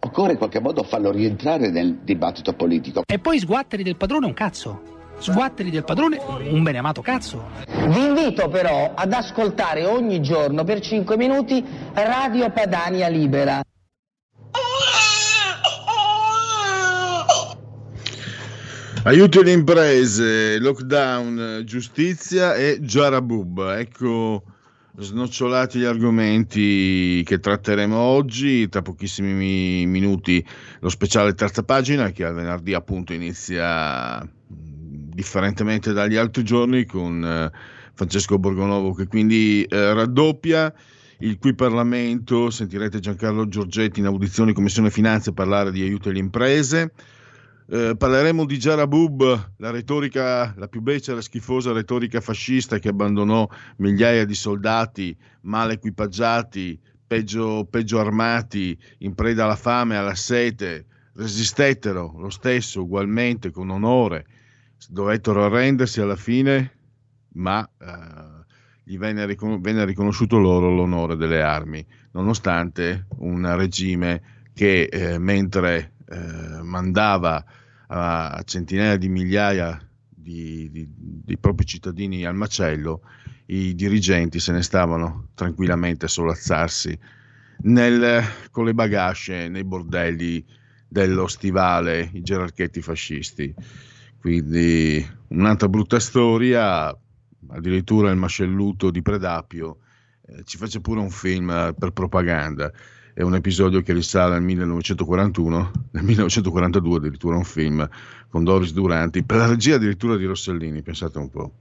[0.00, 3.02] Occorre in qualche modo farlo rientrare nel dibattito politico.
[3.06, 4.94] E poi sguatteri del padrone un cazzo.
[5.18, 6.18] Sguatteri del padrone
[6.50, 7.48] un beneamato cazzo.
[7.66, 13.62] Vi invito però ad ascoltare ogni giorno per 5 minuti Radio Padania Libera.
[19.04, 23.76] Aiuto le imprese, lockdown, giustizia e Jarabub.
[23.78, 24.42] Ecco
[24.98, 28.68] snocciolati gli argomenti che tratteremo oggi.
[28.68, 30.44] Tra pochissimi minuti
[30.80, 37.50] lo speciale terza pagina che al venerdì appunto inizia differentemente dagli altri giorni con eh,
[37.94, 40.72] Francesco Borgonovo che quindi eh, raddoppia
[41.20, 46.92] il cui Parlamento, sentirete Giancarlo Giorgetti in audizione Commissione Finanze parlare di aiuto alle imprese.
[47.68, 54.24] Eh, parleremo di Jarabub, la retorica, la più becera schifosa retorica fascista che abbandonò migliaia
[54.24, 62.30] di soldati mal equipaggiati, peggio, peggio armati, in preda alla fame alla sete, resistettero lo
[62.30, 64.26] stesso ugualmente con onore,
[64.88, 66.72] dovettero arrendersi alla fine,
[67.32, 68.44] ma eh,
[68.84, 75.94] gli venne, ricon- venne riconosciuto loro l'onore delle armi, nonostante un regime che eh, mentre
[76.08, 77.44] eh, mandava
[77.88, 83.02] a centinaia di migliaia di, di, di, propri cittadini al macello,
[83.46, 86.98] i dirigenti se ne stavano tranquillamente a solazzarsi
[87.58, 90.44] nel, con le bagasce nei bordelli
[90.88, 93.54] dello stivale, i gerarchetti fascisti.
[94.18, 96.88] Quindi un'altra brutta storia,
[97.48, 99.78] addirittura il mascelluto di Predapio
[100.26, 102.72] eh, ci fece pure un film per propaganda
[103.16, 107.88] è un episodio che risale al 1941, nel 1942 addirittura un film
[108.28, 111.54] con Doris Duranti, per la regia addirittura di Rossellini, pensate un po'.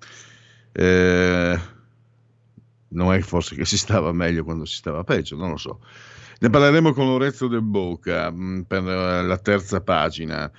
[0.73, 1.57] Eh,
[2.89, 5.79] non è forse che si stava meglio quando si stava peggio, non lo so.
[6.39, 10.51] Ne parleremo con Lorenzo Del Boca mh, mm, per la terza pagina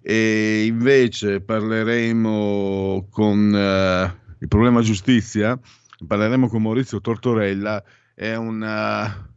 [0.00, 5.60] e invece parleremo con uh, il problema giustizia,
[6.06, 9.28] parleremo con Maurizio Tortorella, è una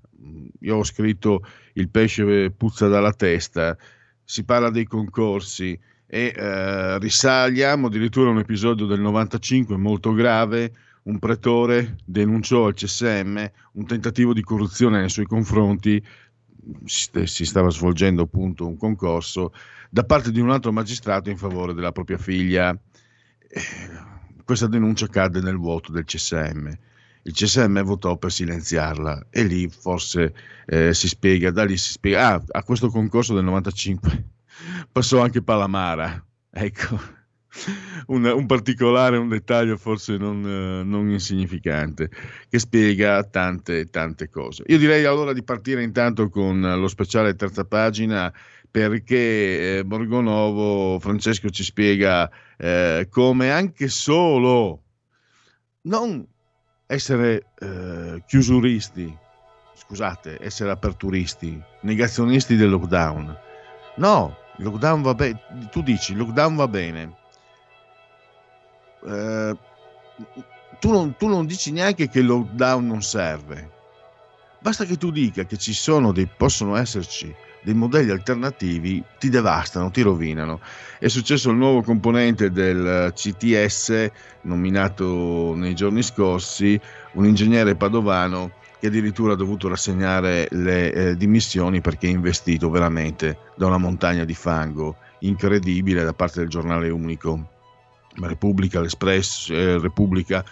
[0.59, 3.77] io ho scritto Il pesce puzza dalla testa,
[4.23, 10.73] si parla dei concorsi e eh, risaliamo addirittura a un episodio del 95 molto grave,
[11.03, 13.43] un pretore denunciò al CSM
[13.73, 16.03] un tentativo di corruzione nei suoi confronti,
[16.83, 19.53] si stava svolgendo appunto un concorso
[19.89, 22.77] da parte di un altro magistrato in favore della propria figlia.
[23.47, 23.61] Eh,
[24.43, 26.71] questa denuncia cadde nel vuoto del CSM
[27.23, 30.33] il CSM votò per silenziarla e lì forse
[30.65, 34.23] eh, si spiega, da lì si spiega, ah, a questo concorso del 95
[34.91, 36.99] passò anche Palamara, ecco,
[38.07, 42.09] un, un particolare, un dettaglio forse non, eh, non, insignificante,
[42.49, 44.63] che spiega tante, tante cose.
[44.67, 48.33] Io direi allora di partire intanto con lo speciale terza pagina
[48.69, 54.83] perché eh, Borgonovo, Francesco ci spiega eh, come anche solo,
[55.81, 56.25] non
[56.91, 59.17] essere eh, chiusuristi,
[59.73, 63.37] scusate, essere aperturisti, negazionisti del lockdown.
[63.95, 65.39] No, il lockdown va bene,
[65.71, 67.15] tu dici il lockdown va bene.
[69.07, 69.57] Eh,
[70.79, 73.79] tu, non, tu non dici neanche che il lockdown non serve.
[74.59, 79.91] Basta che tu dica che ci sono dei, possono esserci dei modelli alternativi ti devastano,
[79.91, 80.59] ti rovinano.
[80.99, 84.11] È successo il nuovo componente del CTS,
[84.41, 86.79] nominato nei giorni scorsi,
[87.13, 93.37] un ingegnere padovano che addirittura ha dovuto rassegnare le eh, dimissioni perché è investito veramente
[93.55, 97.47] da una montagna di fango incredibile da parte del giornale unico.
[98.19, 100.43] Repubblica, l'Espresso, eh, Repubblica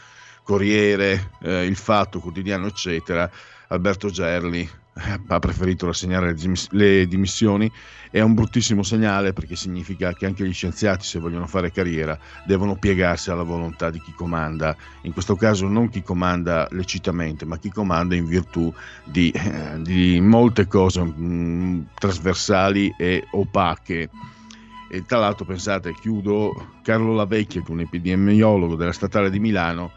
[0.44, 3.30] Corriere, eh, Il Fatto, Quotidiano, eccetera,
[3.68, 4.68] Alberto Gerli
[5.28, 6.36] ha preferito rassegnare
[6.72, 7.72] le dimissioni.
[8.12, 12.76] È un bruttissimo segnale perché significa che anche gli scienziati se vogliono fare carriera devono
[12.76, 14.76] piegarsi alla volontà di chi comanda.
[15.04, 18.74] In questo caso non chi comanda lecitamente ma chi comanda in virtù
[19.04, 24.10] di, eh, di molte cose mh, mm, trasversali e opache.
[24.92, 29.92] E tra l'altro pensate chiudo Carlo Lavecchia che è un epidemiologo della statale di Milano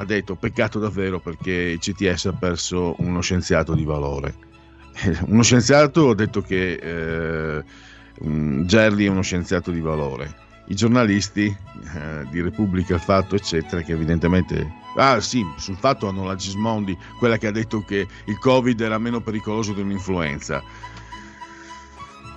[0.00, 4.47] ha detto peccato davvero perché il CTS ha perso uno scienziato di valore
[5.26, 7.64] uno scienziato ha detto che eh,
[8.20, 10.46] Gerli è uno scienziato di valore.
[10.66, 14.86] I giornalisti eh, di Repubblica, Il Fatto, eccetera, che evidentemente...
[14.96, 18.98] Ah sì, sul fatto hanno la Gismondi, quella che ha detto che il Covid era
[18.98, 20.62] meno pericoloso di un'influenza.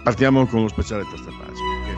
[0.03, 1.90] Partiamo con lo speciale terza pagina.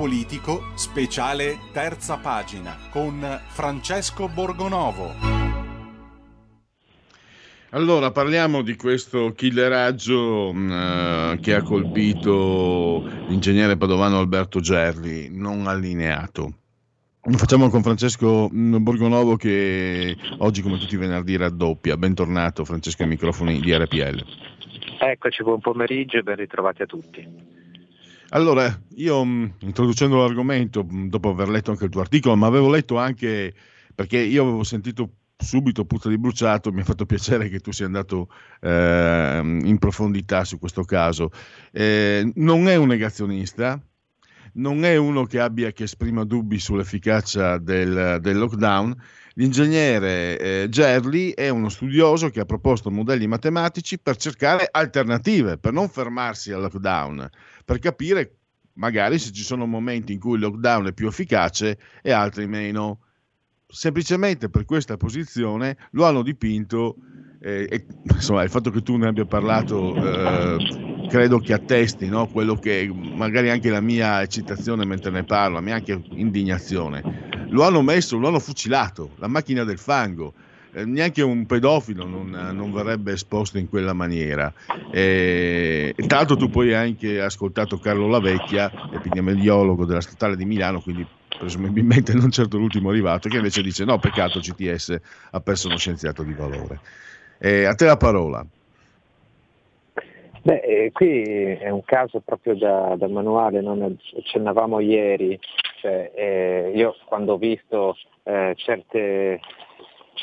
[0.00, 5.12] Politico, speciale terza pagina con Francesco Borgonovo.
[7.72, 16.50] Allora, parliamo di questo killeraggio uh, che ha colpito l'ingegnere padovano Alberto Gerli, non allineato.
[17.24, 21.98] Lo facciamo con Francesco mm, Borgonovo che oggi, come tutti i venerdì, raddoppia.
[21.98, 24.24] Bentornato Francesco ai microfoni di RPL.
[24.98, 27.59] Eccoci, buon pomeriggio e ben ritrovati a tutti.
[28.32, 32.68] Allora, io mm, introducendo l'argomento, mm, dopo aver letto anche il tuo articolo, ma avevo
[32.70, 33.52] letto anche
[33.94, 37.86] perché io avevo sentito subito puzza di bruciato, mi ha fatto piacere che tu sia
[37.86, 38.28] andato
[38.60, 41.30] eh, in profondità su questo caso.
[41.72, 43.80] Eh, non è un negazionista,
[44.54, 48.94] non è uno che abbia che esprima dubbi sull'efficacia del, del lockdown.
[49.34, 55.72] L'ingegnere eh, Gerli è uno studioso che ha proposto modelli matematici per cercare alternative, per
[55.72, 57.28] non fermarsi al lockdown
[57.70, 58.38] per capire
[58.72, 63.02] magari se ci sono momenti in cui il lockdown è più efficace e altri meno.
[63.64, 66.96] Semplicemente per questa posizione lo hanno dipinto
[67.40, 72.26] eh, e, insomma, il fatto che tu ne abbia parlato eh, credo che attesti no?
[72.26, 77.28] quello che magari anche la mia eccitazione mentre ne parlo, la mia anche indignazione.
[77.50, 80.34] Lo hanno messo, lo hanno fucilato, la macchina del fango
[80.72, 84.52] neanche un pedofilo non, non, verrebbe esposto in quella maniera.
[84.90, 90.80] E, tra l'altro tu poi hai anche ascoltato Carlo Lavecchia, epidemiologo della Statale di Milano,
[90.80, 91.06] quindi
[91.38, 95.00] presumibilmente non certo l'ultimo arrivato, che invece dice no, peccato CTS
[95.30, 96.80] ha perso uno scienziato di valore.
[97.38, 98.44] E a te la parola.
[100.42, 105.38] Beh, eh, qui è un caso proprio da, da manuale, non accennavamo ieri,
[105.80, 109.40] cioè, eh, io quando ho visto eh, certe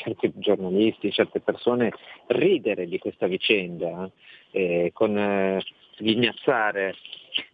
[0.02, 1.92] certi giornalisti, certe persone
[2.26, 4.10] ridere di questa vicenda,
[4.50, 5.62] eh, con eh,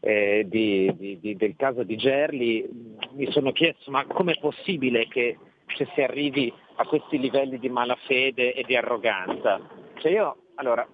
[0.00, 2.66] eh, di, di, di, del caso di Gerli,
[3.12, 8.54] mi sono chiesto ma com'è possibile che cioè, si arrivi a questi livelli di malafede
[8.54, 9.60] e di arroganza?
[9.98, 10.86] Cioè io, allora,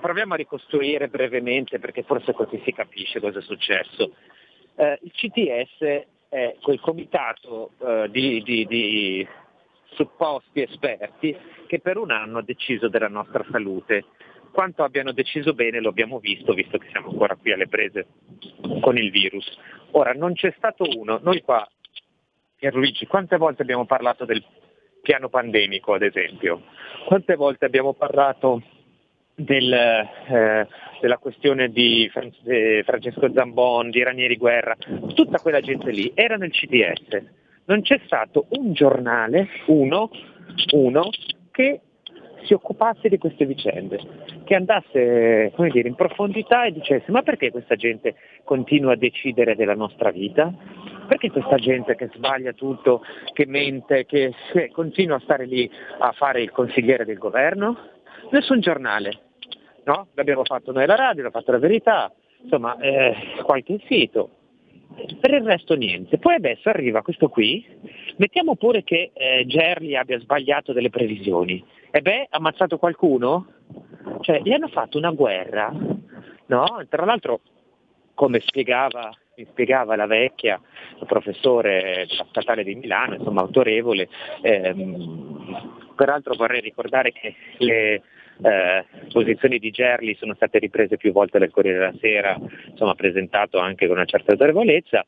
[0.00, 4.12] proviamo a ricostruire brevemente perché forse così si capisce cosa è successo.
[4.76, 9.28] Eh, il CTS è quel comitato eh, di, di, di,
[9.94, 14.04] supposti esperti che per un anno hanno deciso della nostra salute.
[14.52, 18.06] Quanto abbiano deciso bene lo abbiamo visto, visto che siamo ancora qui alle prese
[18.80, 19.46] con il virus.
[19.92, 21.66] Ora, non c'è stato uno, noi qua,
[22.56, 24.44] Pierluigi, quante volte abbiamo parlato del
[25.00, 26.62] piano pandemico, ad esempio?
[27.06, 28.62] Quante volte abbiamo parlato
[29.34, 30.68] del, eh,
[31.00, 34.76] della questione di Francesco Zambon, di Ranieri Guerra,
[35.14, 37.40] tutta quella gente lì era nel CDS.
[37.72, 40.10] Non c'è stato un giornale, uno,
[40.72, 41.08] uno
[41.50, 41.80] che
[42.42, 43.98] si occupasse di queste vicende,
[44.44, 48.14] che andasse dire, in profondità e dicesse ma perché questa gente
[48.44, 50.52] continua a decidere della nostra vita?
[51.08, 53.00] Perché questa gente che sbaglia tutto,
[53.32, 57.78] che mente, che, che continua a stare lì a fare il consigliere del governo?
[58.32, 59.12] Nessun giornale,
[59.84, 60.08] no?
[60.12, 62.12] L'abbiamo fatto noi la radio, l'ha fatto la verità,
[62.42, 64.41] insomma eh, qualche sito,
[65.20, 66.18] per il resto niente.
[66.18, 67.64] Poi adesso arriva questo qui,
[68.16, 71.64] mettiamo pure che eh, Gerli abbia sbagliato delle previsioni.
[71.90, 73.46] E beh, ha ammazzato qualcuno?
[74.20, 75.72] Cioè, gli hanno fatto una guerra,
[76.46, 76.86] no?
[76.88, 77.40] Tra l'altro,
[78.14, 80.60] come spiegava, mi spiegava la vecchia,
[81.00, 84.08] il professore della statale di Milano, insomma autorevole,
[84.42, 88.02] ehm, peraltro vorrei ricordare che le
[88.40, 93.58] eh, posizioni di Gerli sono state riprese più volte dal Corriere della Sera, insomma presentato
[93.58, 95.04] anche con una certa autorevolezza.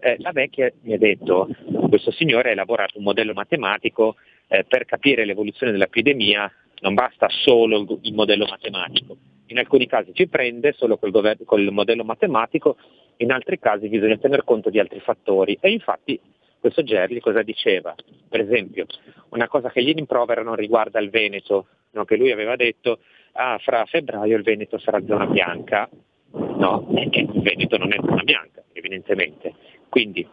[0.00, 1.48] Eh, la vecchia mi ha detto,
[1.88, 4.16] questo signore ha elaborato un modello matematico
[4.48, 10.12] eh, per capire l'evoluzione dell'epidemia, non basta solo il, il, modello matematico, in alcuni casi
[10.14, 12.76] ci prende solo col, gover- col modello matematico,
[13.18, 16.20] in altri casi bisogna tener conto di altri fattori e infatti
[16.60, 17.94] questo Gerli cosa diceva?
[18.28, 18.86] Per esempio,
[19.30, 21.66] una cosa che gli rimproverano riguarda il Veneto,
[21.98, 22.04] no?
[22.04, 23.00] che lui aveva detto
[23.32, 25.88] ah, fra febbraio il Veneto sarà zona bianca,
[26.32, 26.88] no?
[26.94, 29.54] E il Veneto non è zona bianca, evidentemente.
[29.88, 30.26] Quindi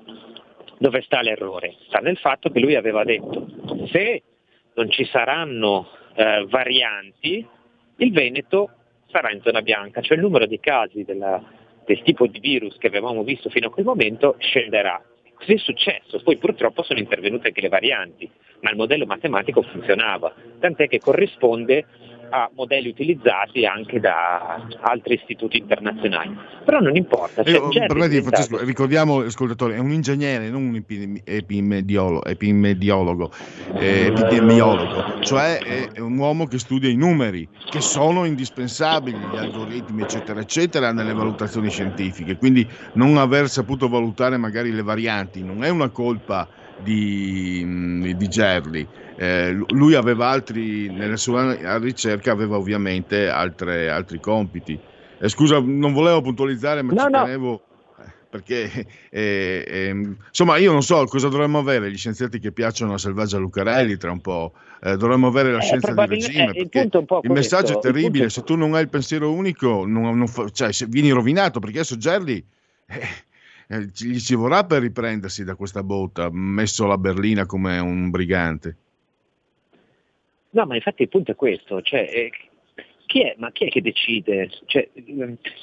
[0.77, 1.75] dove sta l'errore?
[1.87, 3.47] Sta nel fatto che lui aveva detto
[3.91, 4.23] se
[4.73, 7.45] non ci saranno eh, varianti,
[7.97, 8.71] il Veneto
[9.07, 11.41] sarà in zona bianca, cioè il numero di casi della,
[11.85, 15.01] del tipo di virus che avevamo visto fino a quel momento scenderà.
[15.35, 18.29] Così è successo, poi purtroppo sono intervenute anche le varianti,
[18.65, 21.85] ma il modello matematico funzionava, tant'è che corrisponde
[22.27, 26.35] a modelli utilizzati anche da altri istituti internazionali.
[26.65, 27.43] Però non importa.
[27.43, 30.83] Eh, permetti, Francesco, ricordiamo, ascoltatore, è un ingegnere, non un
[31.23, 33.31] epimediologo,
[33.77, 35.59] eh, epidemiologo, cioè
[35.93, 41.13] è un uomo che studia i numeri, che sono indispensabili, gli algoritmi, eccetera, eccetera, nelle
[41.13, 42.37] valutazioni scientifiche.
[42.37, 48.87] Quindi non aver saputo valutare magari le varianti non è una colpa di, di Gerli
[49.17, 54.77] eh, lui aveva altri, nella sua ricerca aveva ovviamente altre, altri compiti.
[55.17, 57.23] Eh, scusa, non volevo puntualizzare, ma no, ci no.
[57.23, 57.61] tenevo
[57.99, 58.69] eh, perché
[59.09, 63.37] eh, eh, insomma io non so cosa dovremmo avere gli scienziati che piacciono a Selvaggia
[63.37, 64.51] Lucarelli tra un po'
[64.81, 68.55] eh, dovremmo avere la eh, scienza del regime il, il, messaggio è terribile se tu
[68.55, 72.45] non hai il pensiero unico non, non fa, cioè, vieni rovinato perché adesso Gerli
[73.67, 78.77] gli ci vorrà per riprendersi da questa botta messo alla berlina come un brigante
[80.55, 82.31] No, ma infatti il punto è questo, cioè, eh,
[83.07, 84.49] chi è, ma chi è che decide?
[84.65, 84.89] Cioè,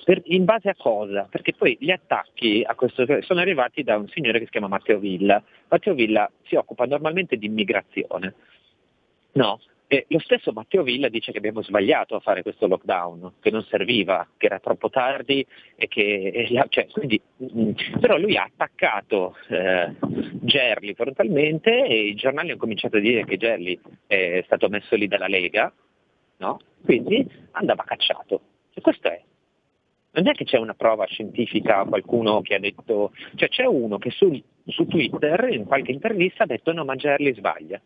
[0.05, 1.27] per, in base a cosa?
[1.31, 4.99] Perché poi gli attacchi a questo, sono arrivati da un signore che si chiama Matteo
[4.99, 5.43] Villa.
[5.69, 8.35] Matteo Villa si occupa normalmente di immigrazione.
[9.33, 9.61] No?
[9.93, 13.63] E lo stesso Matteo Villa dice che abbiamo sbagliato a fare questo lockdown, che non
[13.65, 15.47] serviva, che era troppo tardi
[15.77, 16.49] e che...
[16.71, 22.97] Cioè, quindi, mm, però lui ha attaccato eh, Gerli frontalmente e i giornali hanno cominciato
[22.97, 25.71] a dire che Gerli è stato messo lì dalla Lega,
[26.39, 26.59] no?
[26.83, 28.41] quindi andava cacciato.
[28.73, 29.23] E questo è.
[30.13, 34.09] Non è che c'è una prova scientifica, qualcuno che ha detto, cioè c'è uno che
[34.09, 37.79] su, su Twitter in qualche intervista ha detto no ma Gerli sbaglia.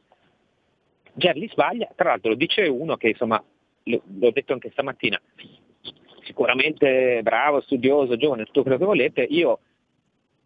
[1.18, 3.42] Gerli sbaglia, tra l'altro lo dice uno che insomma,
[3.84, 5.18] l'ho detto anche stamattina,
[6.24, 9.60] sicuramente bravo, studioso, giovane, tutto quello che volete, io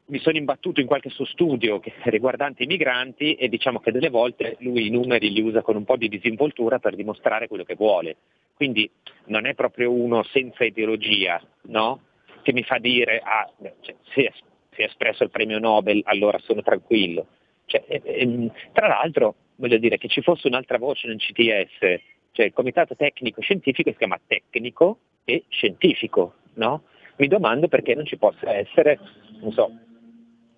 [0.06, 4.56] mi sono imbattuto in qualche suo studio riguardante i migranti e diciamo che delle volte
[4.60, 8.16] lui i numeri li usa con un po' di disinvoltura per dimostrare quello che vuole.
[8.54, 8.88] Quindi
[9.26, 12.02] non è proprio uno senza ideologia, no?
[12.42, 13.50] Che mi fa dire, ah,
[13.80, 14.32] cioè, è,
[14.72, 17.26] si, è, espresso il premio Nobel, allora sono tranquillo.
[17.64, 22.00] Cioè, e, e, tra l'altro voglio dire che ci fosse un'altra voce nel CTS,
[22.32, 26.84] cioè il comitato tecnico scientifico si chiama tecnico e scientifico, no?
[27.16, 28.98] Mi domando perché non ci possa essere,
[29.40, 29.70] non so,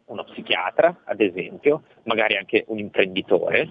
[0.06, 3.68] uno psichiatra, ad esempio, magari anche un imprenditore,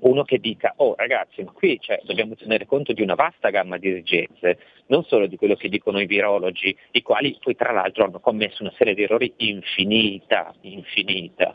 [0.00, 3.78] uno che dica, oh ragazzi, ma qui cioè, dobbiamo tenere conto di una vasta gamma
[3.78, 8.04] di esigenze, non solo di quello che dicono i virologi, i quali poi tra l'altro
[8.04, 11.54] hanno commesso una serie di errori infinita, infinita.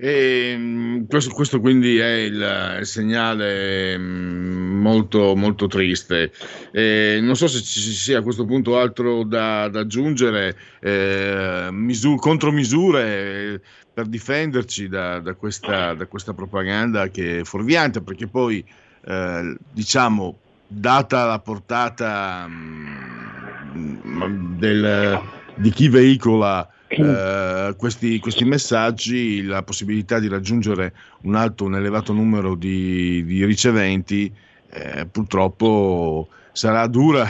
[0.00, 6.30] E, mm, questo, questo, quindi è il, il segnale mm, molto, molto triste.
[6.70, 12.20] E non so se ci sia a questo punto altro da, da aggiungere, eh, misur-
[12.20, 13.60] contromisure
[13.92, 18.64] per difenderci da, da, questa, da, questa, propaganda che è fuorviante, perché poi
[19.04, 20.38] eh, diciamo,
[20.68, 25.20] data la portata mh, mm, del,
[25.56, 32.12] di chi veicola eh, questi, questi, messaggi, la possibilità di raggiungere un alto, un elevato
[32.12, 34.32] numero di, di riceventi,
[34.70, 37.26] eh, purtroppo sarà dura.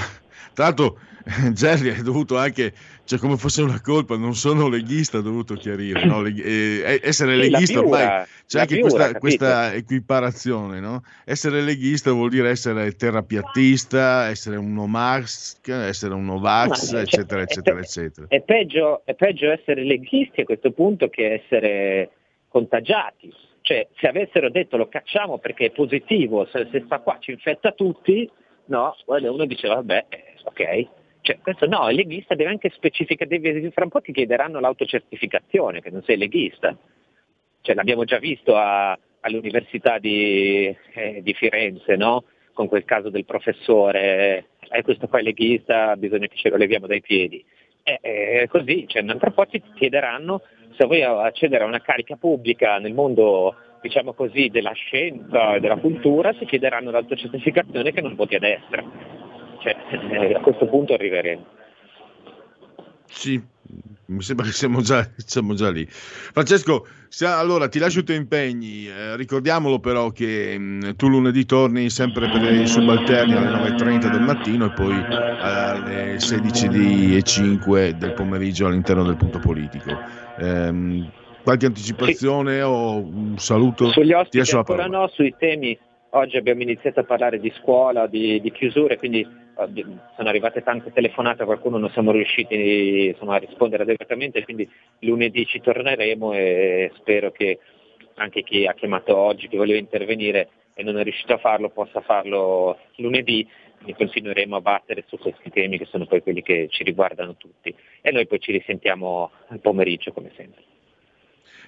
[0.53, 0.99] Tra l'altro,
[1.53, 2.73] Gerry è dovuto anche,
[3.05, 6.23] cioè come fosse una colpa, non sono leghista, ha dovuto chiarire, no?
[6.23, 11.03] Le, eh, essere sì, leghista ormai c'è anche piura, questa, questa, equiparazione, no?
[11.25, 17.59] Essere leghista vuol dire essere terapiattista, essere un Nomax, essere un Novax, Ma, eccetera, cioè,
[17.59, 18.27] eccetera, è, eccetera.
[18.29, 22.11] È peggio, è peggio essere leghisti a questo punto che essere
[22.49, 23.31] contagiati.
[23.61, 27.73] Cioè, se avessero detto lo cacciamo perché è positivo, se, se sta qua ci infetta
[27.73, 28.29] tutti,
[28.67, 30.07] no, uno diceva vabbè,
[30.45, 30.89] ok,
[31.29, 35.83] cioè, questo no, il leghista deve anche specificare, deve, fra un po' ti chiederanno l'autocertificazione,
[35.83, 36.75] che non sei leghista.
[37.61, 42.25] Cioè, l'abbiamo già visto a, all'Università di, eh, di Firenze, no?
[42.55, 46.87] con quel caso del professore, eh, questo qua è leghista, bisogna che ce lo leviamo
[46.87, 47.45] dai piedi.
[47.83, 50.41] È eh, eh, così, cioè, tra po' ti chiederanno
[50.79, 55.77] se vuoi accedere a una carica pubblica nel mondo diciamo così, della scienza e della
[55.77, 59.28] cultura, ti chiederanno l'autocertificazione che non voti a destra.
[59.59, 61.45] Cioè, eh, a questo punto arriveremo.
[63.07, 63.43] Sì,
[64.07, 65.87] mi sembra che siamo già, siamo già lì.
[65.89, 66.87] Francesco,
[67.23, 72.29] allora ti lascio i tuoi impegni, eh, ricordiamolo però che mh, tu lunedì torni sempre
[72.29, 79.17] per i subalterni alle 9.30 del mattino e poi alle 16.05 del pomeriggio all'interno del
[79.17, 79.91] punto politico.
[80.39, 81.11] Eh,
[81.43, 82.61] qualche anticipazione sì.
[82.61, 83.91] o un saluto?
[83.91, 85.79] Sugli ospiti ancora no, sui temi
[86.11, 89.27] Oggi abbiamo iniziato a parlare di scuola, di, di chiusure, quindi
[90.15, 94.69] sono arrivate tante telefonate, a qualcuno non siamo riusciti insomma, a rispondere adeguatamente, quindi
[95.01, 97.59] lunedì ci torneremo e spero che
[98.15, 102.01] anche chi ha chiamato oggi, chi voleva intervenire e non è riuscito a farlo, possa
[102.01, 106.85] farlo lunedì, quindi continueremo a battere su questi temi che sono poi quelli che ci
[106.85, 110.63] riguardano tutti e noi poi ci risentiamo al pomeriggio come sempre.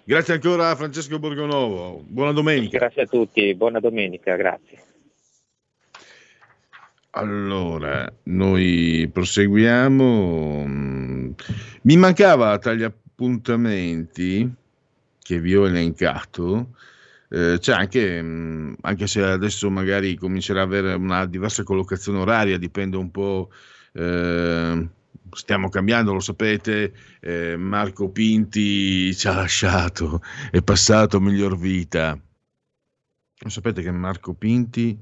[0.04, 2.78] Grazie ancora a Francesco Borgonovo, buona domenica.
[2.78, 4.89] Grazie a tutti, buona domenica, grazie.
[7.12, 10.64] Allora, noi proseguiamo.
[11.82, 14.48] Mi mancava tra gli appuntamenti
[15.18, 16.76] che vi ho elencato,
[17.28, 18.18] eh, c'è anche,
[18.80, 23.50] anche se adesso magari comincerà ad avere una diversa collocazione oraria, dipende un po'.
[23.92, 24.88] Eh,
[25.32, 32.18] stiamo cambiando, lo sapete, eh, Marco Pinti ci ha lasciato, è passato miglior vita.
[33.42, 34.96] Lo sapete che Marco Pinti,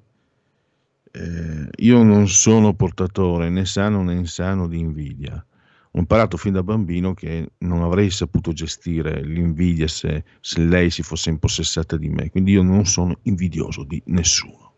[1.13, 5.45] eh, io non sono portatore né sano né insano di invidia.
[5.93, 11.03] Ho imparato fin da bambino che non avrei saputo gestire l'invidia se, se lei si
[11.03, 14.73] fosse impossessata di me, quindi io non sono invidioso di nessuno.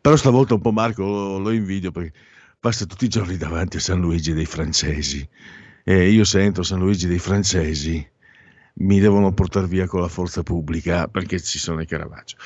[0.00, 2.12] Però stavolta un po' Marco lo, lo invidio perché
[2.58, 5.26] passa tutti i giorni davanti a San Luigi dei francesi
[5.84, 8.06] e io sento San Luigi dei francesi
[8.74, 12.36] mi devono portare via con la forza pubblica perché ci sono i Caravaggio.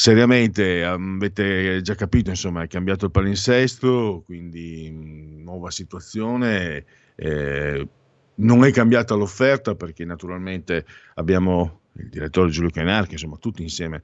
[0.00, 6.86] Seriamente avete già capito, insomma, è cambiato il palinsesto, quindi nuova situazione.
[7.14, 7.86] Eh,
[8.36, 10.86] non è cambiata l'offerta perché naturalmente
[11.16, 14.00] abbiamo il direttore Giulio Canarchi, insomma, tutti insieme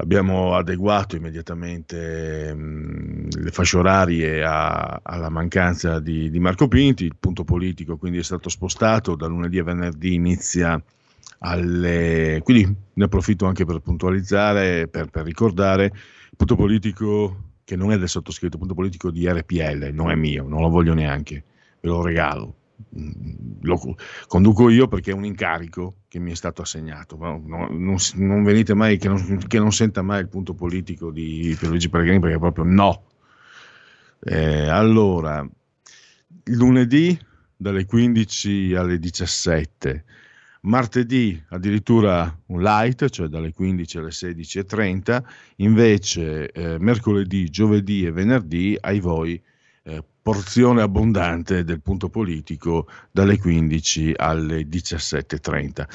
[0.00, 7.16] abbiamo adeguato immediatamente mh, le fasce orarie a, alla mancanza di, di, Marco Pinti, il
[7.18, 10.80] punto politico quindi è stato spostato da lunedì a venerdì inizia
[11.40, 12.40] alle...
[12.42, 17.98] quindi ne approfitto anche per puntualizzare, per, per ricordare il punto politico che non è
[17.98, 21.44] del sottoscritto, il punto politico di RPL, non è mio, non lo voglio neanche,
[21.80, 22.56] ve lo regalo
[23.62, 27.16] lo conduco io perché è un incarico che mi è stato assegnato.
[27.16, 31.10] No, no, non, non, venite mai che non, che non, senta mai il punto politico
[31.10, 33.04] di Pierluigi Pellegrini perché proprio no.
[34.20, 35.46] Eh, allora,
[36.44, 37.18] lunedì
[37.56, 40.04] dalle 15 alle 17,
[40.62, 45.22] martedì addirittura un light, cioè dalle 15 alle 16.30,
[45.56, 49.40] invece eh, mercoledì, giovedì e venerdì ai voi
[49.84, 55.86] eh, porzione abbondante del punto politico dalle 15 alle 17.30.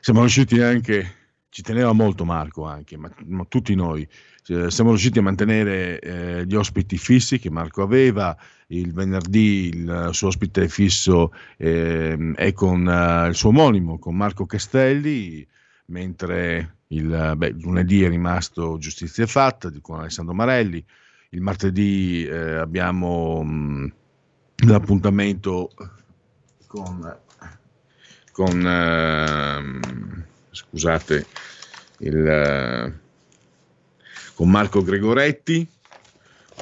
[0.00, 1.23] Siamo riusciti anche,
[1.54, 4.04] ci teneva molto Marco anche, ma, ma tutti noi,
[4.48, 8.36] eh, siamo riusciti a mantenere eh, gli ospiti fissi che Marco aveva,
[8.68, 14.46] il venerdì il suo ospite fisso eh, è con uh, il suo omonimo, con Marco
[14.46, 15.46] Castelli,
[15.86, 20.84] mentre il, beh, lunedì è rimasto Giustizia Fatta con Alessandro Marelli,
[21.30, 23.86] il martedì eh, abbiamo mh, mm,
[24.66, 25.70] l'appuntamento
[26.66, 27.16] con,
[28.32, 31.26] con eh, scusate,
[31.98, 32.94] il,
[34.34, 35.66] con Marco Gregoretti,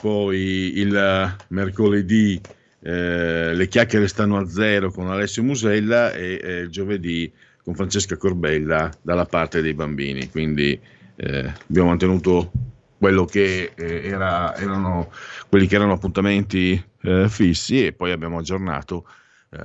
[0.00, 2.40] poi il mercoledì
[2.84, 8.90] eh, le chiacchiere stanno a zero con Alessio Musella e eh, giovedì con Francesca Corbella
[9.00, 10.28] dalla parte dei bambini.
[10.28, 10.78] Quindi
[11.14, 12.50] eh, abbiamo mantenuto
[12.98, 15.12] quello che eh, era, erano
[15.48, 19.06] quelli che erano appuntamenti eh, fissi e poi abbiamo aggiornato.
[19.50, 19.60] Eh,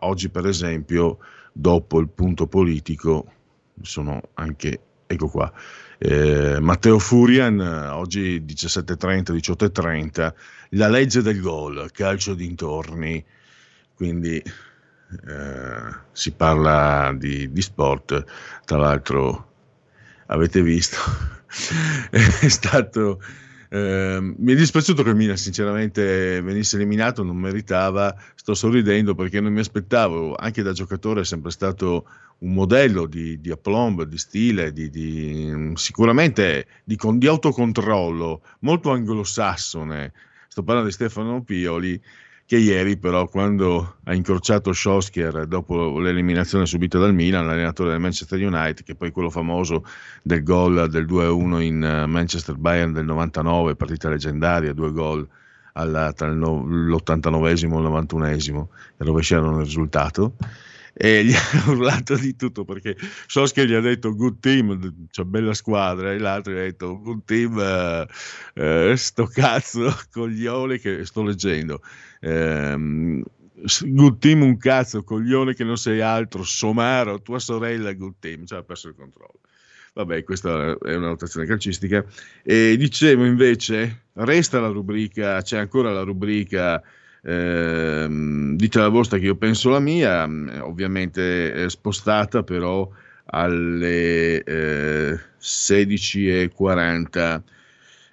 [0.00, 1.18] oggi, per esempio,
[1.52, 3.30] dopo il punto politico,
[3.82, 5.52] sono anche, ecco qua,
[5.98, 10.34] eh, Matteo Furian, oggi 17.30, 18.30,
[10.70, 13.24] la legge del gol, calcio dintorni,
[13.94, 18.24] quindi eh, si parla di, di, sport,
[18.64, 19.52] tra l'altro
[20.26, 20.96] avete visto,
[22.10, 23.20] è stato...
[23.74, 29.40] Eh, mi è dispiaciuto che il Milan sinceramente venisse eliminato, non meritava, sto sorridendo perché
[29.40, 32.06] non mi aspettavo, anche da giocatore è sempre stato
[32.40, 40.12] un modello di, di aplomb, di stile, di, di, sicuramente di, di, autocontrollo, molto anglosassone.
[40.48, 41.98] Sto parlando di Stefano Pioli,
[42.44, 48.38] che ieri però quando ha incrociato Schosker dopo l'eliminazione subita dal Milan, l'allenatore del Manchester
[48.38, 49.84] United, che poi quello famoso
[50.22, 55.26] del gol del 2-1 in eh, Manchester Bayern del 99, partita leggendaria, due gol
[55.74, 58.66] alla, tra l'89 e il 91esimo,
[58.98, 60.34] e rovesciarono il risultato
[60.94, 65.54] e gli ha urlato di tutto perché Soschia gli ha detto good team, cioè bella
[65.54, 68.06] squadra, e l'altro gli ha detto good team, eh,
[68.54, 71.80] eh, sto cazzo coglione che sto leggendo.
[72.20, 73.22] Eh,
[73.80, 78.58] good team un cazzo coglione che non sei altro, Somaro, tua sorella good team, cioè
[78.58, 79.40] ha perso il controllo.
[79.94, 82.04] Vabbè, questa è una notazione calcistica.
[82.42, 86.82] E dicevo invece, resta la rubrica, c'è ancora la rubrica
[87.22, 88.06] eh,
[88.54, 92.88] dite la vostra che io penso la mia, mm, ovviamente spostata però
[93.26, 97.42] alle eh, 16.40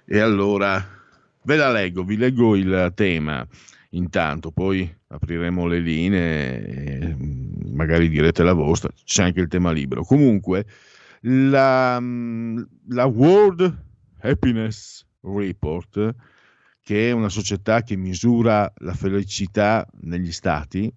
[0.04, 0.98] e allora
[1.42, 3.46] ve la leggo, vi leggo il tema
[3.90, 10.04] intanto, poi apriremo le linee mm, magari direte la vostra, c'è anche il tema libero.
[10.04, 10.64] Comunque
[11.22, 13.76] la, mm, la World
[14.20, 16.14] Happiness Report
[16.90, 20.92] che è una società che misura la felicità negli stati,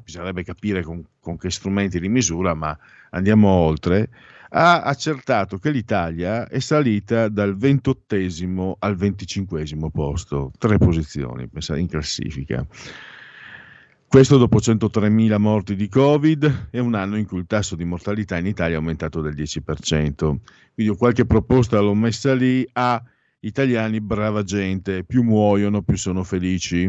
[0.00, 2.78] bisognerebbe capire con, con che strumenti di misura, ma
[3.10, 4.08] andiamo oltre,
[4.50, 12.64] ha accertato che l'Italia è salita dal 28 al 25 posto, tre posizioni in classifica.
[14.06, 18.38] Questo dopo 103.000 morti di Covid e un anno in cui il tasso di mortalità
[18.38, 20.36] in Italia è aumentato del 10%.
[20.72, 23.02] Quindi qualche proposta l'ho messa lì a
[23.42, 26.84] italiani brava gente, più muoiono, più sono felici.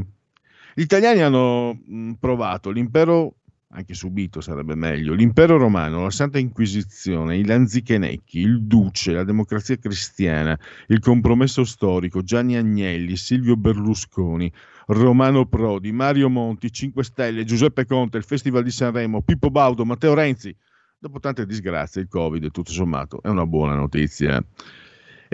[0.75, 3.35] Gli italiani hanno mm, provato l'impero,
[3.69, 9.77] anche subito sarebbe meglio, l'impero romano, la Santa Inquisizione, i Lanzichenecchi, il Duce, la democrazia
[9.77, 14.51] cristiana, il compromesso storico, Gianni Agnelli, Silvio Berlusconi,
[14.87, 20.13] Romano Prodi, Mario Monti, 5 Stelle, Giuseppe Conte, il Festival di Sanremo, Pippo Baudo, Matteo
[20.13, 20.55] Renzi.
[20.99, 24.43] Dopo tante disgrazie, il Covid, tutto sommato, è una buona notizia.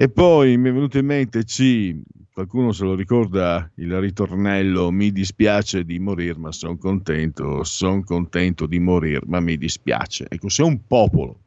[0.01, 1.93] E poi mi è venuto in mente, C,
[2.31, 8.65] qualcuno se lo ricorda, il ritornello, mi dispiace di morire, ma sono contento, sono contento
[8.65, 10.25] di morire, ma mi dispiace.
[10.29, 11.41] Ecco, se un popolo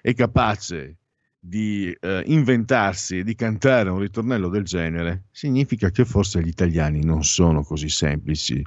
[0.00, 0.96] è capace
[1.38, 7.04] di eh, inventarsi e di cantare un ritornello del genere, significa che forse gli italiani
[7.04, 8.64] non sono così semplici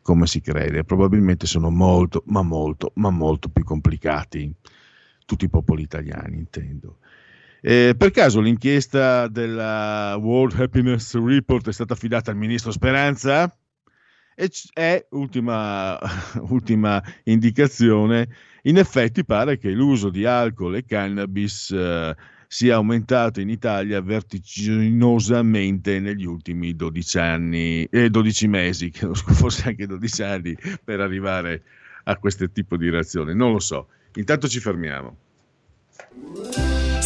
[0.00, 4.54] come si crede, probabilmente sono molto, ma molto, ma molto più complicati,
[5.26, 6.98] tutti i popoli italiani intendo.
[7.66, 13.50] Eh, per caso l'inchiesta della World Happiness Report è stata affidata al ministro Speranza?
[14.34, 15.98] E è, ultima,
[16.50, 18.28] ultima indicazione,
[18.64, 22.14] in effetti pare che l'uso di alcol e cannabis eh,
[22.46, 30.22] sia aumentato in Italia vertiginosamente negli ultimi 12 anni, eh, 12 mesi, forse anche 12
[30.22, 31.62] anni, per arrivare
[32.04, 33.32] a questo tipo di reazione.
[33.32, 33.88] Non lo so.
[34.16, 35.16] Intanto ci fermiamo.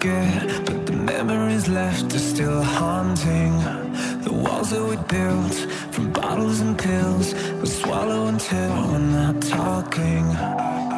[0.00, 3.52] forget, but the memories left are still haunting.
[4.22, 5.54] The walls that we built
[5.92, 10.89] from bottles and pills we swallow until we're not talking.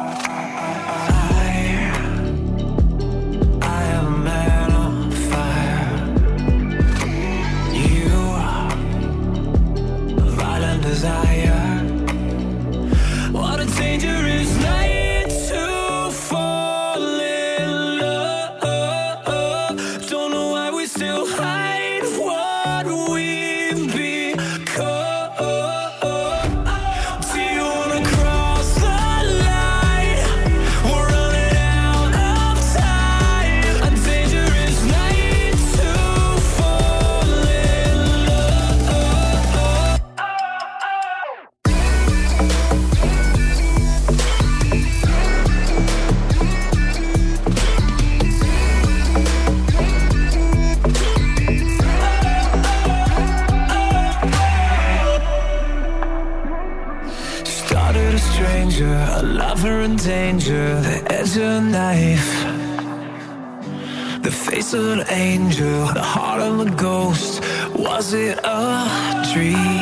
[68.03, 69.72] Was it a dream?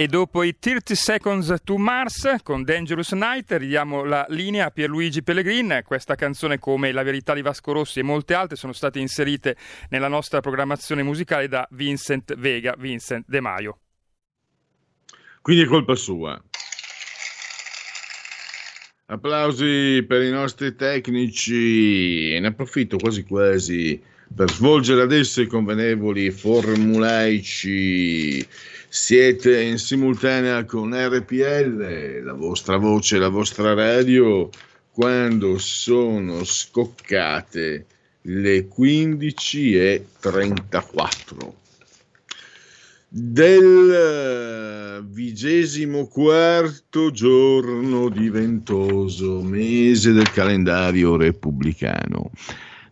[0.00, 5.24] E dopo i 30 Seconds to Mars con Dangerous Night ridiamo la linea a Pierluigi
[5.24, 5.80] Pellegrin.
[5.84, 9.56] Questa canzone, come La verità di Vasco Rossi e molte altre, sono state inserite
[9.88, 13.80] nella nostra programmazione musicale da Vincent Vega, Vincent De Maio.
[15.42, 16.40] Quindi è colpa sua.
[19.06, 22.38] Applausi per i nostri tecnici.
[22.38, 24.00] Ne approfitto quasi quasi
[24.32, 27.66] per svolgere adesso i convenevoli formulaici
[28.88, 34.48] siete in simultanea con RPL, la vostra voce, la vostra radio,
[34.90, 37.84] quando sono scoccate
[38.22, 41.52] le 15.34
[43.10, 52.30] del vigesimo quarto giorno di ventoso mese del calendario repubblicano.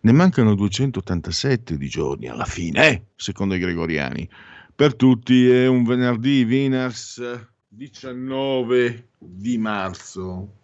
[0.01, 4.29] Ne mancano 287 di giorni alla fine, eh, secondo i gregoriani
[4.77, 7.23] per tutti è un venerdì Winners
[7.67, 10.59] 19 di marzo.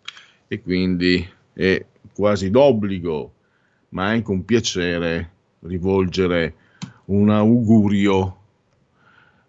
[0.47, 3.35] E quindi è quasi d'obbligo
[3.91, 6.55] ma anche un piacere rivolgere
[7.07, 8.37] un augurio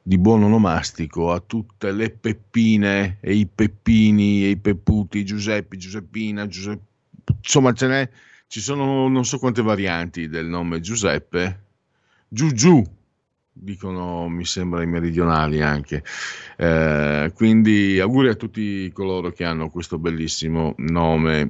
[0.01, 6.47] di buon onomastico a tutte le Peppine e i Peppini e i Pepputi, Giuseppi, Giuseppina,
[6.47, 6.83] Giuseppe,
[7.41, 8.09] insomma ce n'è,
[8.47, 11.63] ci sono non so quante varianti del nome Giuseppe,
[12.29, 12.81] Giugiù
[13.53, 16.03] dicono mi sembra i meridionali anche.
[16.57, 21.49] Eh, quindi auguri a tutti coloro che hanno questo bellissimo nome.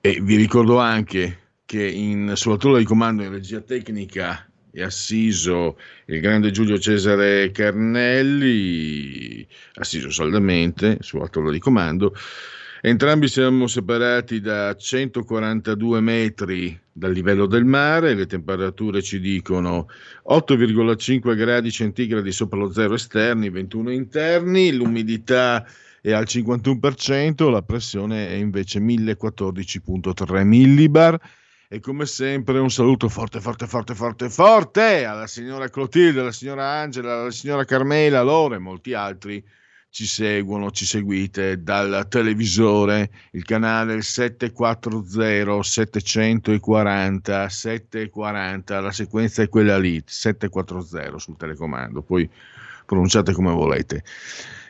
[0.00, 5.78] E vi ricordo anche che in, sulla tolla di comando in regia tecnica è assiso
[6.06, 12.14] il grande Giulio Cesare Carnelli, assiso saldamente sul tavolo di comando.
[12.86, 19.88] Entrambi siamo separati da 142 metri dal livello del mare, le temperature ci dicono
[20.28, 25.66] 8,5 gradi centigradi sopra lo zero esterni, 21 interni, l'umidità
[26.02, 31.18] è al 51%, la pressione è invece 1014,3 millibar.
[31.66, 36.68] E come sempre un saluto forte, forte, forte, forte, forte alla signora Clotilde, alla signora
[36.68, 39.42] Angela, alla signora Carmela, loro e molti altri
[39.94, 49.78] ci seguono, ci seguite dal televisore, il canale 740 740 740, la sequenza è quella
[49.78, 52.28] lì, 740 sul telecomando, poi
[52.84, 54.02] pronunciate come volete.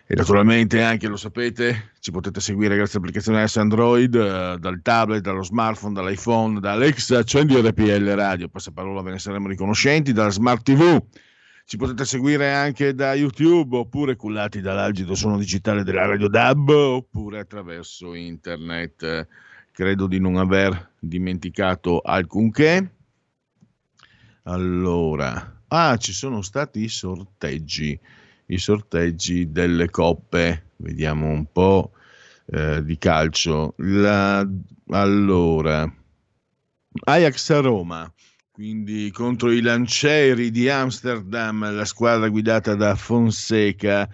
[0.06, 5.22] E naturalmente anche, lo sapete, ci potete seguire grazie all'applicazione S Android, eh, dal tablet,
[5.22, 10.62] dallo smartphone, dall'iPhone, da Alexa, accendi RPL Radio, passaparola ve ne saremo riconoscenti, dalla Smart
[10.62, 11.02] TV.
[11.66, 17.38] Ci potete seguire anche da YouTube oppure cullati dall'algido suono digitale della Radio DAB oppure
[17.40, 19.26] attraverso internet.
[19.72, 22.92] Credo di non aver dimenticato alcunché.
[24.42, 27.98] Allora, ah, ci sono stati i sorteggi
[28.46, 30.70] i sorteggi delle coppe.
[30.76, 31.92] Vediamo un po'
[32.46, 33.74] eh, di calcio.
[33.78, 34.46] La,
[34.88, 35.90] allora,
[37.04, 38.12] Ajax a Roma,
[38.54, 44.08] quindi contro i Lancieri di Amsterdam, la squadra guidata da Fonseca.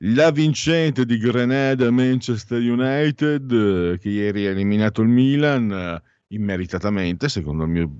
[0.00, 5.98] La vincente di Grenada Manchester United, che ieri ha eliminato il Milan,
[6.28, 7.90] immeritatamente, secondo il mio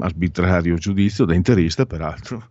[0.00, 2.50] arbitrario giudizio, da interista peraltro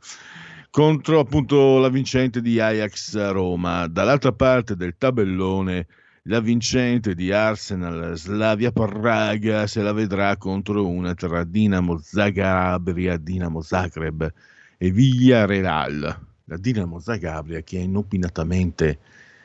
[0.72, 3.86] contro appunto la vincente di Ajax Roma.
[3.86, 5.86] Dall'altra parte del tabellone
[6.28, 13.62] la vincente di Arsenal Slavia Praga se la vedrà contro una tra Dinamo Zagabria, Dinamo
[13.62, 14.34] Zagreb
[14.78, 16.20] e Villarreal.
[16.46, 18.98] La Dinamo Zagabria che ha inopinatamente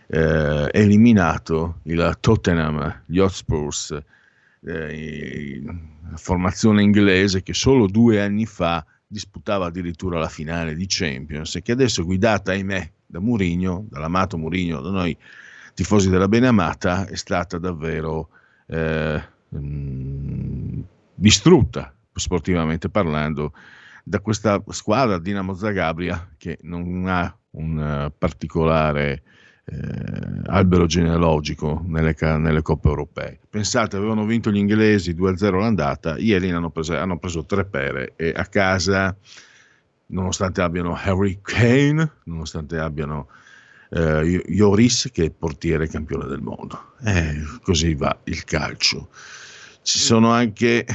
[0.07, 3.99] eh, eliminato il Tottenham, gli Hotspurs,
[4.63, 11.57] eh, la formazione inglese che solo due anni fa disputava addirittura la finale di Champions
[11.57, 15.17] e che adesso è guidata, ahimè, da Murigno, dall'amato Murigno, da noi
[15.75, 18.29] tifosi della Beneamata, è stata davvero
[18.67, 20.81] eh, mh, mm,
[21.15, 23.53] distrutta, sportivamente parlando,
[24.05, 29.23] da questa squadra Dinamo Zagabria che non ha un uh, particolare
[29.65, 33.39] eh, albero genealogico nelle, nelle, coppe europee.
[33.49, 38.33] Pensate, avevano vinto gli inglesi 2-0 l'andata, ieri hanno preso, hanno preso tre pere e
[38.35, 39.17] a casa,
[40.07, 43.29] nonostante abbiano Harry Kane, nonostante abbiano
[43.91, 46.95] eh, Joris che è portiere campione del mondo.
[47.05, 49.09] Eh, così va il calcio.
[49.83, 50.87] Ci sono anche,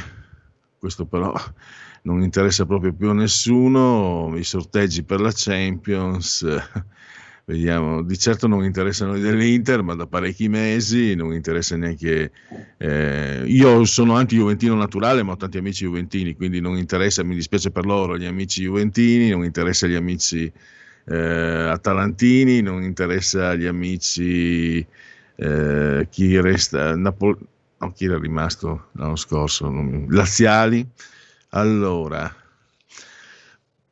[0.77, 1.33] questo però
[2.03, 6.45] non interessa proprio più a nessuno, i sorteggi per la Champions
[7.45, 12.31] vediamo, di certo non interessano dell'Inter, ma da parecchi mesi non interessa neanche...
[12.77, 17.71] Eh, io sono anti-juventino naturale, ma ho tanti amici juventini, quindi non interessa, mi dispiace
[17.71, 20.51] per loro, gli amici juventini, non interessa gli amici
[21.05, 24.85] eh, atalantini, non interessa gli amici...
[25.37, 26.95] Eh, chi resta...
[26.95, 27.37] Napol-
[27.77, 29.69] no, chi era rimasto l'anno scorso?
[29.69, 30.85] Non, laziali.
[31.49, 32.33] Allora,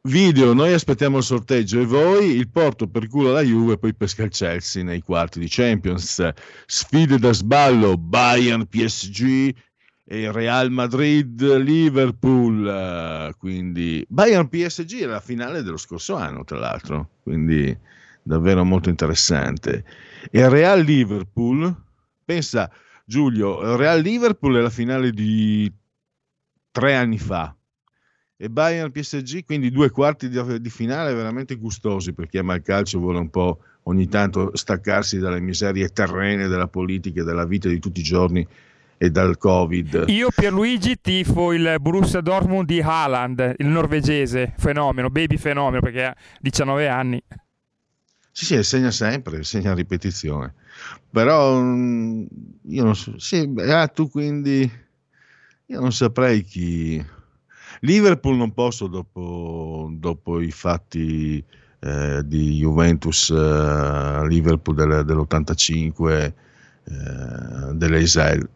[0.06, 4.24] Video, noi aspettiamo il sorteggio e voi il Porto per culo la Juve poi pesca
[4.24, 6.30] il Chelsea nei quarti di Champions.
[6.66, 9.56] Sfide da sballo Bayern PSG
[10.06, 13.34] e Real Madrid Liverpool.
[13.38, 17.76] Quindi Bayern PSG è la finale dello scorso anno, tra l'altro, quindi
[18.22, 19.84] davvero molto interessante.
[20.32, 21.76] E Real Liverpool,
[22.24, 22.70] pensa
[23.06, 25.72] Giulio, Real Liverpool è la finale di
[26.72, 27.56] tre anni fa
[28.36, 32.62] e Bayern PSG, quindi due quarti di, di, finale veramente gustosi per chi ama il
[32.62, 37.70] calcio vuole un po' ogni tanto staccarsi dalle miserie terrene della politica e della vita
[37.70, 38.46] di tutti i giorni
[39.04, 40.06] e dal Covid.
[40.08, 46.16] Io Pierluigi tifo il Borussia Dortmund di Haaland, il norvegese, fenomeno, baby fenomeno perché ha
[46.40, 47.22] 19 anni.
[48.32, 50.54] Sì, sì, segna sempre, segna ripetizione.
[51.12, 52.26] Però mm,
[52.68, 54.72] io non so, sì, ah, tu quindi
[55.66, 57.06] io non saprei chi
[57.82, 61.44] Liverpool non posso dopo, dopo i fatti
[61.80, 66.34] eh, di Juventus eh, Liverpool del, dell'85
[66.86, 68.50] eh, dell'Eisel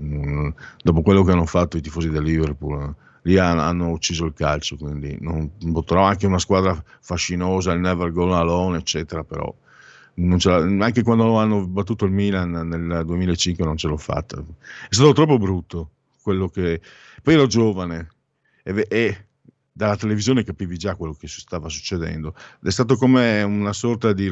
[0.00, 0.48] mm,
[0.82, 4.76] dopo quello che hanno fatto i tifosi del Liverpool lì hanno, hanno ucciso il calcio
[4.76, 5.52] quindi non,
[5.84, 9.54] trovo anche una squadra fascinosa il Never Go Alone eccetera però
[10.14, 14.38] anche quando hanno battuto il Milan nel 2005 non ce l'ho fatta.
[14.38, 15.90] È stato troppo brutto
[16.22, 16.80] quello che
[17.22, 18.08] poi ero giovane
[18.62, 19.26] e, e
[19.72, 22.34] dalla televisione capivi già quello che stava succedendo.
[22.62, 24.28] È stato come una sorta di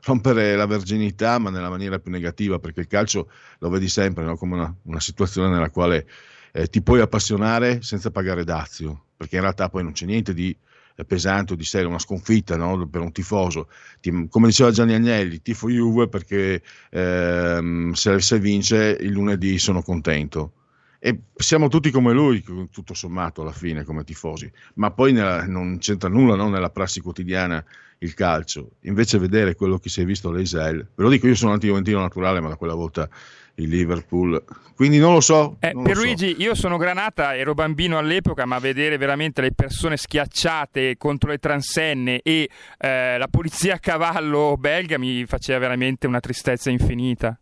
[0.00, 4.36] rompere la verginità, ma nella maniera più negativa, perché il calcio lo vedi sempre no?
[4.36, 6.06] come una, una, situazione nella quale
[6.52, 10.56] eh, ti puoi appassionare senza pagare dazio, perché in realtà poi non c'è niente di
[10.96, 12.88] eh, pesante o di serio, una sconfitta no?
[12.88, 13.68] per un tifoso.
[14.00, 19.82] Ti, come diceva Gianni Agnelli, tifo Juve perché ehm, se, se vince il lunedì sono
[19.82, 20.52] contento
[21.04, 25.78] e siamo tutti come lui, tutto sommato alla fine, come tifosi, ma poi nella, non
[25.78, 27.64] c'entra nulla no, nella prassi quotidiana
[27.98, 28.76] il calcio.
[28.82, 32.38] Invece vedere quello che si è visto all'Eisel, ve lo dico, io sono anti-juventino naturale,
[32.38, 33.08] ma da quella volta
[33.56, 34.44] il Liverpool.
[34.76, 35.56] Quindi non lo so.
[35.58, 36.42] Eh, non per lo Luigi, so.
[36.42, 42.20] io sono granata, ero bambino all'epoca, ma vedere veramente le persone schiacciate contro le transenne
[42.22, 42.48] e
[42.78, 47.36] eh, la polizia a cavallo belga mi faceva veramente una tristezza infinita.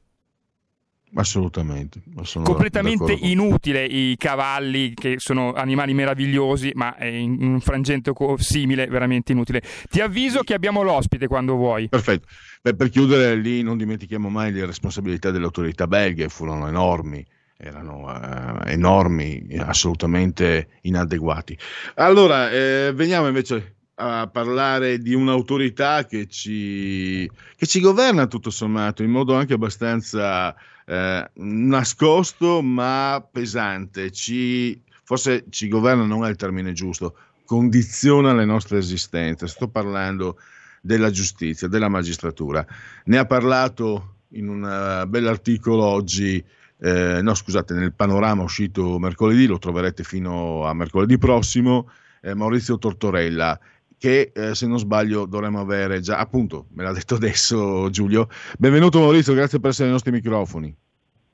[1.14, 2.00] Assolutamente.
[2.42, 9.62] Completamente inutile i cavalli, che sono animali meravigliosi, ma in un frangente simile, veramente inutile.
[9.88, 11.88] Ti avviso che abbiamo l'ospite quando vuoi.
[11.88, 12.26] Perfetto.
[12.62, 17.24] Beh, per chiudere lì, non dimentichiamo mai le responsabilità delle autorità belghe, furono enormi
[17.62, 21.58] erano eh, enormi, assolutamente inadeguati.
[21.96, 29.02] Allora, eh, veniamo invece a parlare di un'autorità che ci, che ci governa tutto sommato
[29.02, 30.54] in modo anche abbastanza
[30.86, 38.46] eh, nascosto ma pesante, ci, forse ci governa non è il termine giusto, condiziona le
[38.46, 39.46] nostre esistenze.
[39.46, 40.38] Sto parlando
[40.80, 42.64] della giustizia, della magistratura.
[43.04, 46.42] Ne ha parlato in un uh, bell'articolo oggi,
[46.78, 51.90] eh, no scusate, nel panorama uscito mercoledì, lo troverete fino a mercoledì prossimo,
[52.22, 53.58] eh, Maurizio Tortorella
[54.00, 58.28] che eh, se non sbaglio dovremmo avere già, appunto, me l'ha detto adesso Giulio.
[58.58, 60.74] Benvenuto Maurizio, grazie per essere ai nostri microfoni.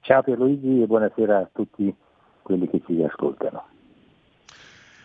[0.01, 1.95] Ciao Pierluigi e buonasera a tutti
[2.43, 3.69] quelli che ci ascoltano.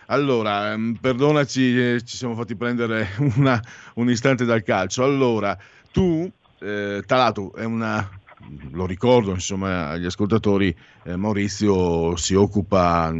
[0.07, 3.61] Allora, ehm, perdonaci, eh, ci siamo fatti prendere una,
[3.93, 5.03] un istante dal calcio.
[5.03, 5.55] Allora,
[5.91, 6.27] tu,
[6.59, 8.09] eh, tra l'altro, è una,
[8.71, 13.13] lo ricordo insomma agli ascoltatori, eh, Maurizio si occupa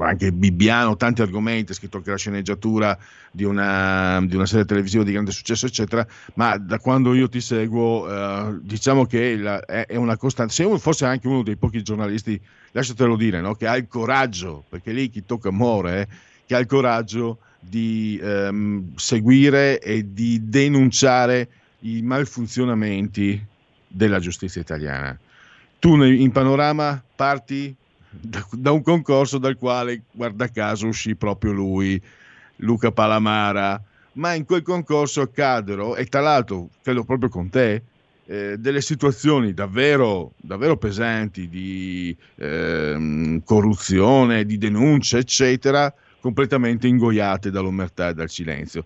[0.00, 2.98] anche Bibbiano, tanti argomenti, ha scritto anche la sceneggiatura
[3.30, 7.40] di una, di una, serie televisiva di grande successo, eccetera, ma da quando io ti
[7.40, 11.82] seguo eh, diciamo che la, è, è, una costante, sei forse anche uno dei pochi
[11.82, 12.40] giornalisti,
[12.72, 13.54] lasciatelo dire, no?
[13.54, 16.08] che ha il coraggio, perché lì chi tocca muore, eh,
[16.46, 21.48] che ha il coraggio di ehm, seguire e di denunciare
[21.80, 23.54] i malfunzionamenti
[23.86, 25.18] della giustizia italiana.
[25.78, 27.74] Tu in panorama parti
[28.08, 32.00] da, un concorso dal quale, guarda caso, uscì proprio lui,
[32.56, 33.80] Luca Palamara,
[34.12, 37.82] ma in quel concorso accaddero, e tra l'altro credo proprio con te,
[38.26, 48.08] eh, delle situazioni davvero, davvero pesanti di eh, corruzione, di denuncia, eccetera, completamente ingoiate dall'omertà
[48.08, 48.84] e dal silenzio.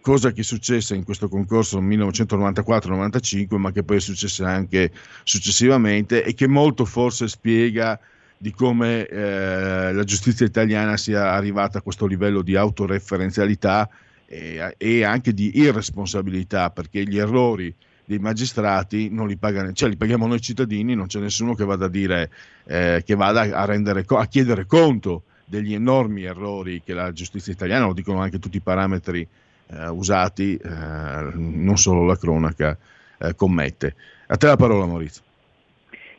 [0.00, 4.92] Cosa che è successa in questo concorso nel 1994-95, ma che poi è successa anche
[5.24, 7.98] successivamente e che molto forse spiega
[8.38, 13.88] di come eh, la giustizia italiana sia arrivata a questo livello di autoreferenzialità
[14.26, 17.74] e, e, anche di irresponsabilità, perché gli errori
[18.04, 21.86] dei magistrati non li pagano, cioè li paghiamo noi cittadini, non c'è nessuno che vada
[21.86, 22.30] a dire
[22.64, 27.86] eh, che vada a, rendere, a chiedere conto degli enormi errori che la giustizia italiana,
[27.86, 29.26] lo dicono anche tutti i parametri
[29.70, 32.76] eh, usati, eh, non solo la cronaca,
[33.18, 33.94] eh, commette.
[34.28, 35.22] A te la parola Maurizio.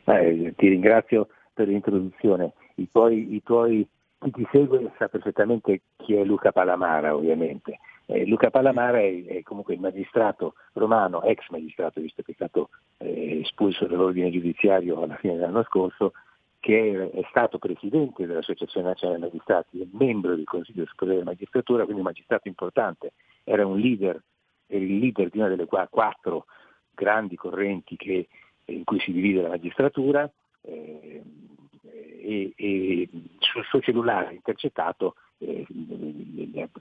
[0.04, 2.52] Eh, ti ringrazio per l'introduzione.
[2.76, 3.86] I tuoi, i tuoi,
[4.18, 7.78] chi ti segue sa perfettamente chi è Luca Palamara, ovviamente.
[8.06, 12.70] Eh, Luca Palamara è, è, comunque il magistrato romano, ex magistrato, visto che è stato
[12.98, 16.12] eh, espulso dall'ordine giudiziario alla fine dell'anno scorso,
[16.60, 21.84] che è, stato presidente dell'Associazione Nazionale dei Magistrati e membro del Consiglio Superiore della Magistratura,
[21.84, 23.12] quindi un magistrato importante,
[23.44, 24.20] era un leader,
[24.66, 26.46] era il leader di una delle quattro
[26.90, 28.28] grandi correnti che,
[28.66, 30.30] in cui si divide la magistratura,
[30.62, 31.22] eh,
[32.20, 35.64] e, e, sul suo cellulare intercettato eh,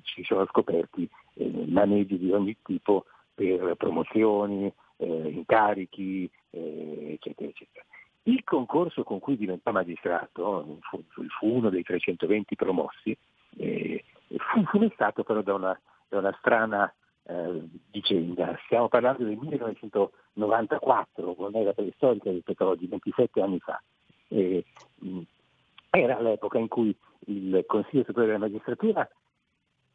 [0.04, 7.86] si sono scoperti eh, maneggi di ogni tipo per promozioni, eh, incarichi, eh, eccetera, eccetera.
[8.28, 11.02] Il concorso con cui diventò magistrato fu,
[11.40, 13.18] fu uno dei 320 promossi,
[13.58, 14.04] eh,
[14.36, 18.60] fu funestato però da una, da una strana eh, vicenda.
[18.66, 23.82] Stiamo parlando del 1994, un'era preistorica rispetto oggi, 27 anni fa.
[24.28, 24.66] Eh,
[25.90, 26.94] era l'epoca in cui
[27.28, 29.10] il Consiglio Superiore della Magistratura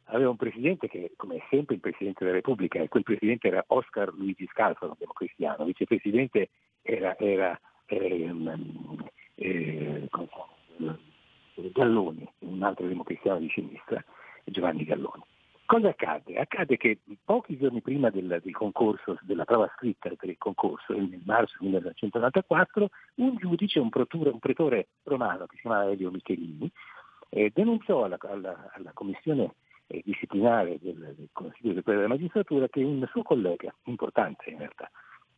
[0.05, 4.11] aveva un presidente che, come sempre il Presidente della Repubblica, e quel presidente era Oscar
[4.11, 6.49] Luigi Scalfaro, democristiano, vicepresidente
[6.81, 9.05] era, era ehm,
[9.35, 10.09] eh,
[11.71, 14.03] Galloni, un altro democristiano di sinistra,
[14.45, 15.23] Giovanni Galloni.
[15.65, 16.37] Cosa accade?
[16.37, 21.21] Accade che pochi giorni prima del, del, concorso, della prova scritta per il concorso, nel
[21.25, 26.69] marzo 1994, un giudice, un, protore, un pretore romano che si chiamava Elio Michelini,
[27.29, 29.55] eh, denunciò alla, alla, alla commissione
[29.87, 34.91] eh, disciplinare del, del Consiglio Superiore della Magistratura che un suo collega, importante in realtà,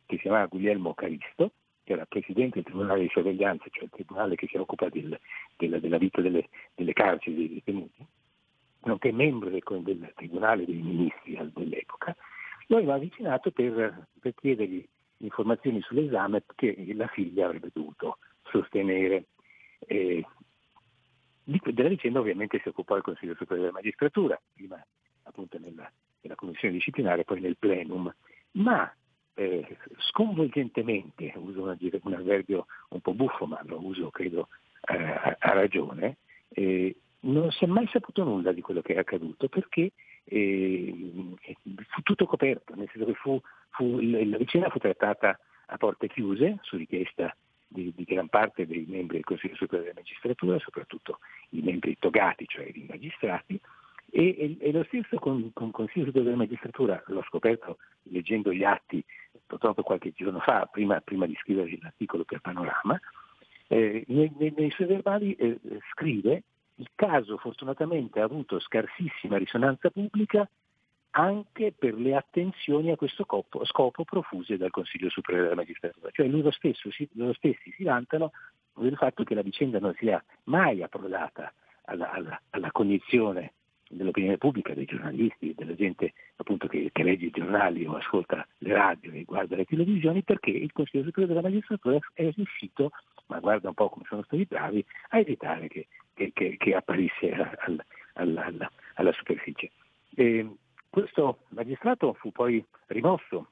[0.04, 1.52] che si chiamava Guglielmo Caristo,
[1.86, 5.16] che era presidente del Tribunale di Sorveglianza, cioè il tribunale che si occupa del,
[5.56, 8.04] del, della vita delle, delle carceri dei detenuti,
[8.82, 12.16] nonché membro del, del Tribunale dei Ministri dell'epoca,
[12.66, 14.84] lo aveva avvicinato per, per chiedergli
[15.18, 19.26] informazioni sull'esame che la figlia avrebbe dovuto sostenere.
[19.86, 20.26] Eh,
[21.44, 24.84] della vicenda ovviamente si occupò il Consiglio Superiore della Magistratura, prima
[25.22, 25.88] appunto nella,
[26.22, 28.12] nella commissione disciplinare, poi nel plenum,
[28.52, 28.92] ma
[29.36, 34.48] eh, sconvolgentemente, uso un, un, avverbio un po' buffo, ma lo uso credo
[34.88, 36.16] eh, a, a, ragione,
[36.48, 39.92] eh, non si è mai saputo nulla di quello che è accaduto perché
[40.24, 40.94] eh,
[41.88, 43.38] fu tutto coperto, nel senso che fu,
[43.70, 47.36] fu, la vicenda fu trattata a porte chiuse su richiesta
[47.68, 51.18] di, di, gran parte dei membri del Consiglio Superiore della Magistratura, soprattutto
[51.50, 53.60] i membri togati, cioè i magistrati,
[54.10, 59.04] e, e, e lo stesso con, con Consiglio della Magistratura, l'ho scoperto leggendo gli atti
[59.46, 62.98] purtroppo qualche giorno fa, prima, prima di scrivere l'articolo per Panorama,
[63.68, 65.58] eh, nei, nei, nei, suoi verbali eh,
[65.92, 66.42] scrive
[66.76, 70.48] il caso fortunatamente ha avuto scarsissima risonanza pubblica
[71.10, 76.10] anche per le attenzioni a questo scopo, scopo profuse dal Consiglio Superiore della Magistratura.
[76.10, 78.32] Cioè loro, stesso, loro stessi si vantano
[78.74, 81.50] del fatto che la vicenda non sia mai approdata
[81.84, 83.54] alla, alla, alla cognizione
[83.88, 88.72] dell'opinione pubblica, dei giornalisti, della gente appunto che, che, legge i giornali o ascolta le
[88.74, 92.90] radio e guarda le televisioni, perché il Consiglio Superiore della Magistratura è riuscito,
[93.26, 97.84] ma guarda un po' come sono stati bravi, a evitare che, che, che apparisse al,
[98.14, 99.70] al, al, alla superficie.
[100.14, 100.48] E
[100.88, 103.48] questo magistrato fu poi rimosso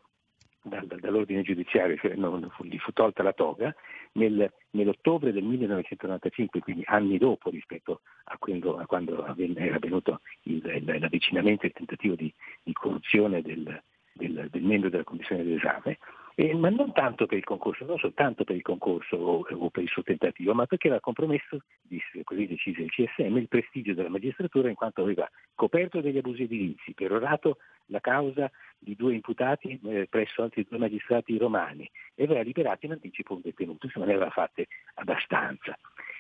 [0.65, 3.75] dall'ordine giudiziario, cioè non, gli fu tolta la toga,
[4.13, 10.83] nel, nell'ottobre del 1995, quindi anni dopo rispetto a quando, a quando era avvenuto il,
[10.85, 15.99] l'avvicinamento e il tentativo di, di corruzione del, del, del, membro della commissione d'esame,
[16.37, 19.83] eh, ma non tanto per il concorso, non soltanto per il concorso o, o per
[19.83, 24.09] il suo tentativo, ma perché aveva compromesso, disse, così decise il CSM, il prestigio della
[24.09, 30.07] magistratura in quanto aveva coperto degli abusi edilizi, perorato la causa di due imputati eh,
[30.09, 34.31] presso altri due magistrati romani e aveva liberato in anticipo un detenuto, insomma ne aveva
[34.31, 35.79] fatte abbastanza.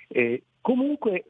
[0.09, 1.25] Eh, comunque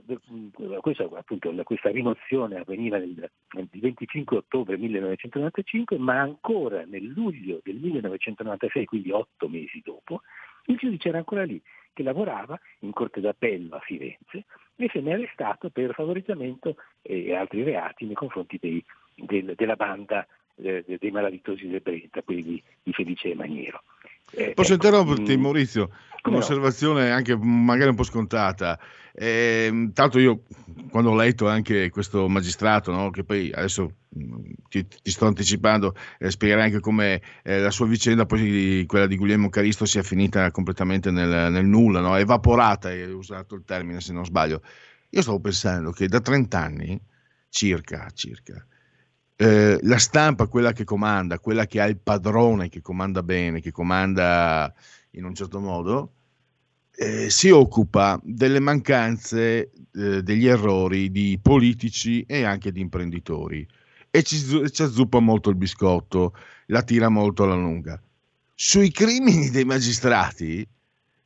[0.80, 8.84] questa, appunto, questa, rimozione avveniva nel 25 ottobre 1995, ma ancora nel luglio del 1996,
[8.84, 10.22] quindi otto mesi dopo,
[10.66, 11.60] il giudice era ancora lì,
[11.92, 14.44] che lavorava in corte d'appello a Firenze
[14.76, 20.84] e venne arrestato per favoreggiamento e altri reati nei confronti dei, del, della banda eh,
[20.86, 23.82] dei malavitosi del Brenta, quelli di, Felice Maniero.
[24.30, 25.90] Eh, Posso ecco, interromperti, mm, Maurizio?
[26.24, 27.14] Un'osservazione no?
[27.14, 28.78] anche magari un po' scontata.
[29.12, 30.42] Eh, tanto io,
[30.90, 35.94] quando ho letto anche questo magistrato, no, che poi adesso mm, ti, ti sto anticipando,
[36.18, 40.50] eh, spiegherai anche come eh, la sua vicenda, poi quella di Guglielmo Caristo, sia finita
[40.50, 42.16] completamente nel, nel nulla, no?
[42.16, 44.62] evaporata, hai usato il termine se non sbaglio.
[45.10, 47.00] Io stavo pensando che da 30 anni,
[47.50, 48.66] circa, circa,
[49.36, 53.72] eh, la stampa, quella che comanda, quella che ha il padrone, che comanda bene, che
[53.72, 54.72] comanda
[55.12, 56.12] in un certo modo,
[56.96, 63.66] eh, si occupa delle mancanze, eh, degli errori di politici e anche di imprenditori
[64.10, 64.38] e ci,
[64.70, 68.00] ci azzuppa molto il biscotto, la tira molto alla lunga.
[68.54, 70.64] Sui crimini dei magistrati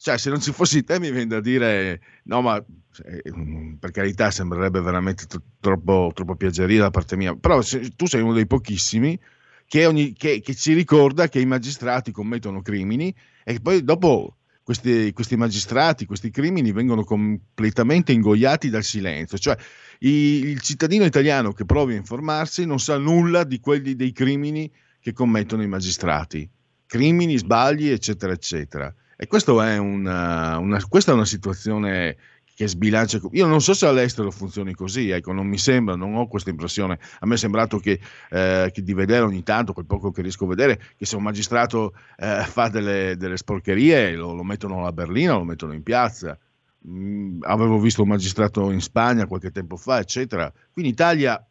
[0.00, 4.30] cioè, se non ci fossi te mi viene da dire, no, ma eh, per carità
[4.30, 8.46] sembrerebbe veramente t- troppo, troppo piaggeria da parte mia, però se, tu sei uno dei
[8.46, 9.18] pochissimi
[9.66, 15.12] che, ogni, che, che, ci ricorda che i magistrati commettono crimini e poi dopo questi,
[15.12, 19.36] questi, magistrati, questi crimini vengono completamente ingoiati dal silenzio.
[19.36, 19.56] Cioè
[20.00, 24.70] i, il cittadino italiano che provi a informarsi non sa nulla di quelli dei crimini
[25.00, 26.48] che commettono i magistrati.
[26.86, 28.94] Crimini, sbagli, eccetera, eccetera.
[29.20, 32.16] E è una, una, questa è una situazione
[32.54, 33.18] che sbilancia.
[33.32, 37.00] Io non so se all'estero funzioni così, ecco, non mi sembra, non ho questa impressione.
[37.18, 37.98] A me è sembrato che,
[38.30, 41.24] eh, che di vedere ogni tanto, quel poco che riesco a vedere, che se un
[41.24, 46.38] magistrato eh, fa delle, delle sporcherie lo, lo, mettono alla berlina, lo mettono in piazza.
[46.86, 50.48] Mm, avevo visto un magistrato in Spagna qualche tempo fa, eccetera.
[50.70, 51.44] Qui in Italia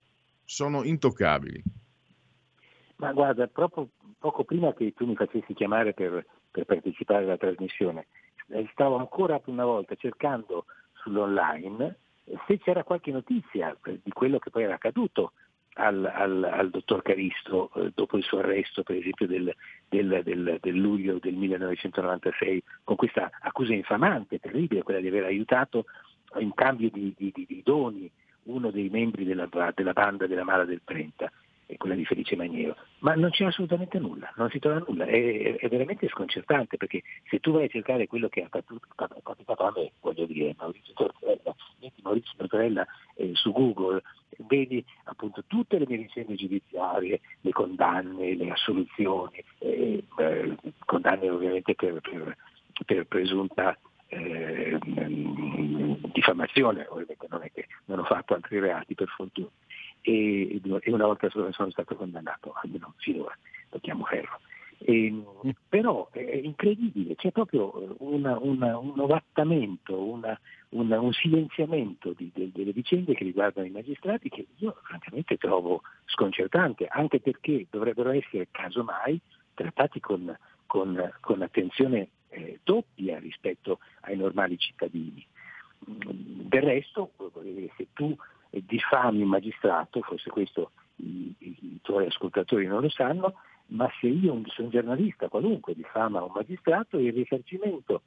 [0.46, 1.62] sono intoccabili.
[2.96, 6.26] Ma guarda, proprio poco prima che tu mi facessi chiamare per
[6.58, 8.08] per partecipare alla trasmissione.
[8.72, 11.96] Stavo ancora una volta cercando sull'online
[12.46, 15.34] se c'era qualche notizia di quello che poi era accaduto
[15.76, 19.54] al, al, al dottor Caristo eh, dopo il suo arresto, per esempio del,
[19.88, 25.86] del, del, del, luglio del 1996, con questa accusa infamante, terribile, quella di aver aiutato
[26.40, 28.10] in cambio di, di, di, di doni
[28.44, 31.32] uno dei membri della, della banda della Mala del 30 e
[31.76, 35.68] quella di Felice Maniero, ma non c'è assolutamente nulla, non si trova nulla, è, è
[35.68, 40.26] veramente sconcertante perché se tu vai a cercare quello che è capitato a me, voglio
[40.26, 41.56] dire, Maurizio Tortorella,
[42.04, 44.02] Maurizio Tortorella eh, su Google,
[44.48, 50.56] vedi appunto tutte le mie vicende giudiziarie, le condanne, le assoluzioni, eh, eh,
[50.86, 52.38] condanne ovviamente per, per,
[52.86, 54.78] per presunta eh,
[56.14, 59.50] diffamazione, ovviamente non è che non ho fatto altri reati per fortuna
[60.08, 63.38] e, e una volta sono, sono stato condannato, almeno finora,
[63.70, 64.40] lo chiamo ferro.
[64.78, 65.50] E, mm.
[65.68, 70.40] però è incredibile, c'è proprio una, una, un ovattamento, una,
[70.70, 76.88] un silenziamento di, de, delle vicende che riguardano i magistrati che io francamente trovo sconcertante,
[76.88, 79.20] anche perché dovrebbero essere casomai
[79.56, 80.34] trattati con,
[80.68, 85.26] con, con attenzione eh, doppia rispetto ai normali cittadini.
[85.90, 87.12] Mm, del resto,
[87.76, 88.16] se tu
[88.66, 93.36] diffami un magistrato, forse questo i, i, tuoi ascoltatori non lo sanno,
[93.68, 98.02] ma se io sono un giornalista qualunque diffama un magistrato, il risarcimento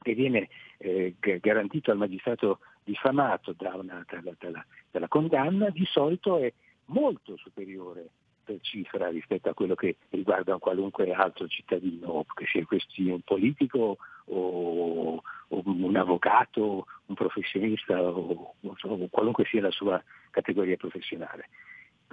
[0.00, 6.38] che viene eh, garantito al magistrato diffamato da una, dalla, dalla, dalla condanna di solito
[6.38, 6.52] è
[6.86, 8.08] molto superiore
[8.44, 13.96] per cifra rispetto a quello che riguarda un qualunque altro cittadino, che sia un politico
[14.26, 15.22] o
[15.64, 21.48] un avvocato, un professionista o, o, qualunque sia la sua categoria professionale.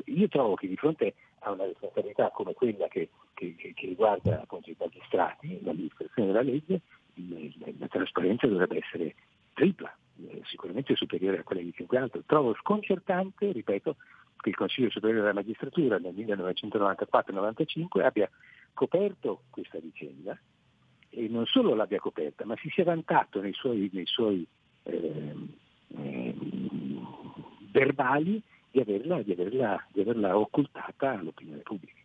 [0.06, 4.70] Io trovo che di fronte a una responsabilità come quella che, che, che riguarda appunto,
[4.70, 6.82] i magistrati, l'amministrazione della legge,
[7.78, 9.16] la trasparenza dovrebbe essere
[9.54, 9.94] tripla,
[10.28, 12.24] eh, sicuramente superiore a quella di chiunque altro.
[12.26, 13.98] Trovo sconcertante, ripeto,
[14.38, 18.30] che il Consiglio Superiore della Magistratura nel 1994-95 abbia
[18.74, 20.40] coperto questa vicenda
[21.12, 24.48] e non solo l'abbia coperta, ma si sia vantato nei suoi, nei suoi
[24.84, 25.36] eh,
[25.98, 26.36] eh,
[27.72, 28.42] verbali
[28.72, 32.00] di averla, di, averla, di averla occultata all'opinione pubblica.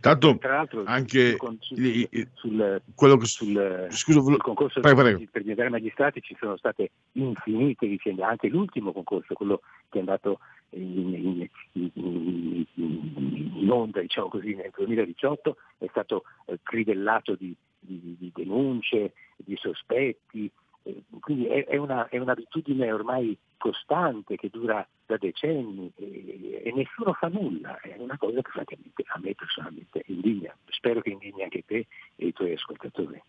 [0.00, 5.24] Tanto Tra l'altro anche sul, sul, quello che sul, scusa, sul concorso prego, prego.
[5.30, 10.38] per diventare magistrati ci sono state infinite vicende, anche l'ultimo concorso, quello che è andato
[10.70, 18.16] in, in, in, in onda diciamo così, nel 2018, è stato eh, crivellato di, di,
[18.18, 20.50] di denunce, di sospetti,
[20.82, 26.72] eh, quindi è, è, una, è, un'abitudine ormai costante che dura da decenni e, e,
[26.72, 31.42] nessuno fa nulla, è una cosa che francamente a me personalmente indigna, spero che indigni
[31.42, 33.20] anche te e i tuoi ascoltatori.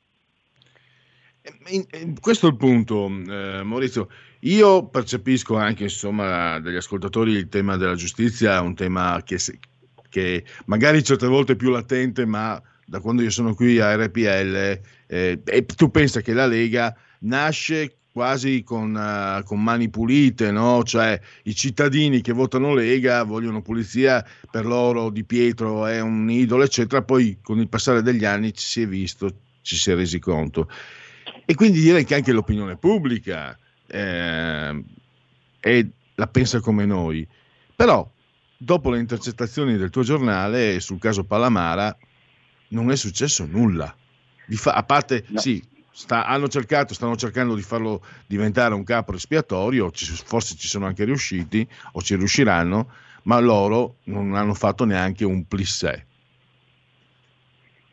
[1.42, 4.10] Eh, questo è il punto, eh, Maurizio.
[4.42, 9.38] Io percepisco anche insomma, dagli ascoltatori il tema della giustizia, un tema che,
[10.10, 14.82] che magari certe volte è più latente, ma da quando io sono qui a RPL,
[15.06, 20.84] eh, e tu pensa che la Lega nasce quasi con, uh, con, mani pulite, no?
[20.84, 26.64] cioè i cittadini che votano Lega vogliono pulizia, per loro Di Pietro è un idolo,
[26.64, 29.32] eccetera, poi con il passare degli anni ci si è visto,
[29.62, 30.68] ci si è resi conto.
[31.46, 34.84] E quindi direi che anche l'opinione pubblica eh,
[35.60, 37.26] è, la pensa come noi.
[37.76, 38.10] Però,
[38.58, 41.96] dopo le intercettazioni del tuo giornale sul caso Palamara,
[42.70, 43.94] non è successo nulla.
[44.50, 45.40] Fa- a parte, no.
[45.40, 50.68] sì, sta, hanno cercato, stanno cercando di farlo diventare un capo espiatorio, ci, forse ci
[50.68, 52.90] sono anche riusciti o ci riusciranno,
[53.24, 56.06] ma loro non hanno fatto neanche un plissé.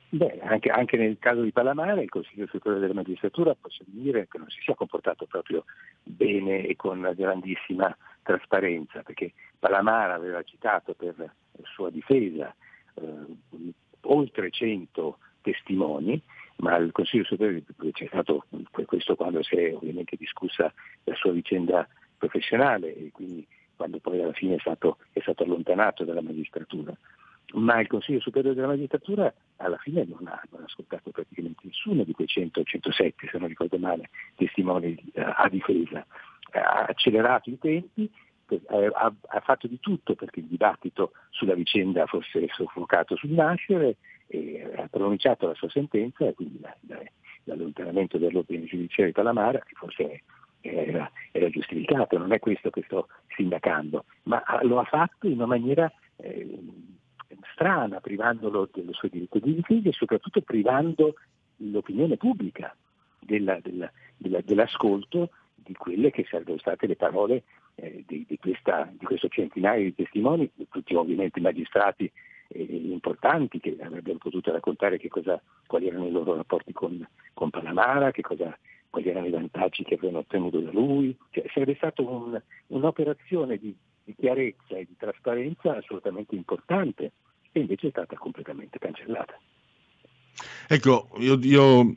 [0.08, 4.38] Beh, anche, anche, nel caso di Palamara il Consiglio Superiore della Magistratura posso dire che
[4.38, 5.64] non si sia comportato proprio
[6.02, 12.54] bene e con grandissima trasparenza, perché Palamara aveva citato per sua difesa
[12.94, 13.74] eh,
[14.12, 16.20] oltre 100 testimoni,
[16.56, 18.46] ma il Consiglio Superiore c'è stato
[18.86, 20.72] questo quando si è ovviamente discussa
[21.04, 21.86] la sua vicenda
[22.16, 23.46] professionale e quindi
[23.76, 26.96] quando poi alla fine è stato, è stato allontanato dalla magistratura
[27.54, 32.02] ma il Consiglio Superiore della Magistratura alla fine non ha, non ha ascoltato praticamente nessuno
[32.02, 36.04] di quei 100 107, se non ricordo male, testimoni eh, a difesa.
[36.50, 38.10] Ha accelerato i tempi,
[38.66, 43.96] ha, ha, fatto di tutto perché il dibattito sulla vicenda fosse soffocato sul nascere,
[44.28, 47.00] e ha pronunciato la sua sentenza e quindi la, la,
[47.44, 50.22] l'allontanamento dell'ordine giudiziario di Palamara, che forse
[50.60, 55.46] era, era, giustificato, non è questo che sto sindacando, ma lo ha fatto in una
[55.46, 56.58] maniera eh,
[57.52, 61.14] strana, privandolo del suo diritto di difesa e soprattutto privando
[61.58, 62.74] l'opinione pubblica
[63.20, 67.44] della, della, della, dell'ascolto di quelle che sarebbero state le parole
[67.76, 72.10] eh, di, di, questa, di, questo centinaio di testimoni, tutti ovviamente magistrati
[72.48, 78.10] eh, importanti che avrebbero potuto raccontare cosa, quali erano i loro rapporti con, con Palamara,
[78.20, 78.56] cosa,
[78.90, 81.16] quali erano i vantaggi che avevano ottenuto da lui.
[81.30, 83.74] Cioè, sarebbe stata un, un'operazione di,
[84.04, 87.12] di chiarezza e di trasparenza assolutamente importante
[87.52, 89.38] e invece è stata completamente cancellata.
[90.68, 91.96] Ecco, io, io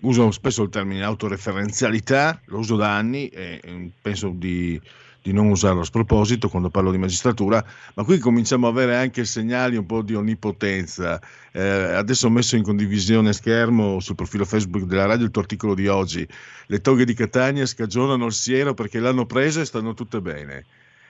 [0.00, 4.80] uso spesso il termine autoreferenzialità, lo uso da anni e penso di,
[5.22, 7.64] di, non usarlo a sproposito quando parlo di magistratura,
[7.94, 11.20] ma qui cominciamo a avere anche segnali un po' di onnipotenza.
[11.52, 15.74] Eh, adesso ho messo in condivisione schermo sul profilo Facebook della radio il tuo articolo
[15.74, 16.26] di oggi.
[16.66, 20.64] Le toghe di Catania scagionano il siero perché l'hanno presa e stanno tutte bene.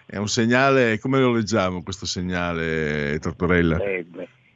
[0.05, 3.79] È un segnale, come lo leggiamo questo segnale, Tortorella?
[3.83, 4.07] Eh,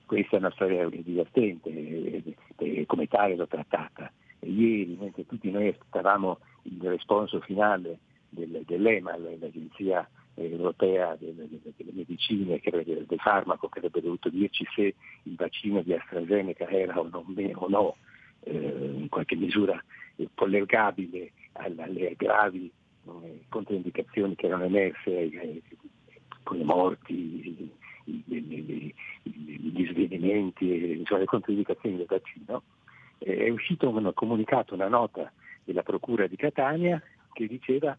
[0.05, 5.69] questa è una storia divertente, eh, eh, come tale l'ho trattata ieri, mentre tutti noi
[5.69, 7.99] aspettavamo il responso finale
[8.29, 14.67] del, dell'EMA, l'Agenzia Europea delle, delle Medicine, che avrebbe, del farmaco, che avrebbe dovuto dirci
[14.75, 17.97] se il vaccino di AstraZeneca era o, non, o no
[18.41, 19.83] eh, in qualche misura
[20.35, 22.71] collegabile alle gravi
[23.07, 25.63] eh, controindicazioni che erano emerse, eh,
[26.43, 27.73] con le morti,
[28.05, 32.63] gli svenimenti, insomma, le controindicazioni del vaccino
[33.19, 35.33] è uscito un comunicato, una nota
[35.65, 37.03] della Procura di Catania
[37.33, 37.97] che diceva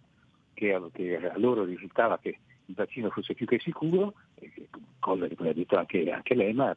[0.58, 4.14] che, che a loro risultava che il vaccino fosse più che sicuro,
[5.00, 6.76] cosa che poi ha detto anche, anche l'EMA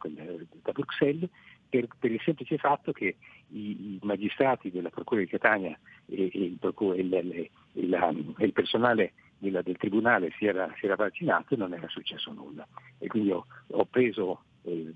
[0.63, 1.29] da Bruxelles,
[1.69, 3.17] per, per, il semplice fatto che
[3.49, 9.13] i, i, magistrati della Procura di Catania e, e, il, e, e la, il, personale
[9.39, 12.67] della, del Tribunale si era, si era, vaccinato e non era successo nulla.
[12.99, 14.93] E quindi ho, ho preso eh,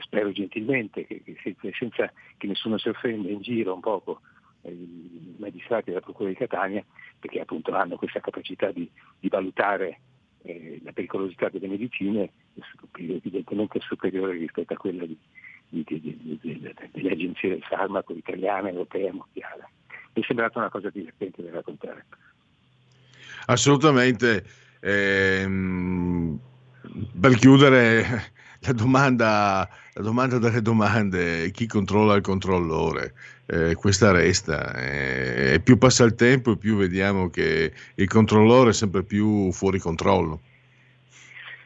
[0.00, 4.22] spero gentilmente, che, che senza, senza, che nessuno si offenda in giro un poco
[4.62, 6.84] eh, i magistrati della Procura di Catania,
[7.22, 10.00] perché appunto hanno questa capacità di, di valutare
[10.42, 12.28] eh, la pericolosità delle medicine,
[12.96, 15.16] evidentemente superiore rispetto a quella di,
[15.68, 16.38] di,
[16.90, 19.68] delle agenzie del farmaco italiana, europea e mondiale.
[20.14, 22.06] Mi è sembrata una cosa divertente da raccontare.
[23.46, 24.44] Assolutamente.
[24.80, 26.40] Ehm,
[27.20, 28.32] per chiudere,
[28.64, 33.14] la domanda, la domanda delle domande, chi controlla il controllore?
[33.46, 34.74] Eh, questa resta.
[34.74, 39.78] Eh, e più passa il tempo, più vediamo che il controllore è sempre più fuori
[39.78, 40.40] controllo.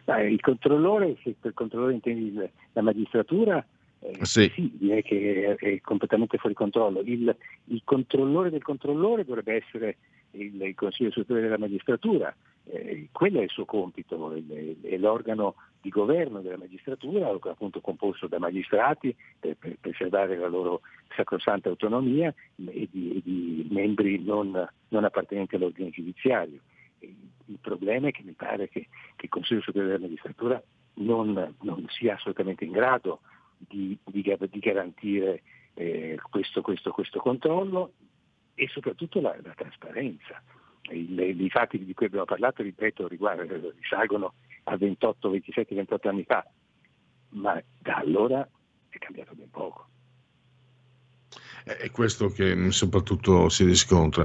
[0.07, 2.39] Il controllore, se per controllore intendi
[2.73, 3.65] la magistratura,
[4.01, 4.51] eh, sì.
[4.55, 4.71] sì.
[4.79, 7.01] direi che è, è, completamente fuori controllo.
[7.01, 7.35] Il,
[7.65, 9.97] il, controllore del controllore dovrebbe essere
[10.33, 14.35] il, il Consiglio Superiore della Magistratura, eh, quello è il suo compito,
[14.83, 20.81] è l'organo di governo della magistratura, appunto composto da magistrati per, per preservare la loro
[21.15, 26.59] sacrosanta autonomia e di, e di membri non, non, appartenenti all'ordine giudiziario.
[26.99, 30.61] Il problema è che mi pare che, che il Consiglio Superiore della Magistratura
[30.95, 33.21] non, non, sia assolutamente in grado
[33.57, 35.43] di, di, di garantire
[35.75, 37.93] eh, questo, questo, questo, controllo
[38.57, 40.43] e soprattutto la, la trasparenza.
[40.89, 44.35] I, fatti di cui abbiamo parlato, ripeto, risalgono
[44.65, 46.45] a 28, 27, 28 anni fa,
[47.31, 48.49] ma da allora
[48.89, 49.89] è cambiato ben poco.
[51.65, 54.25] È questo che soprattutto si riscontra.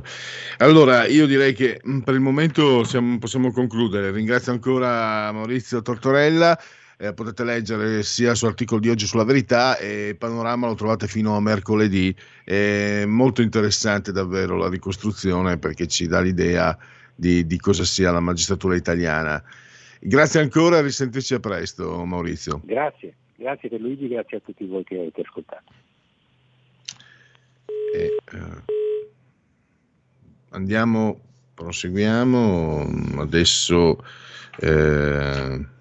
[0.58, 4.12] Allora, io direi che per il momento siamo, possiamo concludere.
[4.12, 6.58] Ringrazio ancora Maurizio Tortorella
[7.02, 11.42] eh, potete leggere sia sull'articolo di oggi sulla verità e Panorama lo trovate fino a
[11.42, 12.16] mercoledì.
[12.44, 16.78] È molto interessante davvero la ricostruzione perché ci dà l'idea
[17.16, 19.44] di, di cosa sia la magistratura italiana.
[20.00, 22.62] Grazie ancora, a risentirci a presto Maurizio.
[22.66, 25.74] Grazie, grazie per Luigi, grazie a tutti voi che avete ascoltato.
[27.96, 28.62] E, uh,
[30.50, 31.20] andiamo,
[31.56, 34.06] proseguiamo, adesso...
[34.60, 35.80] Eh,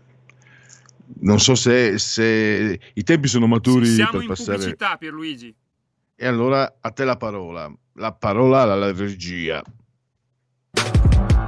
[1.20, 4.56] non so se, se, i tempi sono maturi Siamo per in passare.
[4.58, 5.54] pubblicità, Pierluigi.
[6.14, 7.72] E allora a te la parola.
[7.94, 9.62] La parola alla regia.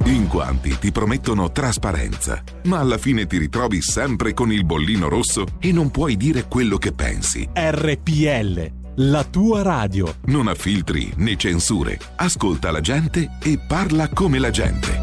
[0.05, 5.45] In quanti ti promettono trasparenza, ma alla fine ti ritrovi sempre con il bollino rosso
[5.59, 7.47] e non puoi dire quello che pensi.
[7.53, 10.15] RPL, la tua radio.
[10.25, 11.97] Non ha filtri né censure.
[12.17, 15.02] Ascolta la gente e parla come la gente.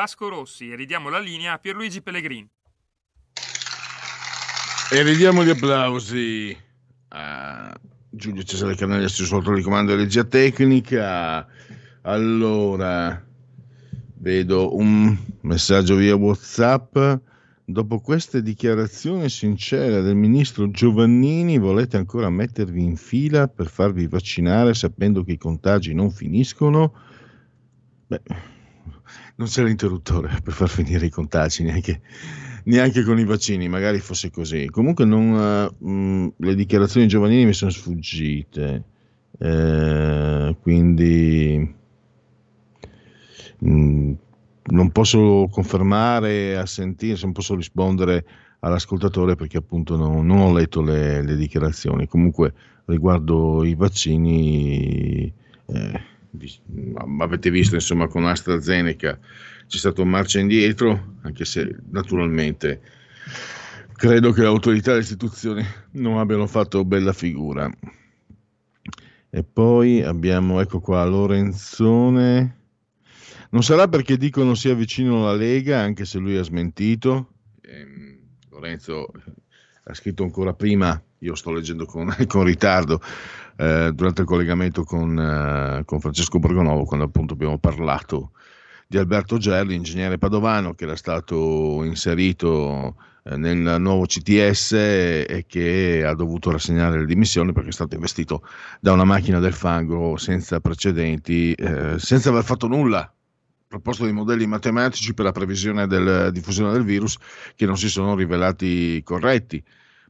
[0.00, 2.48] Vasco Rossi e ridiamo la linea a Pierluigi Pellegrini.
[4.92, 6.56] E ridiamo gli applausi
[7.08, 7.78] a
[8.08, 11.46] Giulio Cesare Canaglia sotto il comando di regia tecnica.
[12.00, 13.22] Allora,
[14.14, 16.96] vedo un messaggio via WhatsApp.
[17.66, 24.72] Dopo queste dichiarazioni sincere del ministro Giovannini, volete ancora mettervi in fila per farvi vaccinare
[24.72, 26.94] sapendo che i contagi non finiscono?
[28.06, 28.22] Beh,
[29.40, 32.02] non c'è l'interruttore per far finire i contagi, neanche,
[32.64, 34.66] neanche con i vaccini, magari fosse così.
[34.66, 38.84] Comunque non, eh, mh, le dichiarazioni di Giovannini mi sono sfuggite,
[39.38, 41.74] eh, quindi
[43.58, 44.12] mh,
[44.62, 48.26] non posso confermare, assentire, non posso rispondere
[48.60, 52.06] all'ascoltatore perché appunto non, non ho letto le, le dichiarazioni.
[52.06, 52.52] Comunque
[52.84, 55.32] riguardo i vaccini...
[55.66, 56.18] Eh,
[57.18, 59.18] avete visto insomma con AstraZeneca
[59.66, 62.80] c'è stato marcia indietro anche se naturalmente
[64.00, 65.62] credo che l'autorità e le istituzioni
[65.92, 67.70] non abbiano fatto bella figura.
[69.28, 72.56] E poi abbiamo ecco qua Lorenzone.
[73.50, 77.34] Non sarà perché dicono sia vicino alla Lega anche se lui ha smentito.
[77.60, 78.18] Ehm,
[78.48, 79.06] Lorenzo
[79.84, 83.02] ha scritto ancora prima io sto leggendo con, con ritardo
[83.60, 88.32] eh, durante il collegamento con, eh, con Francesco Borgonovo, quando appunto abbiamo parlato
[88.86, 96.02] di Alberto Gelli, ingegnere padovano che era stato inserito eh, nel nuovo CTS e che
[96.06, 98.42] ha dovuto rassegnare le dimissioni perché è stato investito
[98.80, 103.12] da una macchina del fango senza precedenti, eh, senza aver fatto nulla
[103.68, 107.18] proposto dei modelli matematici per la previsione della diffusione del virus
[107.54, 109.62] che non si sono rivelati corretti.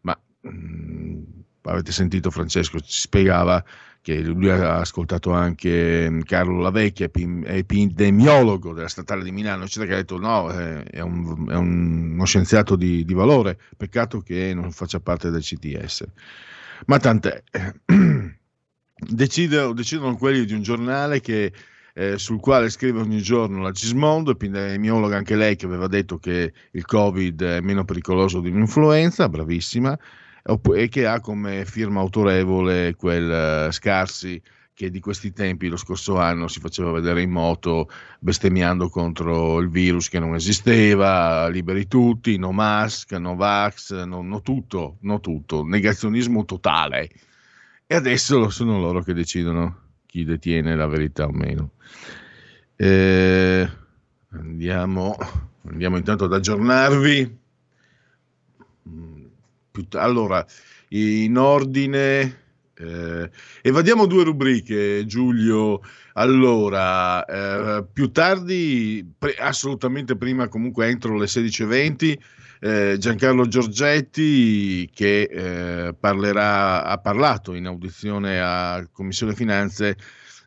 [0.03, 3.65] Ma mh, mm, avete sentito Francesco, ci spiegava
[4.03, 9.93] che lui ha ascoltato anche mm, Carlo Lavecchia, epidemiologo della statale di Milano, eccetera, che
[9.93, 15.01] ha detto no, è, un, è uno scienziato di, di, valore, peccato che non faccia
[15.01, 16.05] parte del CTS.
[16.87, 17.43] Ma tant'è,
[18.97, 21.53] decidono, decidono quelli di un giornale che
[21.93, 26.53] eh, sul quale scrive ogni giorno la Gismondo, epidemiologa anche lei che aveva detto che
[26.71, 29.99] il Covid è meno pericoloso di un'influenza, bravissima,
[30.75, 34.41] e che ha come firma autorevole quel uh, Scarsi
[34.81, 39.69] che di questi tempi lo scorso anno si faceva vedere in moto bestemmiando contro il
[39.69, 45.65] virus che non esisteva, liberi tutti, no mask, no vax, no, no tutto, no tutto,
[45.65, 47.11] negazionismo totale.
[47.87, 51.73] E adesso sono loro che decidono chi detiene la verità o meno.
[52.75, 53.69] Eh,
[54.31, 55.15] andiamo,
[55.69, 57.39] andiamo intanto ad aggiornarvi.
[59.93, 60.45] Allora,
[60.89, 62.41] in ordine,
[62.75, 63.31] eh,
[63.63, 65.81] evadiamo due rubriche, Giulio.
[66.15, 72.19] Allora, eh, più tardi, pre- assolutamente prima, comunque entro le 16.20,
[72.61, 79.97] eh, Giancarlo Giorgetti che eh, parlerà, ha parlato in audizione a Commissione Finanze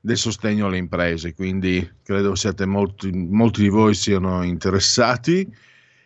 [0.01, 5.49] del sostegno alle imprese, quindi credo siate molti, molti di voi siano interessati.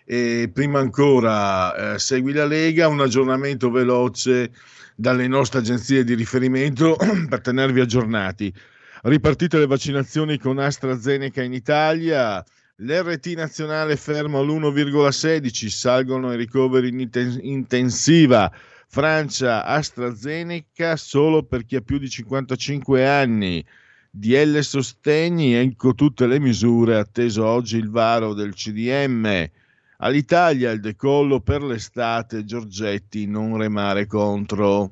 [0.10, 4.52] E prima ancora, eh, segui la Lega, un aggiornamento veloce
[4.96, 6.96] dalle nostre agenzie di riferimento
[7.28, 8.54] per tenervi aggiornati.
[9.02, 12.42] Ripartite le vaccinazioni con AstraZeneca in Italia,
[12.78, 17.10] l'RT nazionale fermo all'1,16, salgono i ricoveri in
[17.42, 18.50] intensiva.
[18.88, 23.66] Francia, AstraZeneca solo per chi ha più di 55 anni.
[24.10, 29.50] DL Sostegni, ecco tutte le misure, atteso oggi il varo del CDM.
[29.98, 34.92] All'Italia il decollo per l'estate, Giorgetti non remare contro.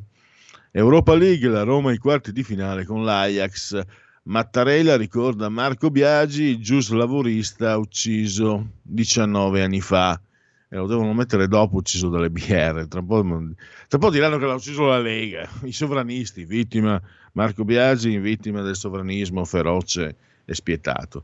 [0.72, 3.82] Europa League, la Roma ai quarti di finale con l'Ajax.
[4.24, 10.20] Mattarella ricorda Marco Biagi, gius lavorista ucciso 19 anni fa.
[10.68, 12.88] E lo devono mettere dopo ucciso dalle BR.
[12.88, 17.01] Tra un po', tra un po diranno che l'ha ucciso la Lega, i sovranisti, vittima
[17.36, 21.24] Marco Biagi vittima del sovranismo feroce e spietato.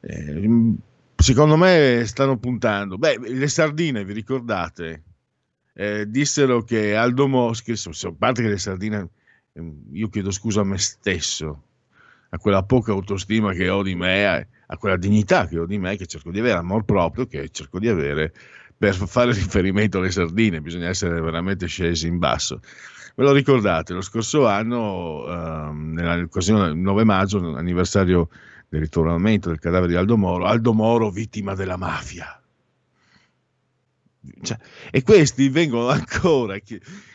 [0.00, 0.74] Eh,
[1.20, 2.96] secondo me stanno puntando.
[2.96, 5.04] Beh, le sardine, vi ricordate?
[5.74, 9.08] Eh, dissero che Aldo Moschi, a parte che le sardine,
[9.52, 11.62] ehm, io chiedo scusa a me stesso,
[12.30, 15.96] a quella poca autostima che ho di me, a quella dignità che ho di me,
[15.96, 18.32] che cerco di avere, amor proprio che cerco di avere
[18.76, 22.60] per fare riferimento alle sardine, bisogna essere veramente scesi in basso.
[23.14, 28.28] Ve lo ricordate, lo scorso anno, ehm, nell'occasione del 9 maggio, anniversario
[28.70, 32.40] del ritornamento del cadavere di Aldo Moro, Aldo Moro vittima della mafia.
[34.42, 34.58] Cioè,
[34.92, 36.56] e questi vengono ancora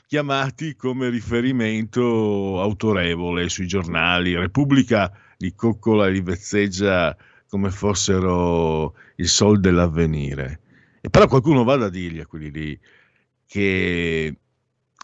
[0.05, 4.35] chiamati come riferimento autorevole sui giornali.
[4.35, 7.15] Repubblica li coccola e li vezzeggia
[7.47, 10.59] come fossero il sol dell'avvenire.
[10.99, 12.79] E però qualcuno vada a dirgli a quelli lì
[13.45, 14.35] che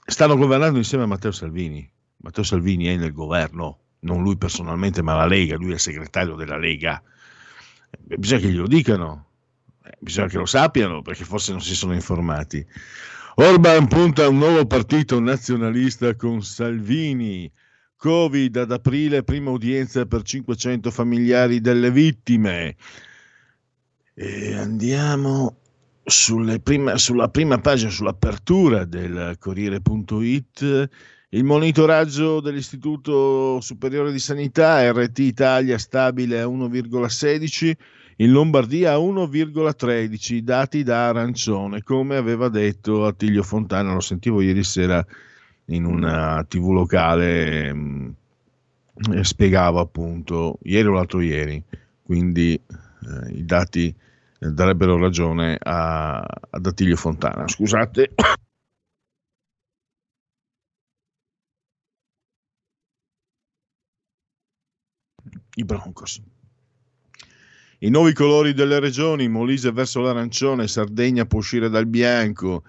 [0.05, 1.89] stanno governando insieme a Matteo Salvini.
[2.17, 6.35] Matteo Salvini è nel governo, non lui personalmente, ma la Lega, lui è il segretario
[6.35, 7.01] della Lega.
[8.07, 9.25] Eh, bisogna che glielo dicano,
[9.83, 12.65] eh, bisogna che lo sappiano perché forse non si sono informati.
[13.35, 17.51] Orban punta a un nuovo partito nazionalista con Salvini.
[17.95, 22.75] Covid ad aprile, prima udienza per 500 familiari delle vittime.
[24.15, 25.57] E andiamo
[26.63, 30.89] prima, sulla prima pagina, sull'apertura del Corriere.it,
[31.33, 37.71] il monitoraggio dell'Istituto Superiore di Sanità, RT Italia stabile a 1,16,
[38.17, 44.63] in Lombardia a 1,13, dati da arancione, come aveva detto Attilio Fontana, lo sentivo ieri
[44.63, 45.05] sera
[45.65, 48.15] in una tv locale, mh,
[49.07, 51.63] mm, spiegava appunto, ieri o l'altro ieri,
[52.03, 53.93] quindi eh, i dati
[54.37, 57.47] darebbero ragione a, ad Attilio Fontana.
[57.47, 58.11] Scusate.
[65.55, 66.21] I Broncos.
[67.79, 72.63] I nuovi colori delle regioni, Molise verso l'arancione, Sardegna può uscire dal bianco,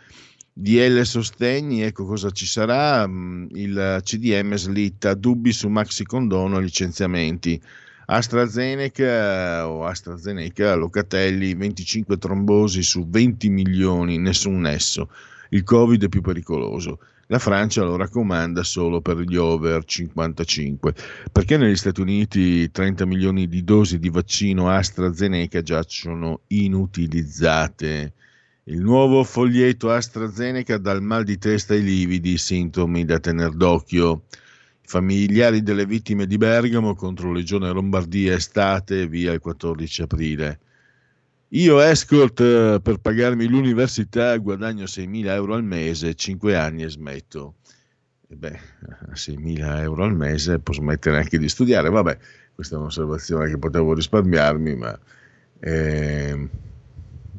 [0.54, 6.62] DL sostegni, ecco cosa ci sarà, mm, il CDM slitta, dubbi su maxi condono e
[6.62, 7.60] licenziamenti.
[8.06, 15.08] AstraZeneca o AstraZeneca, Locatelli, 25 trombosi su 20 milioni, nessun nesso.
[15.50, 16.98] Il Covid è più pericoloso.
[17.32, 20.94] La Francia lo raccomanda solo per gli over 55.
[21.32, 28.12] Perché negli Stati Uniti 30 milioni di dosi di vaccino AstraZeneca giacciono inutilizzate?
[28.64, 34.24] Il nuovo foglietto AstraZeneca dal mal di testa ai lividi, sintomi da tener d'occhio.
[34.30, 40.60] I familiari delle vittime di Bergamo contro Legione Lombardia estate via il 14 aprile.
[41.54, 47.56] Io escort eh, per pagarmi l'università guadagno 6.000 euro al mese, 5 anni e smetto.
[48.26, 48.58] E beh,
[49.10, 51.90] a 6.000 euro al mese posso smettere anche di studiare.
[51.90, 52.16] Vabbè,
[52.54, 54.98] questa è un'osservazione che potevo risparmiarmi, ma
[55.60, 56.48] eh,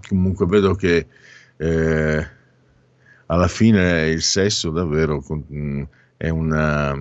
[0.07, 1.07] comunque vedo che
[1.57, 2.27] eh,
[3.25, 5.83] alla fine il sesso davvero mm,
[6.17, 6.93] è, una,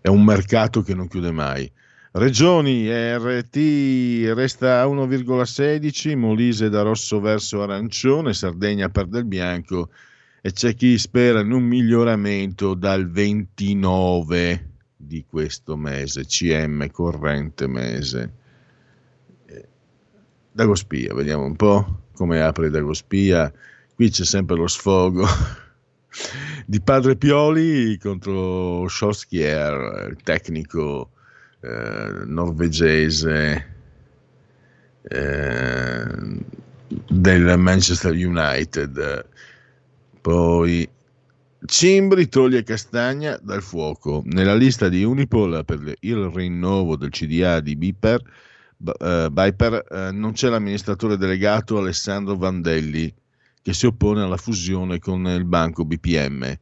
[0.00, 1.70] è un mercato che non chiude mai.
[2.18, 9.90] Regioni RT resta a 1,16, Molise da rosso verso arancione, Sardegna perde il bianco
[10.40, 18.32] e c'è chi spera in un miglioramento dal 29 di questo mese, CM corrente mese.
[20.50, 23.52] Dagospia, vediamo un po' come apre Dagospia.
[23.94, 25.24] Qui c'è sempre lo sfogo
[26.66, 31.12] di Padre Pioli contro Scholskier, il tecnico
[31.60, 33.76] eh, norvegese
[35.02, 36.04] eh,
[37.08, 39.26] del Manchester United.
[40.20, 40.88] Poi
[41.66, 44.22] Cimbri toglie Castagna dal fuoco.
[44.26, 48.22] Nella lista di Unipol per il rinnovo del CDA di Biper,
[48.76, 53.12] uh, Biper uh, non c'è l'amministratore delegato Alessandro Vandelli
[53.60, 56.58] che si oppone alla fusione con il banco BPM.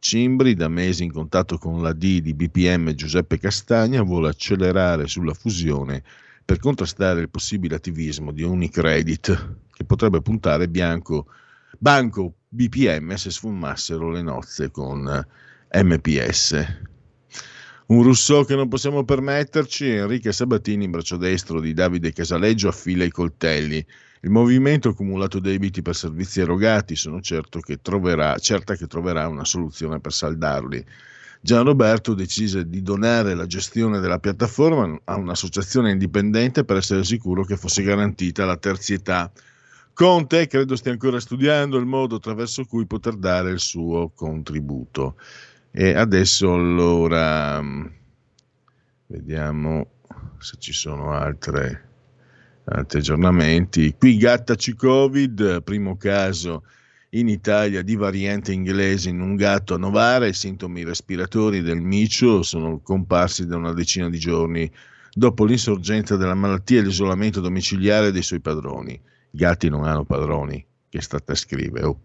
[0.00, 5.34] Cimbri, da mesi in contatto con la D di BPM Giuseppe Castagna, vuole accelerare sulla
[5.34, 6.02] fusione
[6.44, 11.26] per contrastare il possibile attivismo di Unicredit, che potrebbe puntare bianco,
[11.78, 15.02] banco BPM se sfumassero le nozze con
[15.72, 16.86] MPS.
[17.86, 23.10] Un Rousseau che non possiamo permetterci, Enrique Sabatini, braccio destro di Davide Casaleggio, affila i
[23.10, 23.84] coltelli
[24.22, 29.44] il movimento accumulato debiti per servizi erogati, sono certo che troverà, certa che troverà una
[29.44, 30.84] soluzione per saldarli.
[31.40, 37.44] Gian Roberto decise di donare la gestione della piattaforma a un'associazione indipendente per essere sicuro
[37.44, 39.30] che fosse garantita la terzietà.
[39.92, 45.16] Conte credo stia ancora studiando il modo attraverso cui poter dare il suo contributo.
[45.70, 47.62] E adesso allora
[49.06, 49.90] vediamo
[50.38, 51.87] se ci sono altre
[52.70, 53.94] altri aggiornamenti.
[53.98, 56.64] Qui Gattaci Covid, primo caso
[57.10, 60.26] in Italia di variante inglese in un gatto a Novara.
[60.26, 64.70] I sintomi respiratori del micio sono comparsi da una decina di giorni
[65.12, 68.92] dopo l'insorgenza della malattia e l'isolamento domiciliare dei suoi padroni.
[68.92, 71.86] I gatti non hanno padroni, che state a scrivere.
[71.86, 72.00] Oh.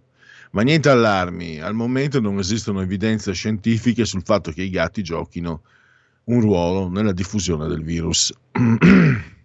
[0.51, 5.63] Ma niente allarmi, al momento non esistono evidenze scientifiche sul fatto che i gatti giochino
[6.25, 8.33] un ruolo nella diffusione del virus.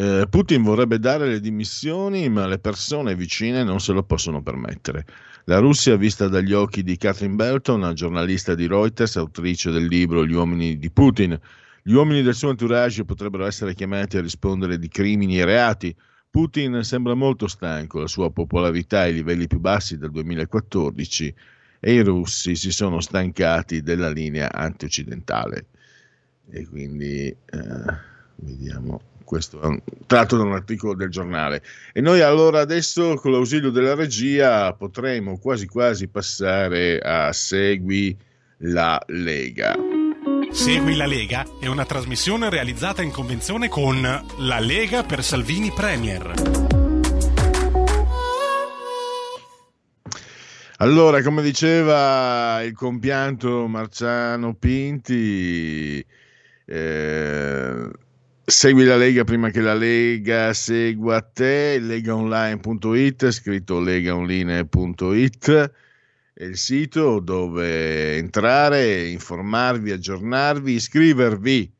[0.00, 5.04] Eh, Putin vorrebbe dare le dimissioni, ma le persone vicine non se lo possono permettere.
[5.46, 10.34] La Russia, vista dagli occhi di Catherine Belton, giornalista di Reuters, autrice del libro Gli
[10.34, 11.36] uomini di Putin.
[11.82, 15.96] Gli uomini del suo entourage potrebbero essere chiamati a rispondere di crimini e reati.
[16.30, 21.34] Putin sembra molto stanco, la sua popolarità ai livelli più bassi del 2014
[21.80, 25.66] e i russi si sono stancati della linea antioccidentale.
[26.50, 27.36] E quindi eh,
[28.36, 31.62] vediamo questo è un, tratto da un articolo del giornale.
[31.92, 38.16] E noi allora adesso con l'ausilio della regia potremo quasi quasi passare a Segui
[38.60, 39.76] la Lega.
[40.50, 46.32] Segui la Lega è una trasmissione realizzata in convenzione con La Lega per Salvini Premier.
[50.78, 56.02] Allora, come diceva il compianto Marciano Pinti,
[56.64, 57.90] eh,
[58.50, 65.72] Segui la Lega prima che la Lega segua te, legaonline.it, scritto legaonline.it,
[66.32, 71.70] è il sito dove entrare, informarvi, aggiornarvi, iscrivervi.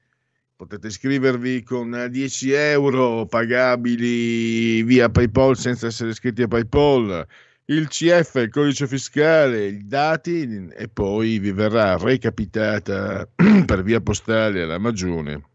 [0.56, 7.26] Potete iscrivervi con 10 euro pagabili via PayPal senza essere iscritti a PayPal,
[7.64, 13.26] il CF, il codice fiscale, i dati e poi vi verrà recapitata
[13.64, 15.48] per via postale alla Magione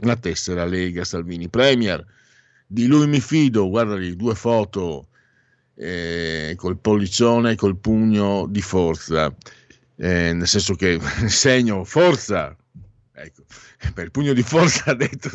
[0.00, 2.04] la tessera Lega Salvini Premier.
[2.66, 5.08] Di lui mi fido, guarda le due foto
[5.76, 9.34] eh, col pollicione e col pugno di forza,
[9.96, 10.98] eh, nel senso che
[11.28, 12.56] segno forza,
[13.12, 13.44] ecco,
[13.94, 15.30] per il pugno di forza detto,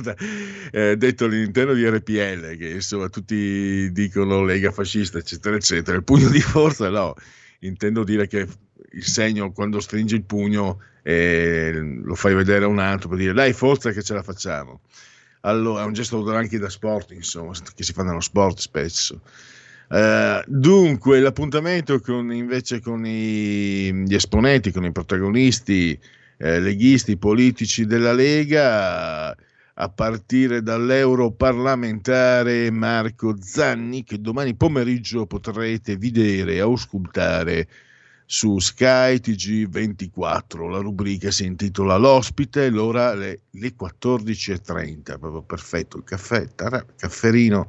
[0.72, 5.96] eh, detto all'interno di RPL, che insomma tutti dicono Lega fascista, eccetera, eccetera.
[5.96, 7.14] Il pugno di forza no,
[7.60, 8.48] intendo dire che
[8.92, 13.34] il segno quando stringi il pugno eh, lo fai vedere a un altro per dire
[13.34, 14.82] dai forza che ce la facciamo.
[15.42, 19.22] Allora, è un gesto anche da sport, insomma, che si fa nello sport spesso.
[19.90, 26.00] Uh, dunque, l'appuntamento con, invece con i, gli esponenti, con i protagonisti
[26.38, 36.54] eh, leghisti politici della Lega, a partire dall'europarlamentare Marco Zanni, che domani pomeriggio potrete vedere
[36.54, 37.68] e auscultare
[38.32, 40.70] su Sky TG24.
[40.70, 47.68] La rubrica si intitola L'ospite, l'ora le, le 14.30, proprio perfetto, il caffè, tarà, cafferino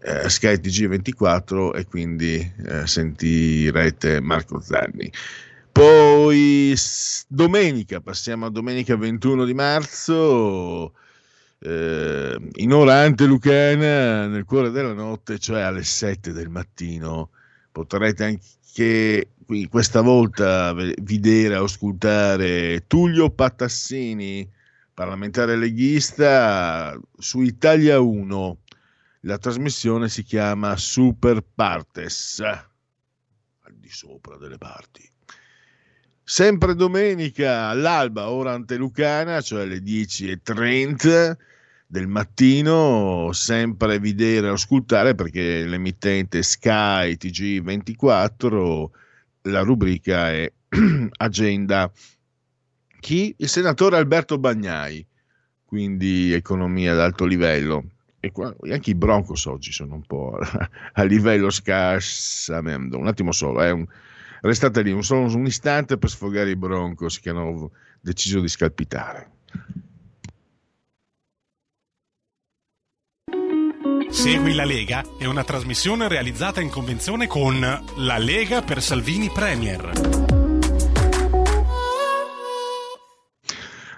[0.00, 5.12] eh, Sky TG24 e quindi eh, sentirete Marco Zanni.
[5.70, 6.74] Poi
[7.28, 10.94] domenica, passiamo a domenica 21 di marzo,
[11.58, 17.28] eh, in ora ante Lucana, nel cuore della notte, cioè alle 7 del mattino,
[17.70, 24.50] potrete anche qui questa volta vedere, ascoltare Tullio Patassini,
[24.92, 28.58] parlamentare leghista, su Italia 1.
[29.20, 35.08] La trasmissione si chiama Super Partes, al di sopra delle parti.
[36.22, 41.36] Sempre domenica all'alba, ora antelucana, cioè alle 10.30
[41.86, 49.02] del mattino, sempre vedere e ascoltare perché l'emittente Sky TG24
[49.44, 50.50] la rubrica è
[51.16, 51.90] Agenda.
[53.00, 53.34] Chi?
[53.38, 55.06] Il senatore Alberto Bagnai,
[55.64, 57.84] quindi economia ad alto livello.
[58.20, 60.38] E qua, anche i Broncos oggi sono un po'
[60.94, 62.96] a livello scarsamente.
[62.96, 63.86] Un attimo solo, un,
[64.40, 69.30] restate lì un solo un istante per sfogare i Broncos che hanno deciso di scalpitare.
[74.14, 77.58] Segui la Lega è una trasmissione realizzata in convenzione con
[77.96, 79.90] La Lega per Salvini Premier.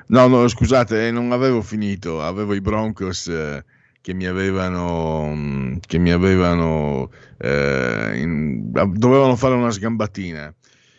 [0.06, 3.62] No, no, scusate, eh, non avevo finito, avevo i Broncos eh,
[4.00, 10.52] che mi avevano, mm, che mi avevano eh, in, dovevano fare una sgambatina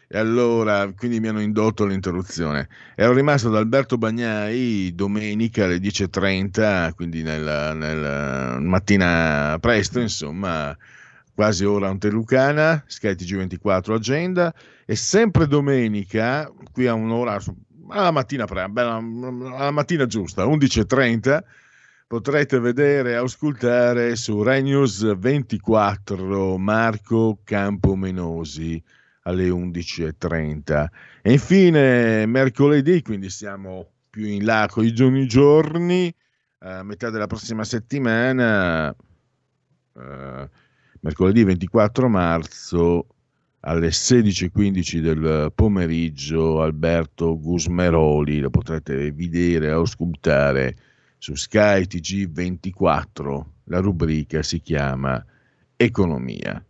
[0.09, 2.69] e allora quindi mi hanno indotto all'interruzione.
[2.95, 10.75] Ero rimasto da Alberto Bagnai domenica alle 10.30, quindi nella, nella mattina presto, insomma,
[11.33, 14.53] quasi ora Antelucana, Sky TG24 Agenda,
[14.85, 17.37] e sempre domenica, qui a un'ora,
[17.89, 21.39] alla mattina, alla mattina giusta, 11.30,
[22.07, 28.81] potrete vedere e ascoltare su Rai News 24 Marco Campomenosi
[29.27, 30.87] alle 11.30.
[31.21, 36.13] E infine mercoledì, quindi siamo più in là con i giorni giorni,
[36.59, 40.49] a metà della prossima settimana, eh,
[41.01, 43.07] mercoledì 24 marzo
[43.59, 50.75] alle 16.15 del pomeriggio Alberto Gusmeroli, lo potrete vedere o ascoltare
[51.17, 55.23] su Sky TG24, la rubrica si chiama
[55.75, 56.63] Economia.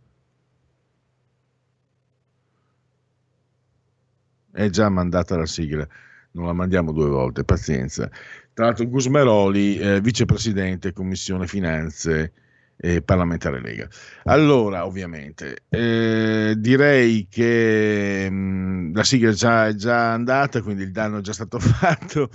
[4.52, 5.86] È già mandata la sigla,
[6.32, 8.08] non la mandiamo due volte, pazienza.
[8.52, 12.32] Tra l'altro Gusmeroli, eh, vicepresidente Commissione Finanze
[12.76, 13.88] e parlamentare Lega.
[14.24, 20.92] Allora, ovviamente, eh, direi che mh, mm, la sigla già, è già andata, quindi il
[20.92, 22.30] danno è già stato fatto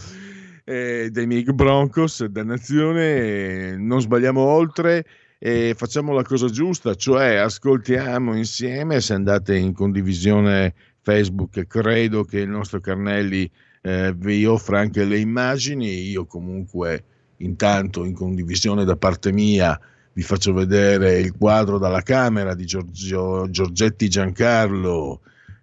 [0.66, 5.06] eh, dei miei Broncos, dannazione, non sbagliamo oltre
[5.40, 10.74] e facciamo la cosa giusta, cioè ascoltiamo insieme, se andate in condivisione
[11.04, 13.50] Facebook, credo che il nostro Carnelli
[13.82, 17.04] eh, vi offra anche le immagini, io comunque
[17.38, 19.80] intanto in condivisione da parte mia
[20.14, 25.22] vi faccio vedere il quadro dalla Camera di Giorgio, Giorgetti Giancarlo,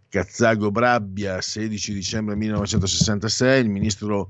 [0.09, 4.29] Cazzago Brabbia, 16 dicembre 1966, il ministro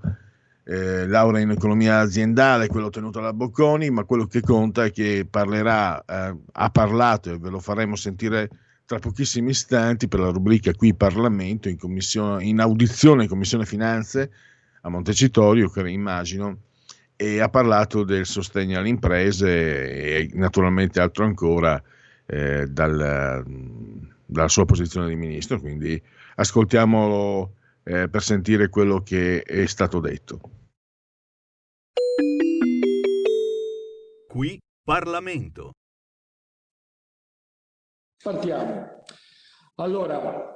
[0.65, 5.27] eh, laurea in economia aziendale, quello ottenuto alla Bocconi, ma quello che conta è che
[5.29, 8.51] parlerà, eh, ha parlato e ve lo faremo sentire
[8.91, 11.79] tra pochissimi istanti per la rubrica qui Parlamento in,
[12.41, 14.33] in audizione in Commissione Finanze
[14.81, 16.63] a Montecitorio, che immagino,
[17.15, 21.81] e ha parlato del sostegno alle imprese e naturalmente altro ancora
[22.27, 23.45] eh, dal,
[24.27, 26.03] dalla sua posizione di ministro, quindi
[26.35, 27.55] ascoltiamolo
[27.85, 30.41] eh, per sentire quello che è stato detto.
[34.27, 35.71] Qui Parlamento.
[38.23, 39.03] Partiamo.
[39.77, 40.55] Allora,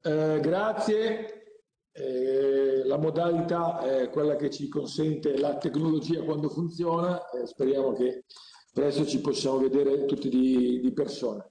[0.00, 1.44] eh, grazie
[1.92, 8.24] eh, la modalità è quella che ci consente la tecnologia quando funziona, eh, speriamo che
[8.72, 11.46] presto ci possiamo vedere tutti di, di persona.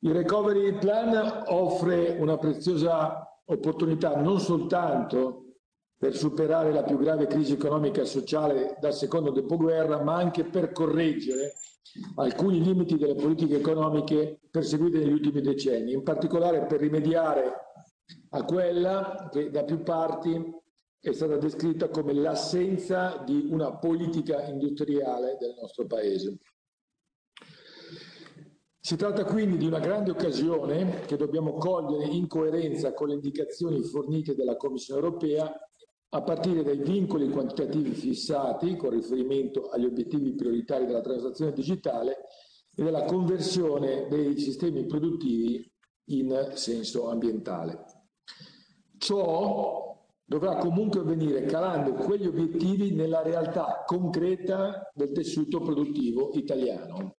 [0.00, 5.46] Il Recovery Plan offre una preziosa opportunità non soltanto
[5.96, 10.72] per superare la più grave crisi economica e sociale dal secondo dopoguerra, ma anche per
[10.72, 11.54] correggere
[12.16, 17.52] alcuni limiti delle politiche economiche perseguite negli ultimi decenni, in particolare per rimediare
[18.30, 20.60] a quella che da più parti
[21.00, 26.38] è stata descritta come l'assenza di una politica industriale del nostro Paese.
[28.84, 33.82] Si tratta quindi di una grande occasione che dobbiamo cogliere in coerenza con le indicazioni
[33.82, 35.52] fornite dalla Commissione europea
[36.14, 42.26] a partire dai vincoli quantitativi fissati con riferimento agli obiettivi prioritari della transazione digitale
[42.74, 45.70] e della conversione dei sistemi produttivi
[46.06, 47.84] in senso ambientale.
[48.98, 57.16] Ciò dovrà comunque avvenire calando quegli obiettivi nella realtà concreta del tessuto produttivo italiano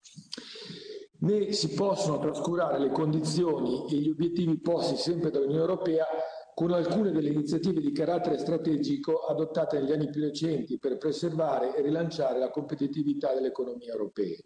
[1.23, 6.07] né si possono trascurare le condizioni e gli obiettivi posti sempre dall'Unione Europea
[6.55, 11.83] con alcune delle iniziative di carattere strategico adottate negli anni più recenti per preservare e
[11.83, 14.39] rilanciare la competitività delle economie europee.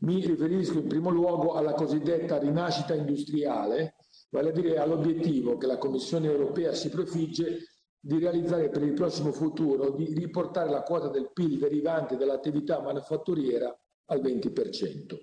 [0.00, 3.94] Mi riferisco in primo luogo alla cosiddetta rinascita industriale,
[4.30, 7.66] vale a dire all'obiettivo che la Commissione europea si prefigge
[8.00, 13.72] di realizzare per il prossimo futuro, di riportare la quota del PIL derivante dall'attività manufatturiera
[14.06, 15.18] al 20%.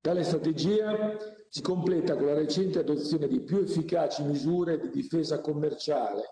[0.00, 1.16] Tale strategia
[1.50, 6.22] si completa con la recente adozione di più efficaci misure di difesa commerciale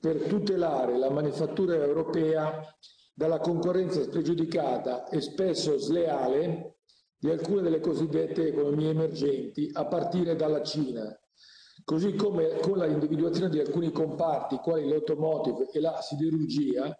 [0.00, 2.62] per tutelare la manifattura europea
[3.14, 6.76] dalla concorrenza spregiudicata e spesso sleale
[7.18, 11.16] di alcune delle cosiddette economie emergenti, a partire dalla Cina,
[11.84, 16.96] così come con la individuazione di alcuni comparti, quali l'automotive e la siderurgia,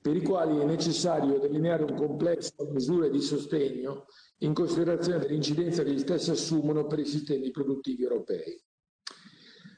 [0.00, 4.06] per i quali è necessario delineare un complesso di misure di sostegno
[4.38, 8.62] in considerazione dell'incidenza che gli stessi assumono per i sistemi produttivi europei.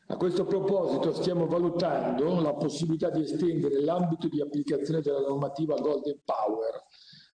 [0.09, 6.21] A questo proposito stiamo valutando la possibilità di estendere l'ambito di applicazione della normativa Golden
[6.25, 6.85] Power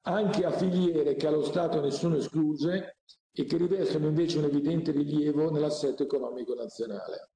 [0.07, 2.99] anche a filiere che allo Stato ne sono escluse
[3.33, 7.31] e che rivestono invece un evidente rilievo nell'assetto economico nazionale.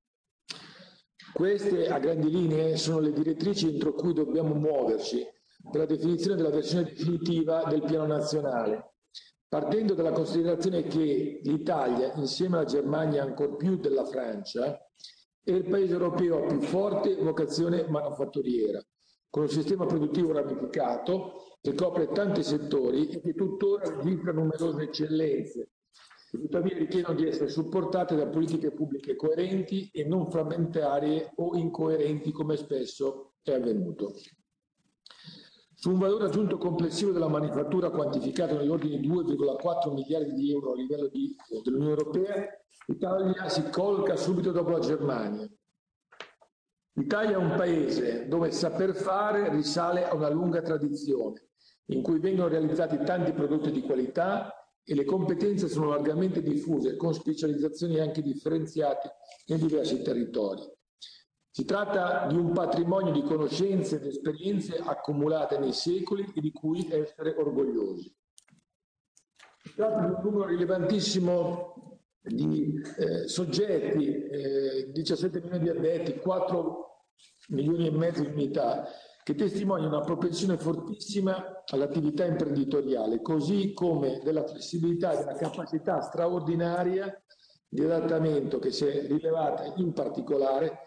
[1.32, 5.26] Queste a grandi linee sono le direttrici entro cui dobbiamo muoverci
[5.70, 8.94] per la definizione della versione definitiva del piano nazionale,
[9.48, 14.78] partendo dalla considerazione che l'Italia, insieme alla Germania ancor più della Francia,
[15.42, 18.84] è il paese europeo a più forte vocazione manufatturiera,
[19.30, 25.70] con un sistema produttivo ramificato che copre tanti settori e che tuttora registra numerose eccellenze,
[26.30, 32.30] che tuttavia richiedono di essere supportate da politiche pubbliche coerenti e non frammentarie o incoerenti
[32.32, 34.12] come spesso è avvenuto.
[35.80, 40.74] Su un valore aggiunto complessivo della manifattura quantificato nell'ordine di 2,4 miliardi di euro a
[40.74, 41.32] livello di,
[41.62, 42.48] dell'Unione Europea,
[42.86, 45.48] l'Italia si colca subito dopo la Germania.
[46.94, 51.50] L'Italia è un paese dove saper fare risale a una lunga tradizione,
[51.90, 54.52] in cui vengono realizzati tanti prodotti di qualità
[54.82, 59.12] e le competenze sono largamente diffuse, con specializzazioni anche differenziate
[59.46, 60.60] nei diversi territori.
[61.58, 66.88] Si tratta di un patrimonio di conoscenze ed esperienze accumulate nei secoli e di cui
[66.88, 68.14] essere orgogliosi.
[69.64, 77.06] Si tratta di un numero rilevantissimo di eh, soggetti, eh, 17 milioni di addetti, 4
[77.48, 78.86] milioni e mezzo di unità,
[79.24, 87.20] che testimoniano una propensione fortissima all'attività imprenditoriale, così come della flessibilità e della capacità straordinaria
[87.68, 90.86] di adattamento che si è rilevata in particolare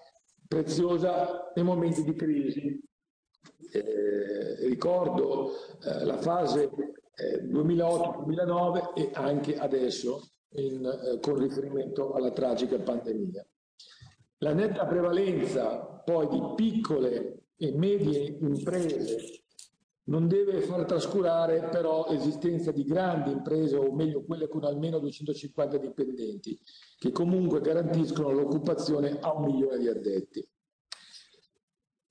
[0.51, 2.77] preziosa nei momenti di crisi.
[3.71, 5.49] Eh, ricordo
[5.81, 6.69] eh, la fase
[7.15, 13.47] eh, 2008-2009 e anche adesso in, eh, con riferimento alla tragica pandemia.
[14.39, 19.40] La netta prevalenza poi di piccole e medie imprese
[20.05, 25.77] non deve far trascurare però l'esistenza di grandi imprese, o meglio quelle con almeno 250
[25.77, 26.59] dipendenti,
[26.97, 30.47] che comunque garantiscono l'occupazione a un milione di addetti.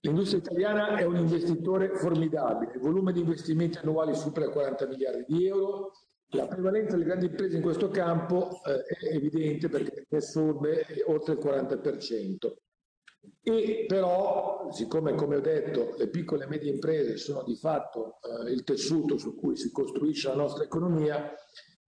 [0.03, 5.47] L'industria italiana è un investitore formidabile, il volume di investimenti annuali supera 40 miliardi di
[5.47, 5.93] euro,
[6.33, 11.41] la prevalenza delle grandi imprese in questo campo eh, è evidente perché assorbe oltre il
[11.41, 12.53] 40%.
[13.43, 18.51] E però, siccome come ho detto le piccole e medie imprese sono di fatto eh,
[18.51, 21.33] il tessuto su cui si costruisce la nostra economia,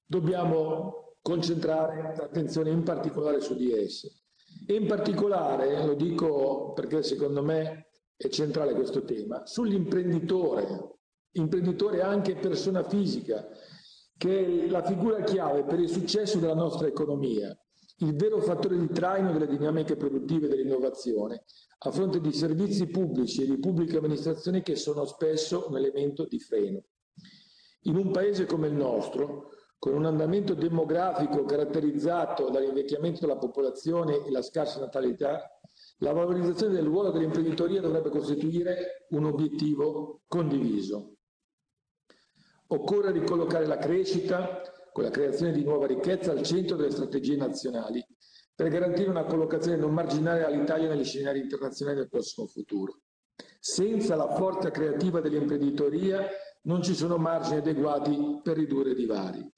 [0.05, 4.23] dobbiamo concentrare l'attenzione in particolare su di esse.
[4.67, 10.99] E in particolare, lo dico perché secondo me è centrale questo tema, sull'imprenditore,
[11.33, 13.47] imprenditore anche persona fisica,
[14.17, 17.57] che è la figura chiave per il successo della nostra economia,
[18.03, 21.45] il vero fattore di traino delle dinamiche produttive dell'innovazione,
[21.85, 26.41] a fronte di servizi pubblici e di pubbliche amministrazioni che sono spesso un elemento di
[26.41, 26.83] freno.
[27.83, 34.31] In un paese come il nostro, con un andamento demografico caratterizzato dall'invecchiamento della popolazione e
[34.31, 35.59] la scarsa natalità,
[35.99, 41.15] la valorizzazione del ruolo dell'imprenditoria dovrebbe costituire un obiettivo condiviso.
[42.69, 44.63] Occorre ricollocare la crescita
[44.93, 48.05] con la creazione di nuova ricchezza al centro delle strategie nazionali
[48.55, 53.01] per garantire una collocazione non marginale all'Italia negli scenari internazionali del prossimo futuro.
[53.59, 56.29] Senza la forza creativa dell'imprenditoria
[56.63, 59.51] non ci sono margini adeguati per ridurre i divari.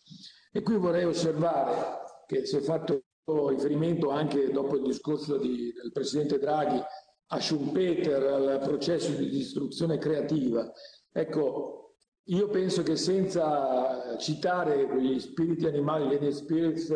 [0.52, 3.02] E qui vorrei osservare che si è fatto
[3.48, 6.81] riferimento anche dopo il discorso di, del Presidente Draghi
[7.27, 10.70] a Schumpeter, al processo di distruzione creativa.
[11.11, 11.84] Ecco,
[12.27, 16.93] io penso che senza citare quegli spiriti animali, gli spirits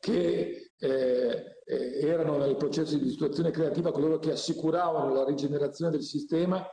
[0.00, 6.66] che eh, erano nel processo di distruzione creativa, coloro che assicuravano la rigenerazione del sistema,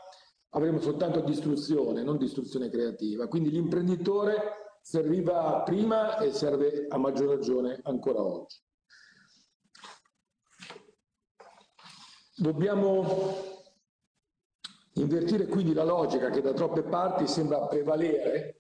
[0.50, 3.28] avremo soltanto distruzione, non distruzione creativa.
[3.28, 8.58] Quindi l'imprenditore serviva prima e serve a maggior ragione ancora oggi.
[12.36, 13.59] Dobbiamo
[15.02, 18.56] invertire quindi la logica che da troppe parti sembra prevalere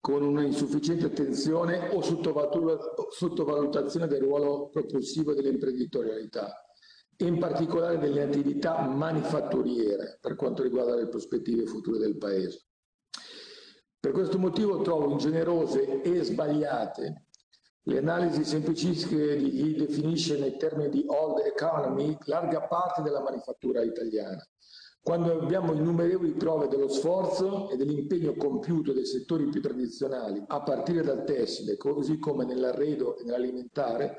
[0.00, 6.66] con una insufficiente attenzione o sottovalutazione del ruolo propulsivo dell'imprenditorialità
[7.18, 12.66] in particolare delle attività manifatturiere per quanto riguarda le prospettive future del Paese.
[14.00, 17.26] Per questo motivo trovo ingenerose e sbagliate
[17.84, 23.82] le analisi semplicistiche di chi definisce nei termini di old economy larga parte della manifattura
[23.82, 24.44] italiana,
[25.02, 31.02] quando abbiamo innumerevoli prove dello sforzo e dell'impegno compiuto dei settori più tradizionali, a partire
[31.02, 34.16] dal tessile, così come nell'arredo e nell'alimentare,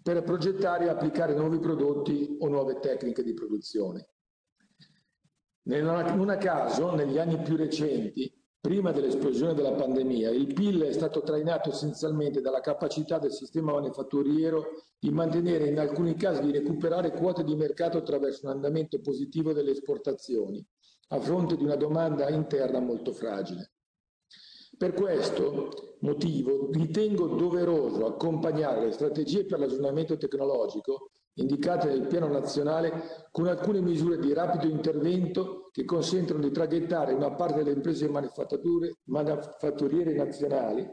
[0.00, 4.08] per progettare e applicare nuovi prodotti o nuove tecniche di produzione.
[5.62, 11.22] Non a caso, negli anni più recenti, prima dell'esplosione della pandemia, il PIL è stato
[11.22, 17.42] trainato essenzialmente dalla capacità del sistema manifatturiero di mantenere in alcuni casi di recuperare quote
[17.42, 20.62] di mercato attraverso un andamento positivo delle esportazioni,
[21.08, 23.72] a fronte di una domanda interna molto fragile.
[24.76, 33.28] Per questo motivo ritengo doveroso accompagnare le strategie per l'aggiornamento tecnologico indicate nel piano nazionale
[33.30, 40.12] con alcune misure di rapido intervento che consentono di traghettare una parte delle imprese manifatturiere
[40.12, 40.86] nazionali,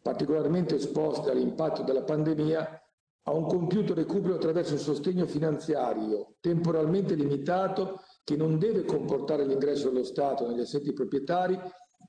[0.00, 2.82] particolarmente esposte all'impatto della pandemia,
[3.24, 9.90] a un compiuto recupero attraverso un sostegno finanziario temporalmente limitato che non deve comportare l'ingresso
[9.90, 11.56] dello Stato negli assetti proprietari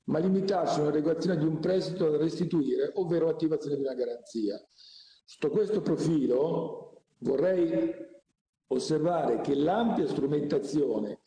[0.06, 4.60] ma limitarsi a un'erogazione di un prestito da restituire, ovvero attivazione di una garanzia.
[5.24, 6.83] Sotto questo profilo
[7.24, 7.92] vorrei
[8.68, 11.20] osservare che l'ampia strumentazione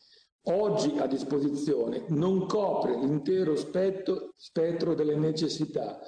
[0.44, 5.98] oggi a disposizione non copre l'intero spettro, spettro delle necessità,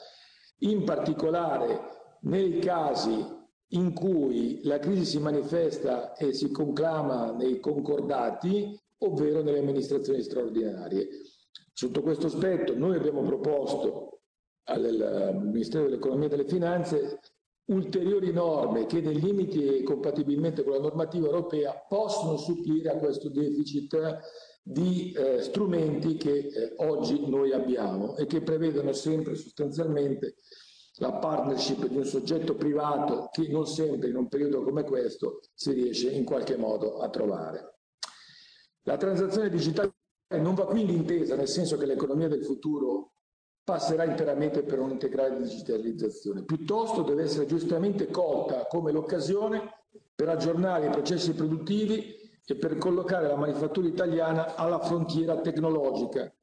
[0.61, 3.39] in particolare nei casi
[3.73, 11.09] in cui la crisi si manifesta e si conclama nei concordati, ovvero nelle amministrazioni straordinarie.
[11.73, 14.21] Sotto questo aspetto noi abbiamo proposto
[14.65, 17.21] al Ministero dell'Economia e delle Finanze
[17.71, 23.29] ulteriori norme che nei limiti e compatibilmente con la normativa europea possono supplire a questo
[23.29, 24.19] deficit
[24.63, 30.37] di eh, strumenti che eh, oggi noi abbiamo e che prevedono sempre sostanzialmente
[30.97, 35.73] la partnership di un soggetto privato che non sempre in un periodo come questo si
[35.73, 37.79] riesce in qualche modo a trovare.
[38.83, 39.95] La transazione digitale
[40.39, 43.10] non va quindi intesa nel senso che l'economia del futuro
[43.71, 50.91] passerà interamente per un'integrale digitalizzazione, piuttosto deve essere giustamente colta come l'occasione per aggiornare i
[50.91, 56.35] processi produttivi e per collocare la manifattura italiana alla frontiera tecnologica,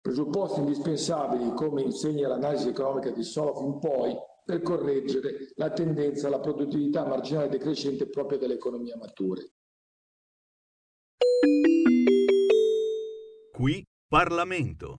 [0.00, 6.38] presupposti indispensabili, come insegna l'analisi economica di Solof in poi, per correggere la tendenza alla
[6.38, 9.50] produttività marginale decrescente propria delle economie mature.
[13.50, 14.98] Qui Parlamento.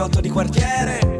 [0.00, 1.19] Poliziotto di quartiere,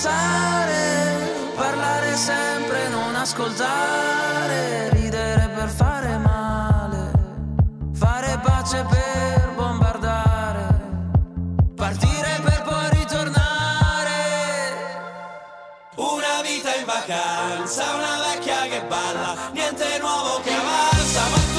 [0.00, 7.10] pensare, parlare sempre, non ascoltare, ridere per fare male,
[7.92, 10.68] fare pace per bombardare,
[11.74, 14.18] partire per poi ritornare.
[15.96, 21.49] Una vita in vacanza, una vecchia che balla, niente nuovo che avanza,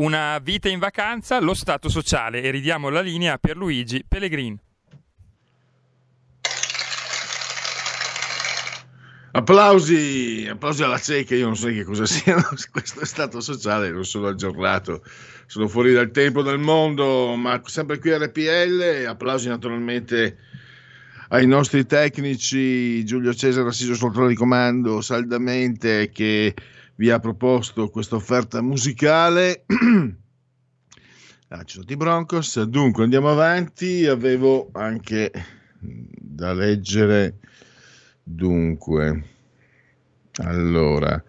[0.00, 4.58] Una vita in vacanza, lo stato sociale e ridiamo la linea a Pierluigi Pellegrin.
[9.32, 14.28] Applausi, applausi alla cieca, io non so che cosa sia questo stato sociale, non sono
[14.28, 15.02] aggiornato,
[15.44, 20.38] sono fuori dal tempo del mondo, ma sempre qui a RPL, applausi naturalmente
[21.28, 26.54] ai nostri tecnici, Giulio Cesare assiso sul trono di comando, saldamente, che
[27.00, 29.64] vi ha proposto questa offerta musicale.
[31.52, 35.32] Ah, ci Broncos, dunque andiamo avanti, avevo anche
[35.80, 37.40] da leggere
[38.22, 39.24] Dunque,
[40.34, 41.20] allora,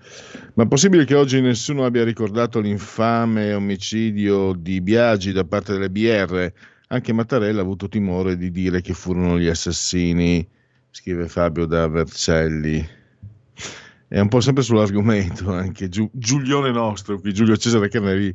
[0.53, 5.89] ma è possibile che oggi nessuno abbia ricordato l'infame omicidio di Biagi da parte delle
[5.89, 6.53] BR?
[6.89, 10.47] Anche Mattarella ha avuto timore di dire che furono gli assassini,
[10.91, 12.99] scrive Fabio da Vercelli.
[14.11, 18.33] È un po' sempre sull'argomento, anche Giu- Giulione nostro, qui Giulio Cesare Carnelli,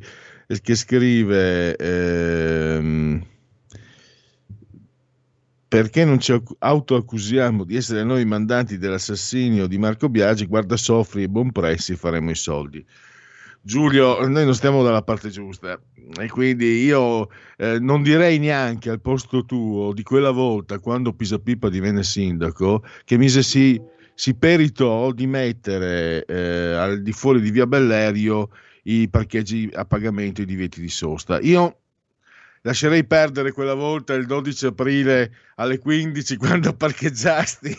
[0.63, 1.77] che scrive...
[1.77, 3.27] ehm,
[5.69, 10.47] perché non ci autoaccusiamo di essere noi i mandanti dell'assassinio di Marco Biagi?
[10.47, 12.83] Guarda Sofri e Bonpressi, faremo i soldi.
[13.61, 15.79] Giulio, noi non stiamo dalla parte giusta
[16.19, 17.29] e quindi io
[17.59, 23.19] eh, non direi neanche al posto tuo di quella volta quando Pisapipa divenne sindaco che
[23.19, 23.79] mise si,
[24.17, 28.49] si peritò di mettere eh, al di fuori di via Bellerio
[28.85, 31.39] i parcheggi a pagamento e i divieti di sosta.
[31.41, 31.81] Io
[32.63, 37.77] lascerei perdere quella volta il 12 aprile alle 15 quando parcheggiasti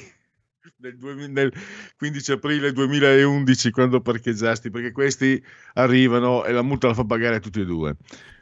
[0.79, 1.53] nel, nel
[1.97, 5.43] 15 aprile 2011 quando parcheggiasti perché questi
[5.73, 7.95] arrivano e la multa la fa pagare a tutti e due.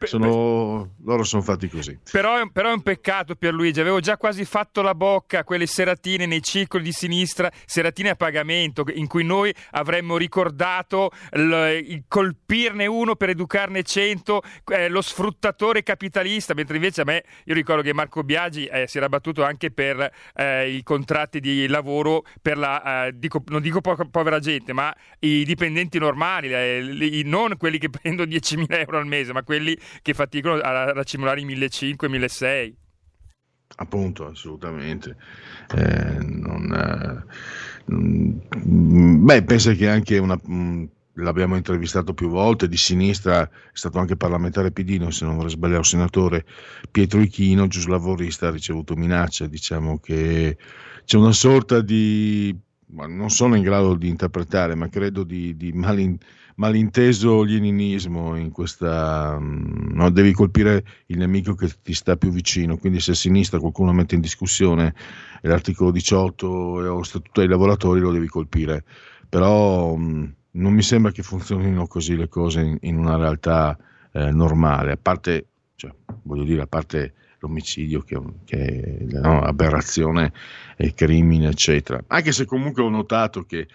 [0.03, 1.97] Sono, loro sono fatti così.
[2.11, 3.79] però è, però è, un peccato Pierluigi.
[3.79, 8.15] Avevo già quasi fatto la bocca a quelle seratine nei circoli di sinistra seratine a
[8.15, 15.01] pagamento in cui noi avremmo ricordato il, il colpirne uno per educarne cento eh, lo
[15.01, 19.43] sfruttatore capitalista mentre invece a me io ricordo che Marco Biagi eh, si era battuto
[19.43, 24.39] anche per eh, i contratti di lavoro per la, eh, dico, non dico po- povera
[24.39, 29.43] gente, ma i dipendenti normali, eh, non quelli che prendono 10.000 euro al mese, ma
[29.43, 32.73] quelli che faticano a racimolare i 1.500-1.600.
[33.77, 35.17] Appunto, assolutamente.
[35.75, 37.25] Eh, non,
[37.85, 40.39] beh, penso che anche una,
[41.15, 45.83] l'abbiamo intervistato più volte, di sinistra è stato anche parlamentare pedino, se non vorrei sbagliare,
[45.83, 46.45] senatore
[46.89, 50.57] Pietro Ichino, giuslavorista, ha ricevuto minacce, diciamo che
[51.05, 52.55] c'è una sorta di,
[52.87, 56.17] non sono in grado di interpretare, ma credo di, di malin,
[56.55, 62.77] malinteso leninismo in questa, mm, no, devi colpire il nemico che ti sta più vicino,
[62.77, 64.93] quindi se a sinistra qualcuno mette in discussione
[65.41, 68.83] l'articolo 18 o lo statuto dei lavoratori lo devi colpire,
[69.29, 73.77] però mm, non mi sembra che funzionino così le cose in, in una realtà
[74.11, 77.13] eh, normale, a parte, cioè, voglio dire, a parte
[77.45, 80.33] l'omicidio che, che no, aberrazione
[80.75, 82.03] e crimine, eccetera.
[82.07, 83.67] Anche se comunque ho notato che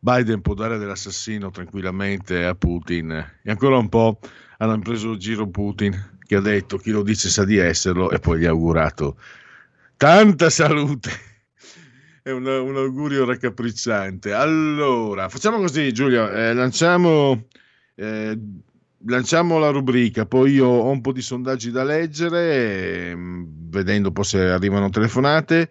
[0.00, 3.10] Biden può dare dell'assassino tranquillamente a Putin
[3.42, 4.18] e ancora un po'
[4.58, 8.18] hanno preso il giro Putin che ha detto chi lo dice sa di esserlo e
[8.18, 9.18] poi gli ha augurato
[9.96, 11.10] tanta salute.
[12.22, 14.34] È un, un augurio raccapricciante.
[14.34, 17.46] Allora, facciamo così Giulio, eh, lanciamo
[17.94, 18.38] eh,
[19.06, 24.24] lanciamo la rubrica, poi io ho un po' di sondaggi da leggere, ehm, vedendo poi
[24.24, 25.70] se arrivano telefonate.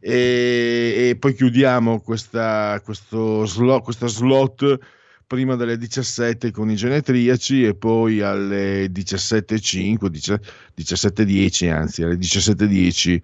[0.00, 4.78] E, e poi chiudiamo questa, slot, questa slot
[5.26, 10.08] prima delle 17 con i genetriaci e poi alle 17.05,
[10.76, 13.18] 17.10 anzi alle 17.10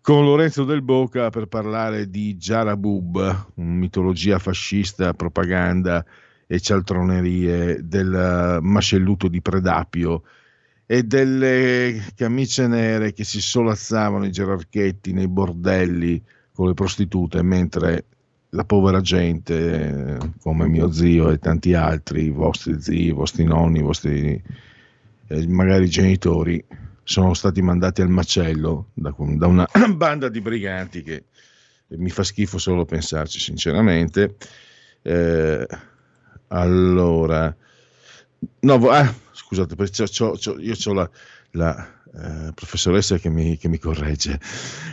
[0.00, 6.04] con Lorenzo Del Boca per parlare di Jarabub, mitologia fascista, propaganda
[6.50, 10.22] e cialtronerie del mascelluto di Predapio
[10.86, 16.20] e delle camicie nere che si solazzavano i gerarchetti nei bordelli
[16.54, 18.06] con le prostitute mentre
[18.50, 23.80] la povera gente come mio zio e tanti altri, i vostri zii, i vostri nonni,
[23.80, 24.42] i vostri
[25.26, 26.64] eh, magari genitori
[27.02, 31.24] sono stati mandati al macello da, da una banda di briganti che
[31.88, 34.36] mi fa schifo solo pensarci sinceramente.
[35.02, 35.66] Eh,
[36.48, 37.54] allora,
[38.60, 41.10] no, ah, scusate, c'ho, c'ho, io ho la,
[41.52, 44.40] la eh, professoressa che mi, che mi, corregge,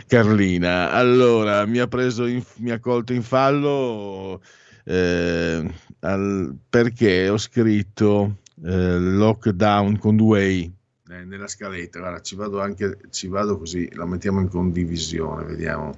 [0.06, 0.92] Carlina.
[0.92, 4.40] Allora, mi ha, preso in, mi ha colto in fallo
[4.84, 10.72] eh, al, perché ho scritto eh, lockdown con due I
[11.08, 11.98] eh, nella scaletta.
[11.98, 15.94] Guarda, ci vado anche, ci vado così, la mettiamo in condivisione, vediamo.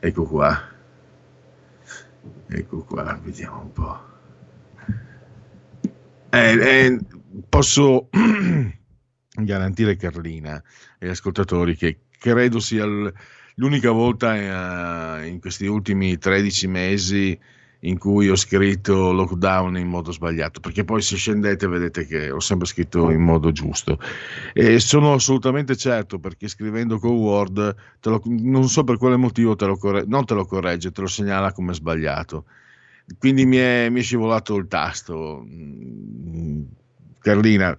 [0.00, 0.72] Ecco qua.
[2.46, 4.13] Ecco qua, vediamo un po'.
[6.34, 6.98] Eh, eh,
[7.48, 8.08] posso
[9.38, 10.60] garantire Carlina
[10.98, 12.84] e gli ascoltatori che credo sia
[13.54, 17.38] l'unica volta eh, in questi ultimi 13 mesi
[17.82, 22.40] in cui ho scritto lockdown in modo sbagliato, perché poi se scendete vedete che ho
[22.40, 24.00] sempre scritto in modo giusto.
[24.54, 29.66] E sono assolutamente certo perché scrivendo con Word, lo, non so per quale motivo te
[29.66, 32.46] lo corregge, non te lo corregge, te lo segnala come sbagliato
[33.18, 35.46] quindi mi è, mi è scivolato il tasto.
[37.20, 37.76] Carlina,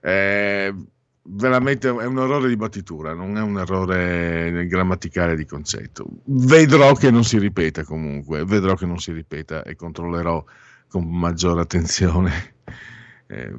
[0.00, 0.74] eh,
[1.22, 6.06] veramente è un errore di battitura, non è un errore grammaticale di concetto.
[6.24, 10.44] Vedrò che non si ripeta comunque, vedrò che non si ripeta e controllerò
[10.88, 12.54] con maggiore attenzione.
[13.30, 13.54] Eh,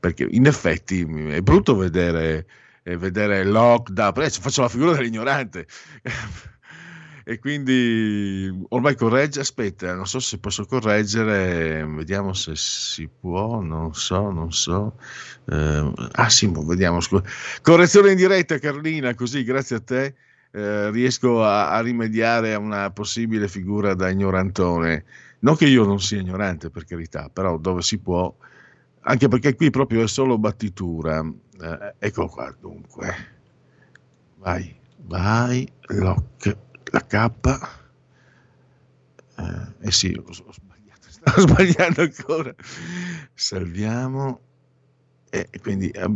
[0.00, 2.46] perché in effetti è brutto vedere,
[2.82, 5.66] eh, vedere lockdown, faccio la figura dell'ignorante
[7.30, 13.94] e quindi ormai corregge, aspetta, non so se posso correggere, vediamo se si può, non
[13.94, 14.96] so, non so.
[15.48, 17.22] Eh, ah sì, vediamo, scusa.
[17.62, 20.14] Correzione in diretta Carlina, così grazie a te
[20.50, 25.04] eh, riesco a, a, rimediare a una possibile figura da ignorantone.
[25.38, 28.34] Non che io non sia ignorante, per carità, però dove si può,
[29.02, 31.24] anche perché qui proprio è solo battitura.
[31.60, 33.14] Eh, ecco qua, dunque.
[34.38, 37.30] Vai, vai, lock, la K.
[39.36, 42.54] Eh, eh sì, ho, sbagliato, stavo sbagliando ancora.
[43.34, 44.40] Salviamo
[45.30, 46.10] e quindi eh,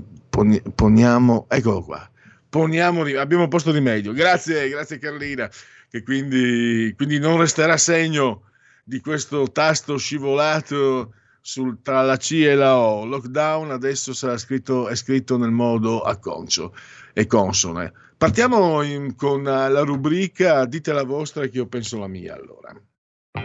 [0.74, 2.10] poniamo, eccolo qua
[2.54, 4.12] poniamo, abbiamo posto di meglio.
[4.12, 5.50] Grazie, grazie Carlina,
[5.90, 8.42] che quindi, quindi non resterà segno
[8.84, 13.06] di questo tasto scivolato sul, tra la C e la O.
[13.06, 16.76] Lockdown adesso sarà scritto, è scritto nel modo acconcio
[17.12, 17.92] e consone.
[18.16, 22.74] Partiamo in, con la rubrica Dite la vostra che io penso la mia allora.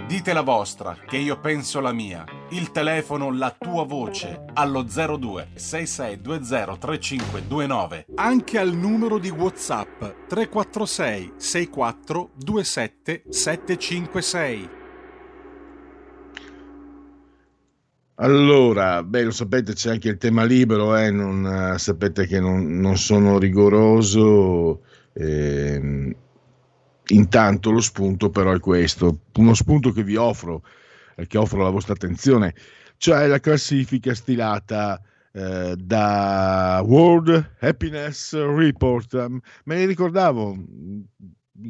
[0.08, 2.24] Dite la vostra, che io penso la mia.
[2.50, 8.06] Il telefono, la tua voce, allo 02 6620 3529.
[8.16, 14.79] Anche al numero di WhatsApp 346 64 27 756.
[18.22, 21.10] Allora, beh, lo sapete, c'è anche il tema libero, eh?
[21.10, 24.84] non, uh, sapete che non, non sono rigoroso.
[25.14, 26.16] Eh,
[27.12, 30.64] Intanto lo spunto però è questo, uno spunto che vi offro,
[31.16, 32.54] eh, che offro alla vostra attenzione,
[32.98, 35.02] cioè la classifica stilata
[35.32, 39.16] eh, da World Happiness Report.
[39.16, 40.56] Me ne ricordavo,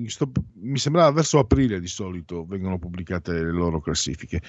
[0.08, 4.42] sto, mi sembrava verso aprile di solito vengono pubblicate le loro classifiche.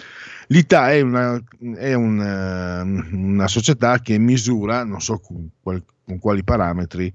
[0.49, 1.43] L'ITA è una,
[1.77, 7.13] è una, eh, una società che misura, non so con, qual, con quali parametri,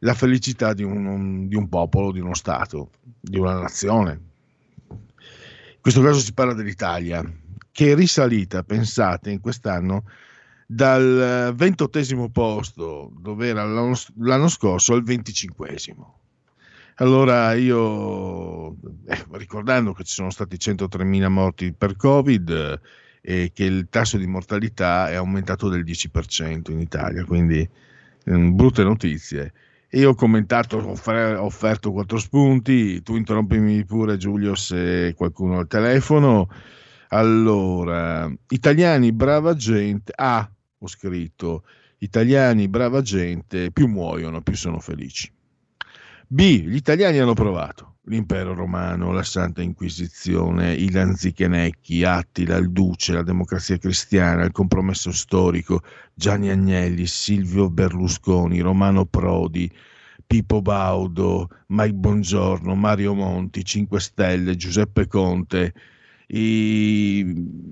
[0.00, 2.90] la felicità di un, di un popolo, di uno Stato,
[3.20, 4.20] di una nazione.
[4.88, 7.22] In questo caso si parla dell'Italia,
[7.72, 10.04] che è risalita, pensate, in quest'anno
[10.66, 16.20] dal ventottesimo posto, dove era l'anno, l'anno scorso, al venticinquesimo.
[16.98, 18.70] Allora io,
[19.06, 22.50] eh, ricordando che ci sono stati 103.000 morti per Covid
[23.20, 28.38] eh, e che il tasso di mortalità è aumentato del 10% in Italia, quindi eh,
[28.38, 29.52] brutte notizie.
[29.90, 30.96] Io ho commentato, ho
[31.44, 36.48] offerto quattro spunti, tu interrompimi pure Giulio se qualcuno ha il telefono.
[37.08, 40.12] Allora, italiani, brava gente.
[40.16, 40.48] Ah,
[40.78, 41.64] ho scritto,
[41.98, 45.32] italiani, brava gente, più muoiono, più sono felici.
[46.34, 53.12] B, gli italiani hanno provato l'impero romano, la Santa Inquisizione, i Lanzichenecchi, Attila, il Duce,
[53.12, 55.82] la democrazia cristiana, il compromesso storico,
[56.12, 59.70] Gianni Agnelli, Silvio Berlusconi, Romano Prodi,
[60.26, 65.72] Pippo Baudo, Mike Bongiorno, Mario Monti, 5 Stelle, Giuseppe Conte,
[66.26, 67.24] i,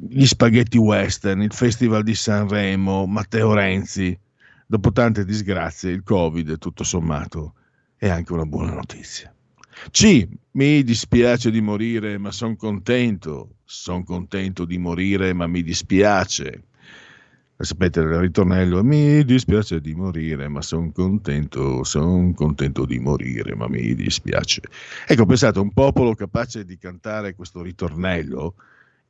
[0.09, 4.17] gli spaghetti western, il Festival di Sanremo, Matteo Renzi.
[4.65, 7.55] Dopo tante disgrazie, il Covid, tutto sommato,
[8.03, 9.33] è anche una buona notizia.
[9.93, 10.27] C.
[10.55, 13.59] Mi dispiace di morire, ma sono contento.
[13.65, 16.65] Sono contento di morire, ma mi dispiace.
[17.57, 18.83] Sapete il ritornello?
[18.83, 24.63] Mi dispiace di morire, ma sono contento, sono contento di morire, ma mi dispiace.
[25.07, 28.57] Ecco, pensate, un popolo capace di cantare questo ritornello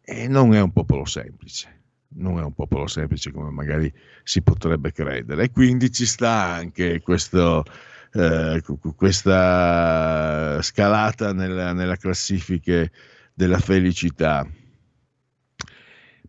[0.03, 1.81] eh, non è un popolo semplice.
[2.15, 3.91] Non è un popolo semplice come magari
[4.23, 5.45] si potrebbe credere.
[5.45, 7.65] E quindi ci sta anche questo,
[8.13, 8.63] eh,
[8.95, 12.89] questa scalata nella, nella classifica
[13.35, 14.47] della felicità.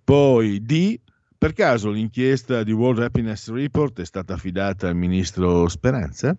[0.03, 0.99] Poi D,
[1.37, 6.35] per caso l'inchiesta di World Happiness Report è stata affidata al ministro Speranza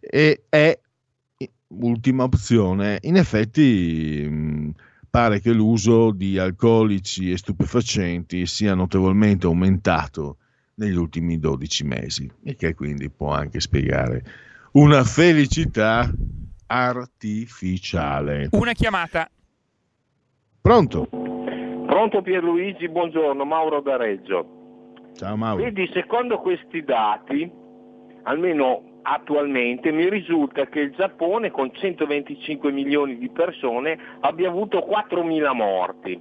[0.00, 0.78] e è
[1.68, 2.98] ultima opzione.
[3.02, 4.74] In effetti mh,
[5.08, 10.38] pare che l'uso di alcolici e stupefacenti sia notevolmente aumentato
[10.82, 14.22] negli ultimi 12 mesi e che quindi può anche spiegare
[14.72, 16.10] una felicità
[16.66, 18.48] artificiale.
[18.50, 19.28] Una chiamata.
[20.60, 21.08] Pronto?
[21.10, 24.90] Pronto Pierluigi, buongiorno, Mauro da Reggio.
[25.14, 25.62] Ciao Mauro.
[25.62, 27.50] Vedi, secondo questi dati,
[28.22, 35.54] almeno attualmente, mi risulta che il Giappone con 125 milioni di persone abbia avuto 4.000
[35.54, 36.20] morti.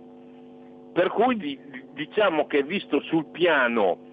[0.94, 1.58] Per cui
[1.94, 4.11] diciamo che visto sul piano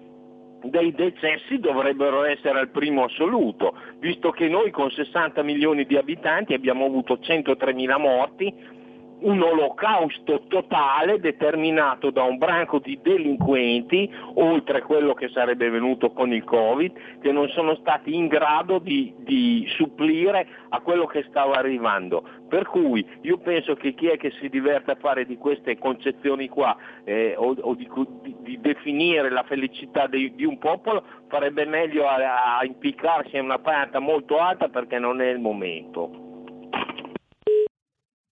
[0.63, 6.53] dei decessi dovrebbero essere al primo assoluto, visto che noi con 60 milioni di abitanti
[6.53, 8.77] abbiamo avuto 103 mila morti
[9.21, 16.11] un olocausto totale determinato da un branco di delinquenti, oltre a quello che sarebbe venuto
[16.11, 21.25] con il Covid, che non sono stati in grado di, di supplire a quello che
[21.29, 22.23] stava arrivando.
[22.47, 26.47] Per cui io penso che chi è che si diverte a fare di queste concezioni
[26.49, 27.87] qua eh, o, o di,
[28.21, 33.43] di, di, definire la felicità di, di, un popolo farebbe meglio a, a impiccarsi in
[33.43, 36.28] una pianta molto alta perché non è il momento.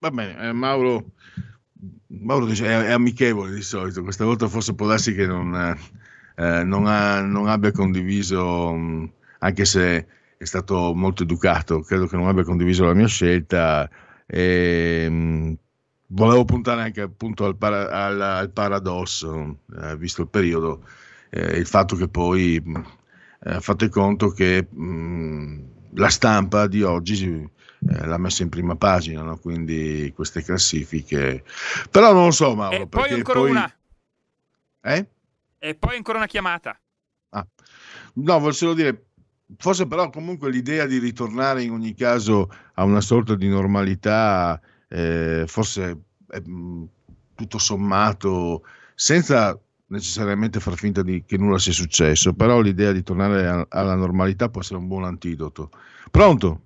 [0.05, 1.12] Va bene, eh, Mauro,
[2.09, 5.55] Mauro dice, è, è, amichevole di solito, questa volta forse può darsi che non,
[6.36, 10.06] eh, non, ha, non abbia condiviso, mh, anche se
[10.36, 13.89] è stato molto educato, credo che non abbia condiviso la mia scelta.
[14.26, 15.55] E, mh,
[16.09, 20.86] volevo puntare anche appunto al, para, al, al paradosso, eh, visto il periodo,
[21.31, 22.62] eh, il fatto che poi
[23.43, 24.68] eh, fate conto che
[25.94, 27.52] la stampa di oggi
[27.89, 29.39] eh, l'ha messa in prima pagina, no?
[29.39, 31.44] quindi queste classifiche.
[31.90, 32.77] Però non lo so, Mauro.
[32.77, 33.51] E poi ancora poi...
[33.51, 33.74] una.
[34.81, 35.06] Eh?
[35.59, 36.78] E poi ancora una chiamata.
[37.31, 37.47] Ah.
[38.15, 39.06] No, volevo solo dire,
[39.56, 45.44] forse però comunque l'idea di ritornare in ogni caso a una sorta di normalità, eh,
[45.47, 45.98] forse
[46.48, 46.85] mm,
[47.35, 48.62] tutto sommato,
[48.94, 53.94] senza necessariamente far finta di, che nulla sia successo, però l'idea di tornare a, alla
[53.94, 55.70] normalità può essere un buon antidoto.
[56.11, 56.61] Pronto?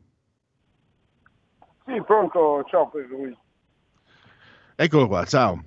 [1.89, 3.35] Sì, pronto, ciao per lui.
[4.77, 5.59] Eccolo qua, ciao.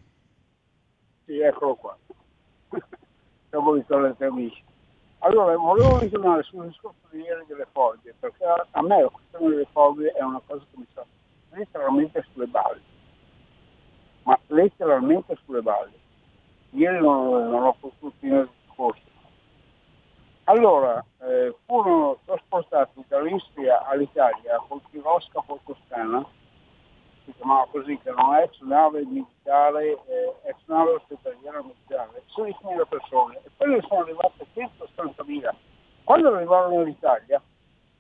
[1.26, 1.98] Sì, eccolo qua.
[3.50, 4.64] Siamo ritornati amici.
[5.24, 9.68] Allora, volevo ritornare sul discorso di ieri delle foglie, perché a me la questione delle
[9.72, 11.04] foglie è una cosa che mi sta
[11.54, 12.82] letteralmente sulle balle.
[14.22, 16.00] Ma letteralmente sulle balle.
[16.70, 19.11] Ieri non, non ho potuto finire il discorso.
[20.46, 26.26] Allora, eh, furono trasportati dall'Istria all'Italia col Pirosca Toscana,
[27.26, 32.86] si chiamava così, che era una ex nave militare, eh, ex nave ospedaliera militare, 16.000
[32.86, 35.56] persone, e poi ne sono arrivate 180.000.
[36.04, 37.42] Quando arrivarono in Italia,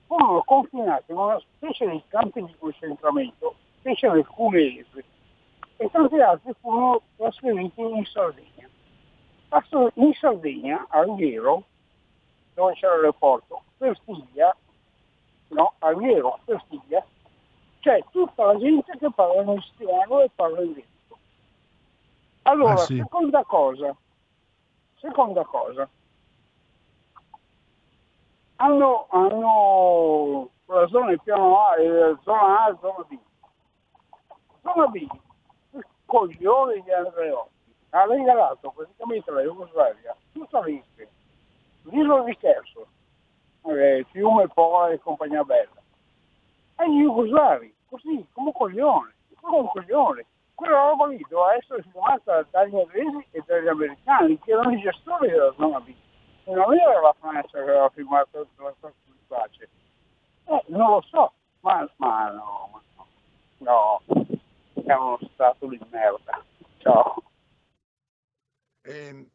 [0.07, 5.03] furono confinati in una specie di campi di concentramento, specie del Cunese,
[5.77, 8.67] e tanti altri furono trasferiti in Sardegna.
[9.93, 11.65] In Sardegna, a Alghero,
[12.61, 14.55] dove c'era l'aeroporto, per figlia,
[15.47, 17.03] no, Alghero, per figlia,
[17.79, 21.17] c'è tutta la gente che parla in istriano e parla in veneto.
[22.43, 22.97] Allora, ah, sì.
[22.97, 23.95] seconda cosa,
[24.97, 25.89] seconda cosa,
[28.57, 33.17] hanno, hanno la zona piano A, eh, zona A, zona B.
[34.61, 35.07] Zona B,
[35.71, 37.49] il coglione di Andreotti
[37.89, 41.09] ha regalato praticamente la Jugoslavia tutta l'Istria
[41.83, 42.87] l'isola di Cherso,
[43.63, 45.81] eh, Fiume, Pola e compagnia bella.
[46.77, 50.25] E gli jugoslavi, così, come un coglione, come un coglione.
[50.55, 55.29] Quella roba lì doveva essere firmata dagli inglesi e dagli americani, che erano i gestori
[55.29, 55.93] della zona B.
[56.43, 59.69] E non era la Francia che aveva firmato il trattato di pace.
[60.45, 62.81] Eh, non lo so, ma, ma no, ma
[63.59, 64.25] no, no,
[64.85, 66.43] è uno stato di merda.
[66.77, 67.23] Ciao.
[68.83, 69.27] Eh,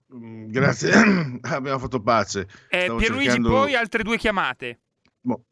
[0.48, 0.93] grazie,
[1.43, 2.48] abbiamo fatto pace.
[2.68, 3.51] Eh, Pierluigi, cercando...
[3.51, 4.81] poi altre due chiamate.
[5.20, 5.44] Boh.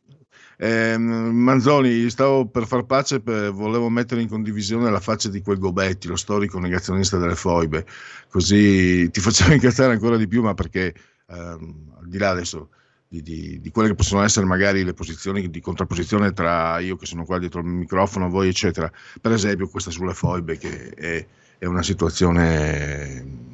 [0.56, 5.58] Eh, Manzoni, stavo per far pace, per, volevo mettere in condivisione la faccia di quel
[5.58, 7.86] Gobetti, lo storico negazionista delle foibe,
[8.28, 10.94] così ti faceva incazzare ancora di più, ma perché
[11.28, 12.70] ehm, al di là adesso
[13.08, 17.06] di, di, di, quelle che possono essere magari le posizioni di contrapposizione tra io che
[17.06, 18.90] sono qua dietro il microfono, voi eccetera,
[19.20, 21.26] per esempio questa sulle foibe che è,
[21.58, 23.52] è una situazione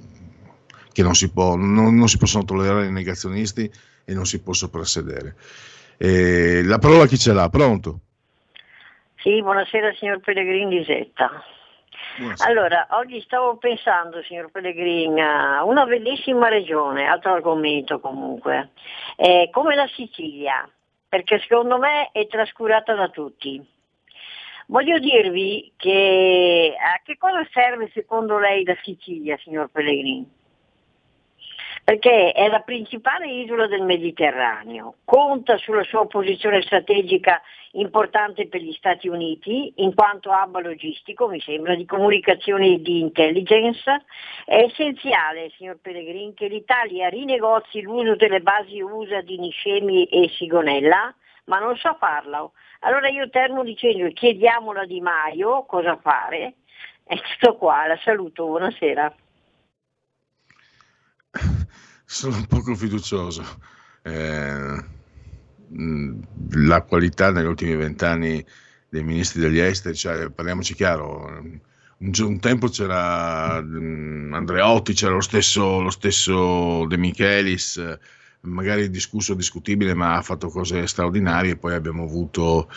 [0.92, 3.70] che non si, può, non, non si possono tollerare i negazionisti
[4.04, 5.36] e non si può soprassedere.
[5.98, 7.48] Eh, la parola chi ce l'ha?
[7.48, 8.00] Pronto?
[9.16, 11.30] Sì, buonasera signor Pellegrini di Zetta.
[12.16, 12.50] Buonasera.
[12.50, 18.70] Allora, oggi stavo pensando, signor Pellegrini, a una bellissima regione, altro argomento comunque,
[19.16, 20.68] eh, come la Sicilia,
[21.08, 23.62] perché secondo me è trascurata da tutti.
[24.66, 30.39] Voglio dirvi che a che cosa serve secondo lei la Sicilia, signor Pellegrini?
[31.90, 37.42] Perché è la principale isola del Mediterraneo, conta sulla sua posizione strategica
[37.72, 43.00] importante per gli Stati Uniti, in quanto hub logistico, mi sembra, di comunicazione e di
[43.00, 44.04] intelligence.
[44.44, 51.12] È essenziale, signor Pellegrin, che l'Italia rinegozi l'uso delle basi USA di Niscemi e Sigonella,
[51.46, 52.52] ma non sa farlo.
[52.82, 56.54] Allora io termino dicendo chiediamolo a Di Maio cosa fare.
[57.02, 59.12] È tutto qua, la saluto, buonasera
[62.12, 63.44] sono un poco fiducioso.
[64.02, 64.84] Eh,
[66.50, 68.44] la qualità negli ultimi vent'anni
[68.88, 71.26] dei ministri degli esteri, cioè, parliamoci chiaro,
[71.98, 77.80] un, un tempo c'era um, Andreotti, c'era lo stesso, lo stesso De Michelis,
[78.40, 81.58] magari discusso, discutibile, ma ha fatto cose straordinarie.
[81.58, 82.68] Poi abbiamo avuto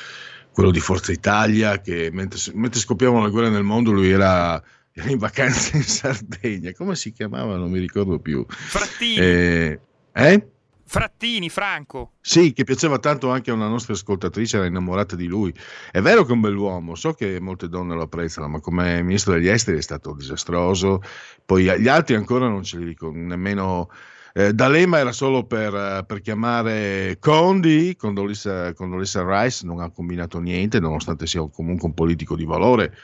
[0.51, 4.63] quello di Forza Italia, che mentre, mentre scoppiavano le guerre nel mondo lui era,
[5.09, 6.71] in vacanza in Sardegna.
[6.73, 7.57] Come si chiamava?
[7.57, 8.45] Non mi ricordo più.
[8.47, 9.17] Frattini.
[9.17, 9.79] Eh?
[10.13, 10.47] eh?
[10.85, 12.11] Frattini, Franco.
[12.21, 15.51] Sì, che piaceva tanto anche a una nostra ascoltatrice, era innamorata di lui.
[15.91, 19.33] È vero che è un bell'uomo, so che molte donne lo apprezzano, ma come ministro
[19.33, 21.01] degli esteri è stato disastroso.
[21.43, 23.89] Poi gli altri ancora non ce li dico, nemmeno...
[24.35, 30.79] Eh, D'Alema era solo per, per chiamare Condi, Condolissa, Condolissa Rice non ha combinato niente,
[30.79, 32.95] nonostante sia comunque un politico di valore.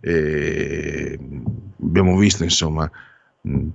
[0.00, 1.18] E
[1.82, 2.90] abbiamo visto insomma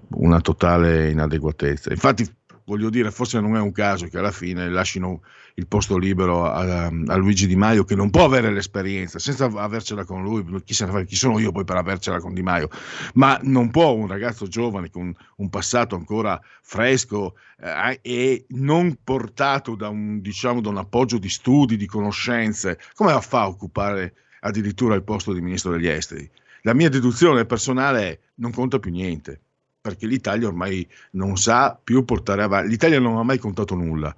[0.09, 1.91] una totale inadeguatezza.
[1.91, 2.27] Infatti
[2.65, 5.21] voglio dire, forse non è un caso che alla fine lasciano
[5.55, 10.05] il posto libero a, a Luigi Di Maio, che non può avere l'esperienza senza avercela
[10.05, 10.43] con lui.
[10.63, 10.75] Chi,
[11.05, 12.69] chi sono io poi per avercela con Di Maio?
[13.15, 19.75] Ma non può un ragazzo giovane con un passato ancora fresco eh, e non portato
[19.75, 24.13] da un, diciamo, da un appoggio di studi, di conoscenze, come fa a occupare
[24.43, 26.29] addirittura il posto di ministro degli esteri?
[26.61, 29.41] La mia deduzione personale è non conta più niente
[29.83, 32.69] perché l'Italia ormai non sa più portare avanti.
[32.69, 34.15] L'Italia non ha mai contato nulla,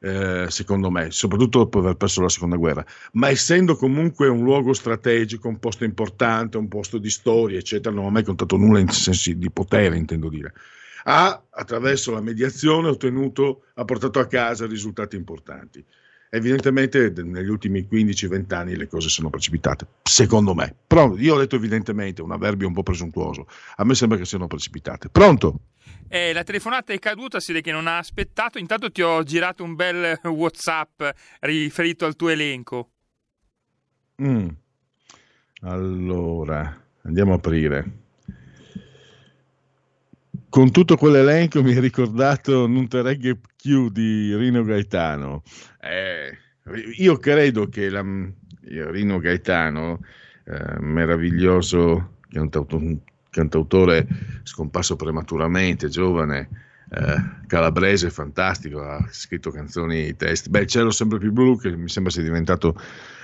[0.00, 4.72] eh, secondo me, soprattutto dopo aver perso la seconda guerra, ma essendo comunque un luogo
[4.72, 8.88] strategico, un posto importante, un posto di storia, eccetera, non ha mai contato nulla in
[8.88, 10.52] sensi di potere, intendo dire.
[11.04, 15.84] Ha, attraverso la mediazione, ottenuto, ha portato a casa risultati importanti.
[16.30, 20.74] Evidentemente negli ultimi 15-20 anni le cose sono precipitate, secondo me.
[20.86, 23.46] Però io ho detto evidentemente, un avverbio un po' presuntuoso.
[23.76, 25.08] A me sembra che siano precipitate.
[25.08, 25.60] Pronto?
[26.08, 28.58] Eh, la telefonata è caduta, si vede che non ha aspettato.
[28.58, 31.02] Intanto ti ho girato un bel WhatsApp
[31.40, 32.90] riferito al tuo elenco.
[34.22, 34.48] Mm.
[35.62, 38.03] Allora, andiamo a aprire.
[40.54, 45.42] Con tutto quell'elenco mi ha ricordato Non te regge più di Rino Gaetano.
[45.80, 46.30] Eh,
[46.96, 48.04] io credo che la,
[48.60, 49.98] Rino Gaetano,
[50.44, 52.18] eh, meraviglioso
[53.30, 54.06] cantautore
[54.44, 56.48] scomparso prematuramente, giovane,
[56.88, 60.50] eh, calabrese, fantastico, ha scritto canzoni, testi.
[60.50, 62.80] Beh, Cielo sempre più blu, che mi sembra sia diventato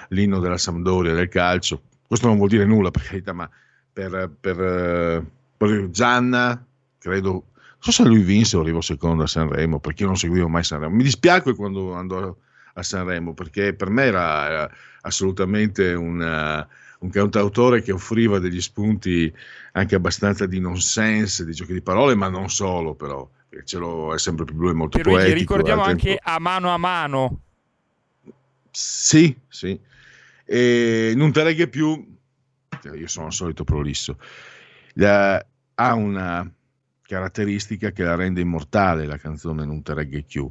[0.08, 1.82] l'inno della Sampdoria, del calcio.
[2.08, 3.48] Questo non vuol dire nulla, per carità, ma
[3.92, 5.24] per, per, eh,
[5.56, 6.64] per Gianna,
[7.00, 7.42] credo, non
[7.78, 10.94] so se lui vinse o arrivò secondo a Sanremo, perché io non seguivo mai Sanremo.
[10.94, 12.36] Mi dispiace quando andò
[12.74, 14.70] a Sanremo, perché per me era,
[15.00, 16.66] assolutamente una,
[17.00, 19.32] un cantautore che offriva degli spunti
[19.72, 23.28] anche abbastanza di nonsense, di giochi di parole, ma non solo però,
[23.64, 25.54] ce l'ho, è sempre più blu e molto Pierluigi, poetico.
[25.54, 27.40] ricordiamo anche A mano a mano.
[28.70, 29.78] Sì, sì.
[30.44, 32.16] E non te regge più,
[32.94, 34.18] io sono al solito prolisso,
[34.96, 36.52] ha una
[37.10, 40.48] caratteristica che la rende immortale la canzone Non te regge più.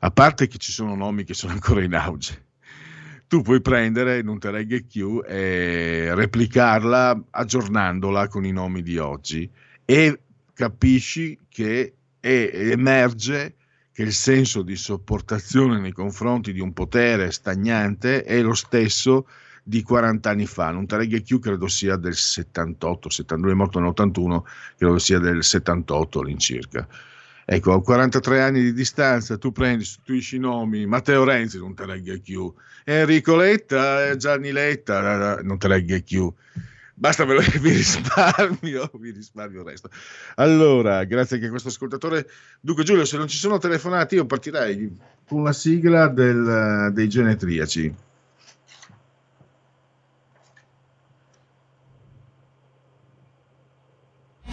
[0.00, 2.46] A parte che ci sono nomi che sono ancora in auge.
[3.28, 9.48] Tu puoi prendere Non te regge più e replicarla aggiornandola con i nomi di oggi
[9.84, 10.20] e
[10.52, 13.54] capisci che emerge
[13.92, 19.28] che il senso di sopportazione nei confronti di un potere stagnante è lo stesso
[19.62, 20.70] di 40 anni fa.
[20.70, 24.42] Non Tareghe Q credo sia del 78, 72 è morto nell'81,
[24.76, 26.86] credo sia del 78 all'incirca.
[27.44, 31.84] Ecco, a 43 anni di distanza tu prendi, sostituisci i nomi, Matteo Renzi, non te
[31.84, 32.52] legge Q,
[32.84, 36.32] Enrico Letta, Gianni Letta, non te legge Q.
[36.94, 39.88] Basta, ve lo, vi risparmio, vi risparmio il resto.
[40.36, 42.28] Allora, grazie anche a questo ascoltatore.
[42.60, 44.96] Dunque, Giulio, se non ci sono telefonati, io partirei
[45.26, 47.94] con la sigla del, dei genetriaci.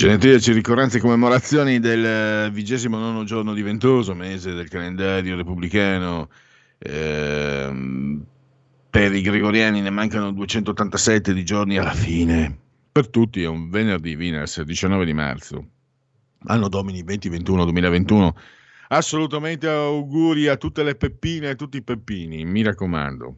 [0.00, 6.30] Genetriaci, ricorrenze e commemorazioni del vigesimo nono giorno di Ventoso, mese del calendario repubblicano.
[6.78, 8.18] Eh,
[8.88, 12.56] per i gregoriani ne mancano 287 di giorni alla fine.
[12.90, 15.68] per tutti è un venerdì, Winners, 19 di marzo,
[16.44, 18.30] anno domini 2021-2021.
[18.88, 23.36] Assolutamente auguri a tutte le peppine e a tutti i peppini, mi raccomando.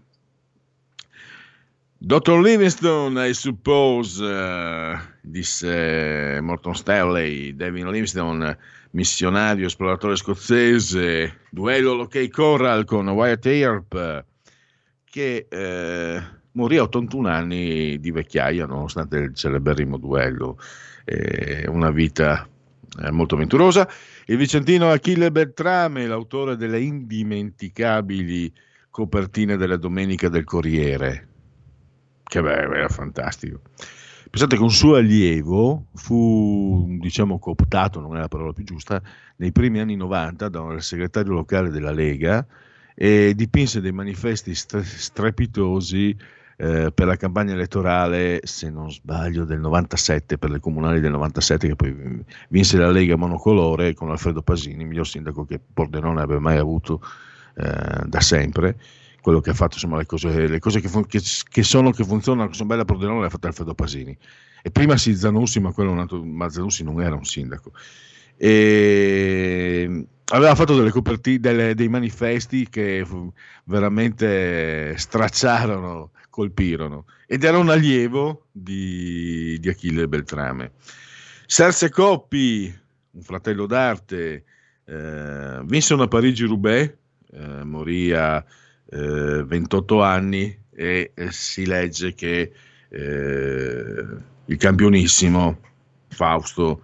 [2.04, 2.40] Dr.
[2.40, 8.58] Livingstone, I suppose, uh, disse Morton Stanley, David Livingstone,
[8.90, 14.24] missionario, esploratore scozzese, duello Lockey Corral con Wyatt Earp,
[15.04, 16.22] che eh,
[16.52, 20.58] morì a 81 anni di vecchiaia, nonostante il celeberrimo duello,
[21.04, 22.44] eh, una vita
[23.00, 23.88] eh, molto avventurosa.
[24.26, 28.52] Il vicentino Achille Beltrame, l'autore delle indimenticabili
[28.90, 31.28] copertine della Domenica del Corriere,
[32.32, 33.60] che beh, era fantastico.
[34.30, 39.02] Pensate che un suo allievo fu, diciamo, cooptato, non è la parola più giusta,
[39.36, 42.46] nei primi anni 90 dal segretario locale della Lega
[42.94, 46.16] e dipinse dei manifesti strepitosi
[46.56, 51.68] eh, per la campagna elettorale, se non sbaglio, del 97, per le comunali del 97,
[51.68, 56.56] che poi vinse la Lega monocolore con Alfredo Pasini, miglior sindaco che Pordenone abbia mai
[56.56, 57.02] avuto
[57.56, 58.78] eh, da sempre
[59.22, 62.04] quello che ha fatto, insomma, le cose, le cose che, fun- che, che, sono, che
[62.04, 64.14] funzionano, che sono belle a Pordenone, le ha fatte Alfredo Pasini.
[64.62, 67.72] E prima si Zanussi, ma, quello un altro, ma Zanussi non era un sindaco.
[68.36, 73.06] E aveva fatto delle copertine, delle, dei manifesti che
[73.64, 77.04] veramente stracciarono, colpirono.
[77.26, 80.72] Ed era un allievo di, di Achille Beltrame.
[81.46, 82.74] Serse Coppi,
[83.12, 84.44] un fratello d'arte,
[84.84, 86.92] eh, vinse una Parigi-Roubaix,
[87.34, 88.44] eh, morì a
[88.92, 92.52] eh, 28 anni e si legge che
[92.88, 94.06] eh,
[94.44, 95.58] il campionissimo
[96.08, 96.82] Fausto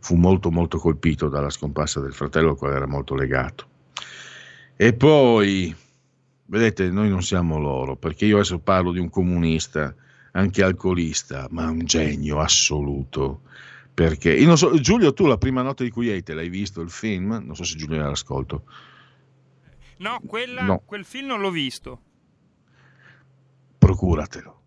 [0.00, 3.68] fu molto molto colpito dalla scomparsa del fratello al quale era molto legato.
[4.76, 5.74] E poi,
[6.46, 9.94] vedete, noi non siamo loro, perché io adesso parlo di un comunista,
[10.32, 13.42] anche alcolista, ma un genio assoluto.
[13.92, 17.42] Perché, so, Giulio, tu la prima notte di Quiete l'hai visto il film?
[17.44, 18.64] Non so se Giulio era all'ascolto.
[20.00, 20.82] No, quella, no.
[20.84, 22.02] quel film non l'ho visto.
[23.78, 24.62] Procuratelo.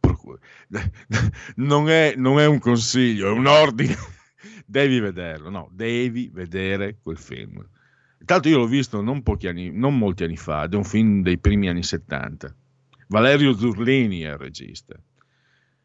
[0.00, 0.40] Procur-
[1.56, 3.96] non, è, non, è, un consiglio, è un ordine.
[4.66, 7.66] devi vederlo, no, devi vedere quel film.
[8.24, 11.38] Tanto io l'ho visto non, anni, non molti anni fa, ed è un film dei
[11.38, 12.54] primi anni 70.
[13.08, 14.94] Valerio Zurlini è il regista.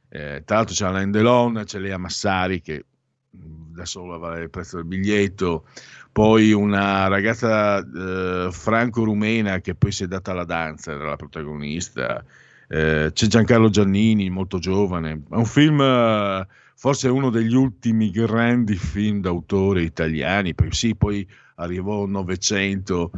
[0.09, 2.85] Eh, tra l'altro c'è Alain Delon, c'è Lea Massari che
[3.31, 5.65] da solo vale il prezzo del biglietto,
[6.11, 12.23] poi una ragazza eh, franco-rumena che poi si è data alla danza, era la protagonista,
[12.67, 19.21] eh, c'è Giancarlo Giannini, molto giovane, è un film, forse uno degli ultimi grandi film
[19.21, 23.11] d'autore italiani, poi sì, poi arrivò Novecento,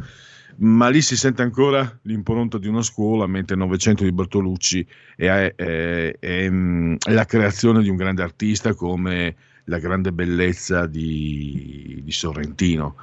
[0.56, 5.26] ma lì si sente ancora l'impronta di una scuola, mentre il Novecento di Bertolucci è,
[5.26, 9.34] è, è, è mm, la creazione di un grande artista come
[9.64, 12.96] la grande bellezza di, di Sorrentino.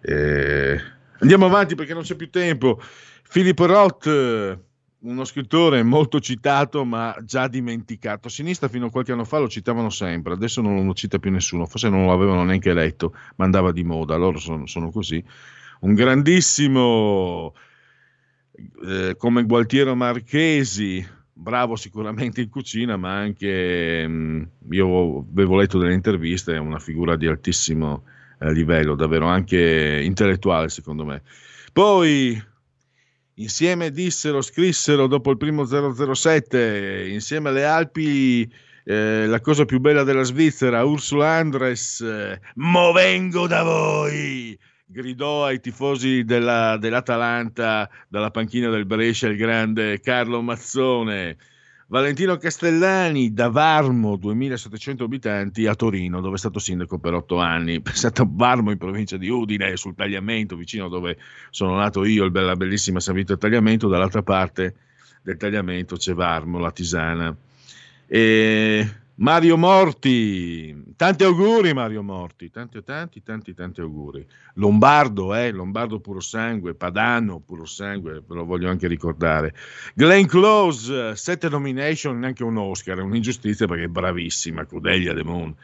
[0.00, 0.78] Eh,
[1.18, 2.80] andiamo avanti perché non c'è più tempo.
[3.22, 4.58] Filippo Roth,
[5.00, 8.28] uno scrittore molto citato ma già dimenticato.
[8.28, 11.30] A sinistra fino a qualche anno fa lo citavano sempre, adesso non lo cita più
[11.30, 15.22] nessuno, forse non lo avevano neanche letto, ma andava di moda, loro sono, sono così.
[15.80, 17.54] Un grandissimo
[18.86, 25.94] eh, come Gualtiero Marchesi, bravo sicuramente in cucina, ma anche mm, io avevo letto delle
[25.94, 28.04] interviste, è una figura di altissimo
[28.38, 31.22] eh, livello, davvero anche intellettuale secondo me.
[31.72, 32.40] Poi
[33.34, 38.50] insieme dissero, scrissero dopo il primo 007, insieme alle Alpi
[38.84, 44.56] eh, la cosa più bella della Svizzera, Ursula Andres, eh, mo vengo da voi,
[44.86, 51.36] gridò ai tifosi della, dell'Atalanta dalla panchina del Brescia il grande Carlo Mazzone.
[51.86, 57.80] Valentino Castellani da Varmo, 2700 abitanti, a Torino, dove è stato sindaco per otto anni.
[57.82, 61.18] Pensate a Varmo in provincia di Udine, sul Tagliamento, vicino dove
[61.50, 63.88] sono nato io, la bellissima San Vito del Tagliamento.
[63.88, 64.74] Dall'altra parte
[65.22, 67.36] del Tagliamento c'è Varmo, la Tisana.
[68.06, 74.26] E Mario Morti, tanti auguri Mario Morti, tanti, tanti, tanti, tanti auguri.
[74.54, 79.54] Lombardo, eh, Lombardo puro sangue, Padano puro sangue, ve lo voglio anche ricordare.
[79.94, 85.54] Glenn Close, sette nomination, neanche un Oscar, è un'ingiustizia perché è bravissima, Crudelia De Moon.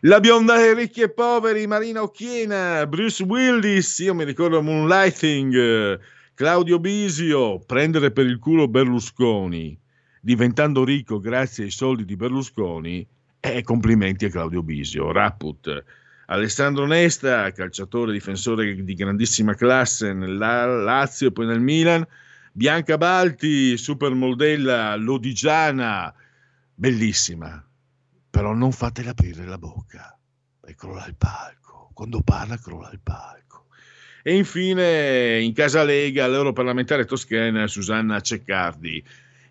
[0.00, 5.98] La bionda dei ricchi e poveri, Marina Occhiena, Bruce Willis, io mi ricordo Moonlighting,
[6.34, 9.80] Claudio Bisio, prendere per il culo Berlusconi
[10.24, 13.04] diventando ricco grazie ai soldi di Berlusconi,
[13.40, 15.10] e complimenti a Claudio Bisio.
[15.10, 15.84] Rapput,
[16.26, 22.06] Alessandro Nesta, calciatore difensore di grandissima classe nel Lazio e poi nel Milan,
[22.52, 26.14] Bianca Balti, supermodella lodigiana,
[26.72, 27.66] bellissima,
[28.30, 30.16] però non fatele aprire la bocca
[30.64, 31.90] e crolla il palco.
[31.94, 33.66] Quando parla crolla il palco.
[34.22, 39.04] E infine in casa Lega l'europarlamentare toscana Susanna Ceccardi.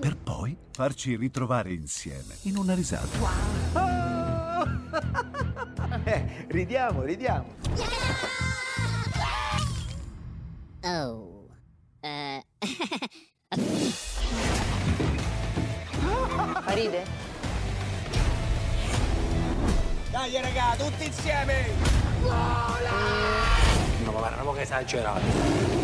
[0.00, 3.62] Per poi farci ritrovare insieme in una risata.
[6.04, 7.54] Eh, ridiamo, ridiamo.
[10.82, 11.48] Oh.
[12.00, 12.44] Eh.
[16.74, 17.04] Ride?
[20.10, 21.68] Dai raga, tutti insieme!
[22.20, 22.28] No,
[24.12, 25.83] ma guarda, che esagerato.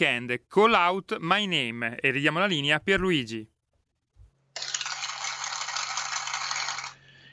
[0.00, 3.46] Weekend, Call Out My Name e ridiamo la linea a Pierluigi.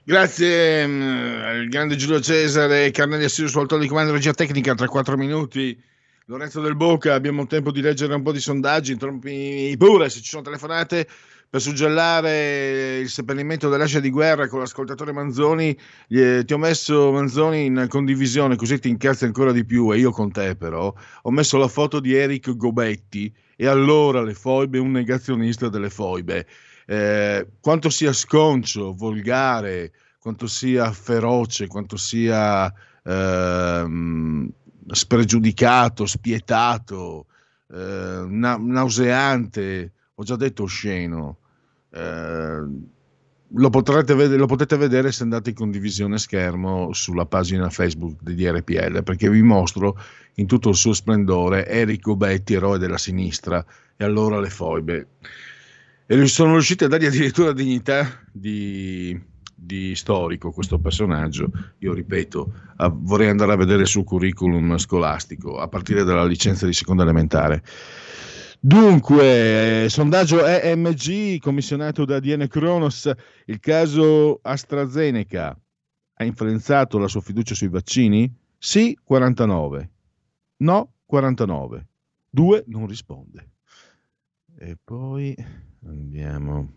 [0.04, 4.88] Grazie mm, al grande Giulio Cesare, Carnelli Assiso sul autore di comando regia tecnica tra
[4.88, 5.82] 4 minuti.
[6.26, 10.28] Lorenzo Del Boca, abbiamo tempo di leggere un po' di sondaggi, interrompi pure se ci
[10.28, 11.08] sono telefonate
[11.50, 15.78] per suggellare il seppellimento dell'ascia di guerra con l'ascoltatore Manzoni.
[16.10, 20.12] Eh, ti ho messo Manzoni in condivisione così ti incazzi ancora di più e io
[20.12, 20.94] con te però.
[21.24, 26.46] Ho messo la foto di Eric Gobetti e allora le foibe, un negazionista delle foibe
[26.90, 34.50] eh, quanto sia sconcio, volgare, quanto sia feroce, quanto sia eh,
[34.88, 37.28] spregiudicato, spietato,
[37.74, 41.38] eh, na- nauseante, ho già detto osceno.
[41.92, 42.66] Eh,
[43.50, 49.04] lo, vedere, lo, potete vedere se andate in condivisione schermo sulla pagina Facebook di RPL
[49.04, 49.98] perché vi mostro
[50.36, 53.64] in tutto il suo splendore Enrico Betti, eroe della sinistra,
[53.96, 55.08] e allora le foibe
[56.10, 59.20] e sono riusciti a dargli addirittura dignità di,
[59.54, 61.52] di storico questo personaggio.
[61.80, 62.54] Io ripeto,
[62.92, 67.62] vorrei andare a vedere il suo curriculum scolastico a partire dalla licenza di seconda elementare.
[68.68, 73.10] Dunque, eh, sondaggio EMG commissionato da Diene Kronos,
[73.46, 75.58] il caso AstraZeneca
[76.16, 78.30] ha influenzato la sua fiducia sui vaccini?
[78.58, 79.92] Sì, 49.
[80.58, 81.88] No, 49.
[82.30, 83.52] 2 non risponde.
[84.60, 85.34] E poi
[85.86, 86.74] Andiamo.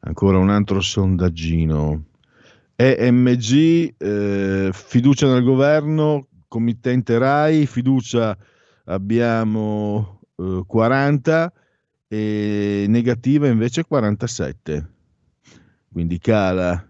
[0.00, 2.06] Ancora un altro sondaggino.
[2.74, 8.36] EMG, eh, fiducia nel governo, committente RAI, fiducia
[8.86, 11.52] abbiamo eh, 40
[12.08, 14.90] e negativa invece 47.
[15.90, 16.86] Quindi cala.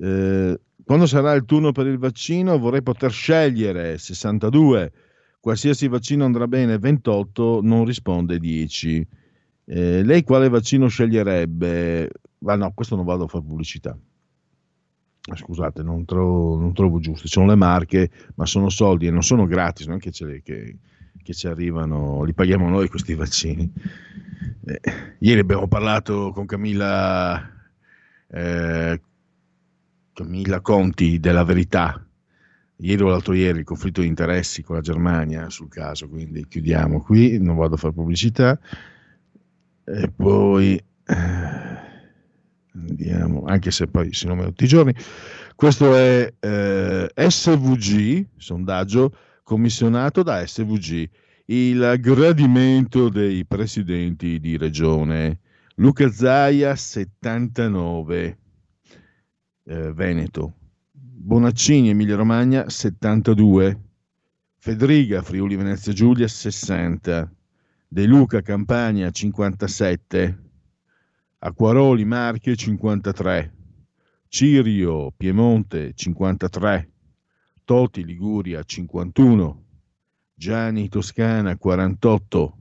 [0.00, 4.92] Eh, quando sarà il turno per il vaccino vorrei poter scegliere 62.
[5.40, 9.06] Qualsiasi vaccino andrà bene 28, non risponde 10.
[9.64, 12.10] Eh, lei quale vaccino sceglierebbe?
[12.38, 13.96] Ma no, questo non vado a fare pubblicità.
[15.32, 17.26] Scusate, non trovo, non trovo giusto.
[17.26, 20.40] Ci sono le marche, ma sono soldi e non sono gratis, non è che, ce,
[20.42, 20.76] che,
[21.22, 23.70] che ci arrivano, li paghiamo noi questi vaccini.
[24.64, 24.80] Eh,
[25.18, 27.50] ieri abbiamo parlato con Camilla,
[28.28, 29.00] eh,
[30.12, 32.04] Camilla Conti della Verità.
[32.76, 37.02] Ieri o l'altro ieri il conflitto di interessi con la Germania sul caso, quindi chiudiamo
[37.02, 38.58] qui, non vado a fare pubblicità.
[39.84, 41.78] E poi eh,
[42.74, 44.94] andiamo, anche se poi si nomina tutti i giorni.
[45.54, 49.14] Questo è eh, SVG, sondaggio
[49.50, 51.10] commissionato da SVG,
[51.46, 55.40] il gradimento dei presidenti di regione.
[55.74, 58.38] Luca Zaia 79,
[59.64, 60.54] eh, Veneto.
[60.92, 63.80] Bonaccini Emilia Romagna 72,
[64.56, 67.28] Federica Friuli Venezia Giulia 60,
[67.88, 70.38] De Luca Campania 57,
[71.40, 73.52] Acquaroli Marche 53,
[74.28, 76.90] Cirio Piemonte 53,
[77.70, 79.64] Toti Liguria 51,
[80.34, 82.56] Gianni Toscana 48,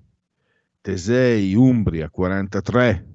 [0.82, 3.08] Tesei Umbria 43,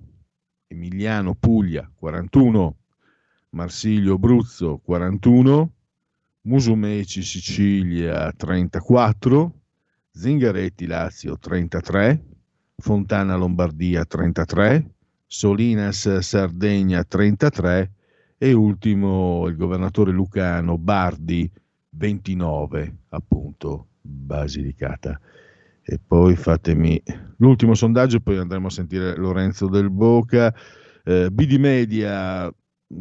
[0.66, 2.76] Emiliano Puglia 41,
[3.50, 5.72] Marsilio Abruzzo 41,
[6.40, 9.60] Musumeci Sicilia 34,
[10.10, 12.24] Zingaretti Lazio 33,
[12.74, 14.94] Fontana Lombardia 33,
[15.28, 17.92] Solinas Sardegna 33
[18.36, 21.48] e ultimo il governatore lucano Bardi
[21.96, 25.18] 29 appunto Basilicata.
[25.82, 27.00] E poi fatemi
[27.38, 30.54] l'ultimo sondaggio, poi andremo a sentire Lorenzo Del Boca.
[31.04, 32.52] Eh, BD Media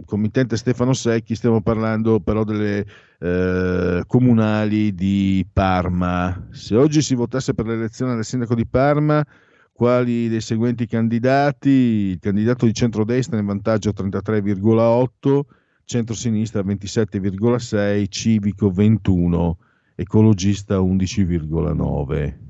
[0.06, 2.86] committente Stefano Secchi, stiamo parlando però delle
[3.20, 6.48] eh, comunali di Parma.
[6.52, 9.24] Se oggi si votasse per l'elezione del sindaco di Parma,
[9.72, 11.70] quali dei seguenti candidati?
[11.70, 15.42] Il candidato di centrodestra in vantaggio 33,8,
[15.86, 19.58] centrosinistra 27,6, civico 21,
[19.96, 22.44] ecologista 11,9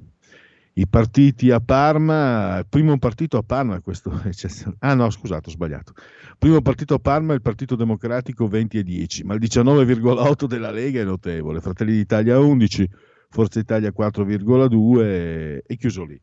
[0.76, 4.12] i partiti a Parma, primo partito a Parma, questo
[4.80, 5.94] ah no scusate ho sbagliato,
[6.40, 10.72] primo partito a Parma è il Partito Democratico 20 e 10, ma il 19,8 della
[10.72, 12.90] Lega è notevole, Fratelli d'Italia 11,
[13.30, 16.20] Forza Italia 4,2 e chiuso lì.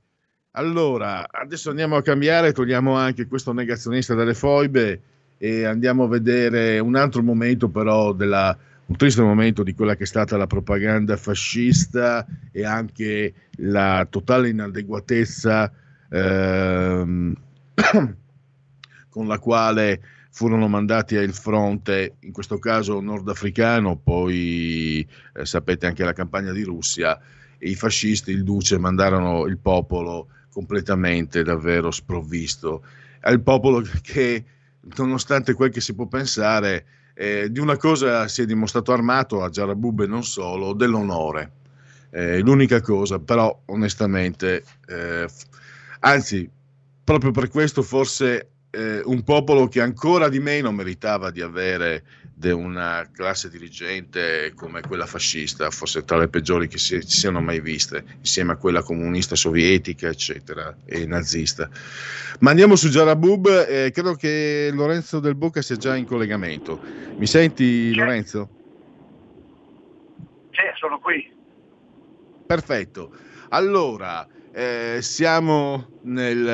[0.53, 5.03] Allora, adesso andiamo a cambiare, togliamo anche questo negazionista dalle foibe
[5.43, 8.55] e andiamo a vedere un altro momento però della
[8.85, 14.49] un triste momento di quella che è stata la propaganda fascista e anche la totale
[14.49, 15.73] inadeguatezza
[16.11, 17.35] ehm,
[19.09, 26.05] con la quale furono mandati al fronte, in questo caso nordafricano, poi eh, sapete anche
[26.05, 27.19] la campagna di Russia,
[27.61, 32.85] i fascisti, il duce, mandarono il popolo completamente davvero sprovvisto.
[33.25, 34.45] Il popolo che,
[34.97, 39.51] nonostante quel che si può pensare, eh, di una cosa si è dimostrato armato a
[39.51, 41.53] Jarabub e non solo, dell'onore.
[42.11, 45.29] Eh, l'unica cosa, però onestamente, eh,
[46.01, 46.51] anzi,
[47.05, 52.05] proprio per questo forse eh, un popolo che ancora di meno meritava di avere
[52.49, 57.61] una classe dirigente come quella fascista, forse tra le peggiori che si, si siano mai
[57.61, 61.69] viste, insieme a quella comunista sovietica, eccetera, e nazista.
[62.39, 66.81] Ma andiamo su Jarabub, eh, credo che Lorenzo Del Bocca sia già in collegamento.
[67.17, 67.95] Mi senti.
[67.95, 68.49] Lorenzo?
[70.51, 71.30] Sì, sono qui.
[72.51, 73.13] Perfetto.
[73.51, 76.49] Allora, eh, siamo nel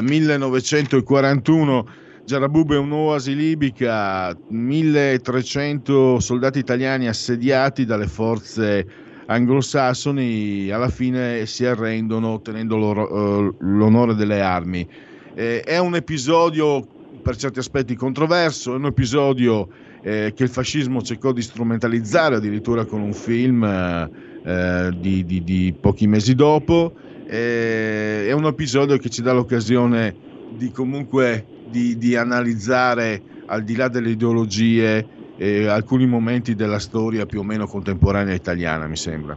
[0.00, 1.86] eh, 1941.
[2.24, 8.84] Jarabub è un'oasi libica, 1300 soldati italiani assediati dalle forze
[9.26, 14.84] anglosassoni alla fine si arrendono ottenendo eh, l'onore delle armi.
[15.32, 16.88] Eh, è un episodio
[17.26, 19.66] per certi aspetti controverso, è un episodio
[20.00, 25.74] eh, che il fascismo cercò di strumentalizzare addirittura con un film eh, di, di, di
[25.78, 26.94] pochi mesi dopo.
[27.26, 30.14] È un episodio che ci dà l'occasione
[30.50, 35.04] di comunque di, di analizzare al di là delle ideologie
[35.36, 39.36] eh, alcuni momenti della storia più o meno contemporanea italiana, mi sembra.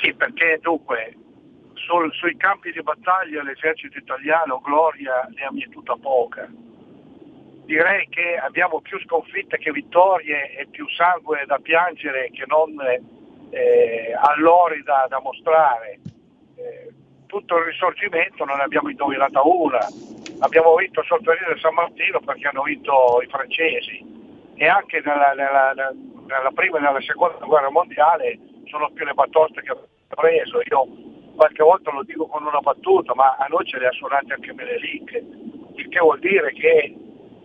[0.00, 1.16] Sì, perché dunque
[1.90, 6.48] sul- sui campi di battaglia l'esercito italiano gloria ne ha mietuta poca.
[7.64, 12.74] Direi che abbiamo più sconfitte che vittorie e più sangue da piangere che non
[13.50, 15.98] eh, allori da, da mostrare.
[16.56, 16.92] Eh,
[17.26, 19.84] tutto il risorgimento non ne abbiamo indovinata una.
[20.40, 21.06] Abbiamo vinto il
[21.54, 25.92] di San Martino perché hanno vinto i francesi e anche nella, nella-
[26.26, 30.60] nella prima e nella seconda guerra mondiale sono più le batoste che ho preso.
[30.70, 31.09] Io
[31.40, 34.52] qualche volta lo dico con una battuta, ma a noi ce le ha suonate anche
[34.52, 35.24] Menelik,
[35.74, 36.94] il che vuol dire che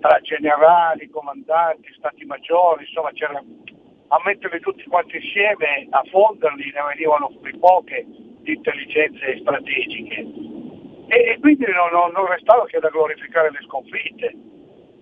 [0.01, 6.81] tra generali, comandanti, stati maggiori, insomma c'era a metterli tutti quanti insieme, a fonderli, ne
[6.93, 8.05] venivano fuori poche
[8.43, 10.27] di intelligenze strategiche.
[11.07, 14.35] E, e quindi non, non- non restava che da glorificare le sconfitte.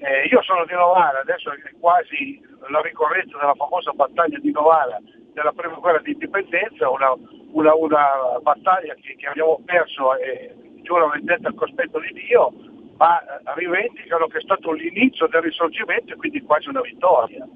[0.03, 4.99] Eh, io sono di Novara, adesso è quasi la ricorrenza della famosa battaglia di Novara
[5.31, 7.13] della prima guerra di indipendenza, una,
[7.53, 8.07] una- una
[8.41, 12.51] battaglia che, che abbiamo perso e giuro vendetta al cospetto di Dio,
[12.97, 17.47] ma eh, rivendicano che è stato l'inizio del risorgimento e quindi quasi una vittoria.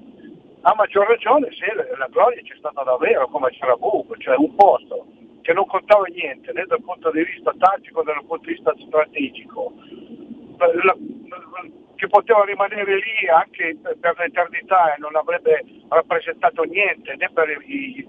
[0.62, 1.66] A maggior ragione se
[1.98, 5.06] la gloria c'è stata davvero come c'era Buco, cioè un posto
[5.42, 8.72] che non contava niente né dal punto di vista tattico né dal punto di vista
[8.86, 9.72] strategico,
[10.58, 10.96] la-
[11.98, 18.06] che poteva rimanere lì anche per l'eternità e non avrebbe rappresentato niente né per i-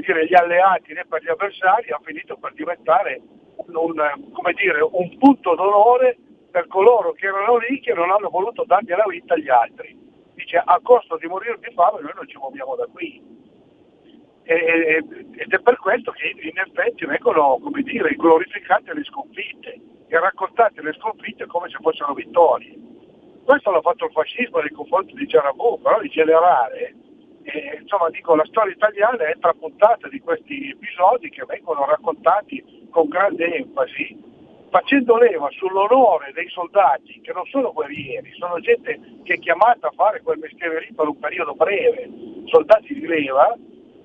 [0.00, 3.20] dire, gli alleati né per gli avversari, ha finito per diventare
[3.56, 6.16] un, un- dire, un punto d'onore
[6.50, 9.94] per coloro che erano lì che non hanno voluto dargli la vita agli altri.
[10.34, 13.22] Dice a costo di morire di fame noi non ci muoviamo da qui.
[14.44, 15.04] E-
[15.36, 19.78] ed è per questo che in effetti vengono dire, glorificate le sconfitte
[20.08, 22.91] e raccontate le sconfitte come se fossero vittorie.
[23.44, 26.94] Questo l'ha fatto il fascismo nei confronti di Gerabù, però in generale,
[27.42, 33.08] eh, insomma dico, la storia italiana è trapuntata di questi episodi che vengono raccontati con
[33.08, 34.16] grande enfasi,
[34.70, 39.92] facendo leva sull'onore dei soldati che non sono guerrieri, sono gente che è chiamata a
[39.94, 42.08] fare quel mestiere lì per un periodo breve,
[42.46, 43.56] soldati di leva,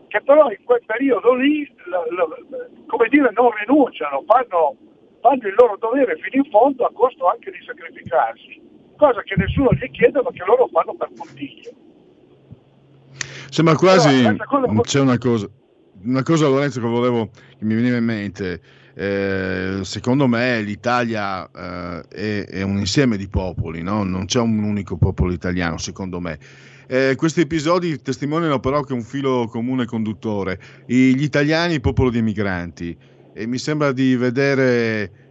[0.08, 1.72] che però in quel periodo lì,
[2.88, 4.76] come dire, non rinunciano, fanno,
[5.22, 8.67] fanno il loro dovere fino in fondo a costo anche di sacrificarsi,
[8.98, 11.72] cosa che nessuno gli chiede ma che loro fanno per puntiglio.
[13.50, 15.48] Sembra quasi Però, c'è una cosa,
[16.04, 18.62] una cosa Lorenzo che volevo che mi veniva in mente.
[18.94, 24.04] Eh, secondo me l'Italia eh, è, è un insieme di popoli, no?
[24.04, 26.40] non c'è un unico popolo italiano, secondo me.
[26.88, 32.18] Eh, questi episodi testimoniano però che un filo comune conduttore, I- gli italiani, popolo di
[32.18, 32.98] emigranti,
[33.34, 35.27] e mi sembra di vedere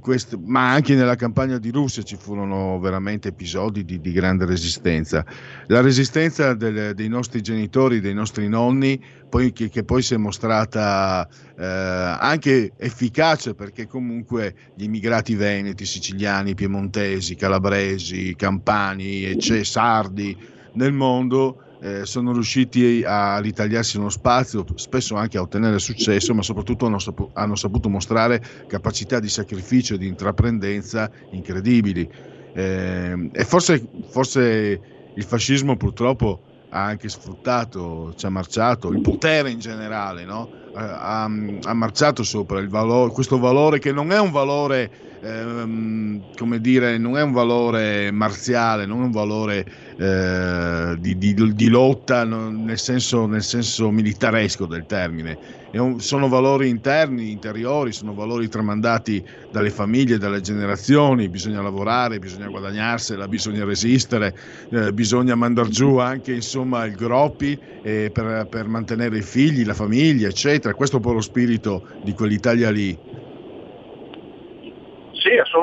[0.00, 5.24] questo, ma anche nella campagna di Russia ci furono veramente episodi di, di grande resistenza.
[5.68, 10.18] La resistenza del- dei nostri genitori, dei nostri nonni, poi, che, che poi si è
[10.18, 11.26] mostrata
[11.58, 20.36] eh, anche efficace perché comunque gli immigrati veneti, siciliani, piemontesi, calabresi, campani, e c'è sardi
[20.74, 26.42] nel mondo eh, sono riusciti a ritagliarsi uno spazio, spesso anche a ottenere successo, ma
[26.42, 32.08] soprattutto hanno, sapu- hanno saputo mostrare capacità di sacrificio e di intraprendenza incredibili.
[32.52, 34.80] Eh, e forse, forse
[35.14, 36.40] il fascismo purtroppo
[36.70, 40.50] ha anche sfruttato, ci ha marciato, il potere in generale, no?
[40.74, 44.90] ha, ha, marciato sopra valore, questo valore che non è un valore,
[45.26, 49.66] ehm, come dire, non è un valore marziale, non è un valore
[49.96, 55.38] eh, di, di, di, lotta nel senso, nel senso, militaresco del termine.
[55.72, 62.48] Un, sono valori interni, interiori, sono valori tramandati dalle famiglie, dalle generazioni, bisogna lavorare, bisogna
[62.48, 64.34] guadagnarsela, bisogna resistere,
[64.70, 69.74] eh, bisogna mandare giù anche insomma, il groppi eh, per, per mantenere i figli, la
[69.74, 70.74] famiglia, eccetera.
[70.74, 72.98] Questo è un po' lo spirito di quell'Italia lì.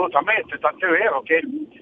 [0.04, 1.36] Assolutamente, tant'è vero che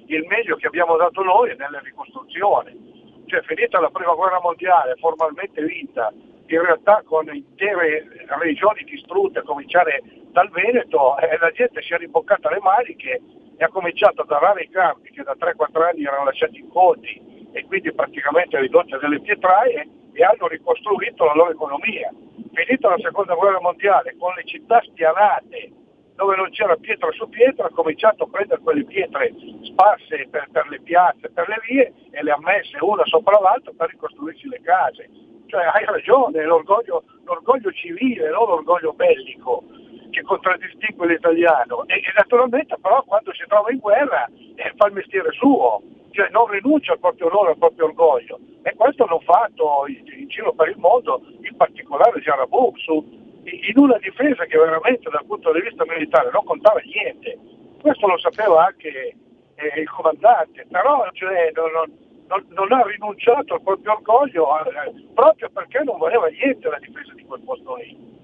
[0.05, 3.23] il meglio che abbiamo dato noi è nelle ricostruzioni.
[3.25, 6.13] Cioè, finita la prima guerra mondiale, formalmente vinta,
[6.45, 8.05] in realtà con intere
[8.39, 13.21] regioni distrutte, a cominciare dal Veneto, eh, la gente si è rimboccata le maniche
[13.57, 17.65] e ha cominciato ad arare i campi che da 3-4 anni erano lasciati incontri e
[17.65, 22.13] quindi praticamente ridotti a delle pietraie e hanno ricostruito la loro economia.
[22.53, 25.71] Finita la seconda guerra mondiale con le città spianate
[26.15, 29.33] dove non c'era pietra su pietra, ha cominciato a prendere quelle pietre
[29.63, 33.71] sparse per, per le piazze, per le vie e le ha messe una sopra l'altra
[33.75, 35.09] per ricostruirsi le case.
[35.47, 39.63] Cioè hai ragione, l'orgoglio, l'orgoglio civile, non l'orgoglio bellico
[40.11, 41.85] che contraddistingue l'italiano.
[41.87, 45.81] E, e naturalmente però quando si trova in guerra eh, fa il mestiere suo,
[46.11, 48.39] cioè non rinuncia al proprio onore, al proprio orgoglio.
[48.61, 53.77] E questo hanno fatto in, in giro per il mondo, in particolare Jarabou su in
[53.77, 57.37] una difesa che veramente dal punto di vista militare non contava niente.
[57.81, 59.15] Questo lo sapeva anche
[59.55, 61.91] eh, il comandante, però cioè, non,
[62.27, 67.13] non, non, ha rinunciato al proprio orgoglio eh, proprio perché non voleva niente la difesa
[67.13, 68.19] di quel posto lì.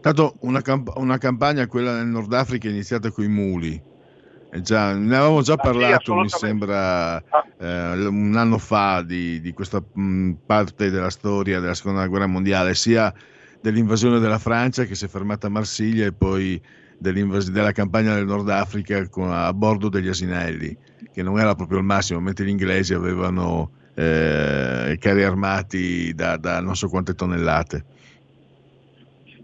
[0.00, 3.92] Tanto una, camp- una campagna, quella nel Nord Africa, è iniziata con i muli.
[4.60, 7.46] Già, ne avevamo già parlato, sì, mi sembra, ah.
[7.58, 12.74] eh, un anno fa di, di questa mh, parte della storia della seconda guerra mondiale,
[12.74, 13.12] sia
[13.64, 16.60] dell'invasione della Francia che si è fermata a Marsiglia e poi
[16.98, 20.76] della campagna del Nord Africa con, a bordo degli asinelli,
[21.10, 26.60] che non era proprio il massimo, mentre gli inglesi avevano eh, carri armati da, da,
[26.60, 27.84] non so quante tonnellate.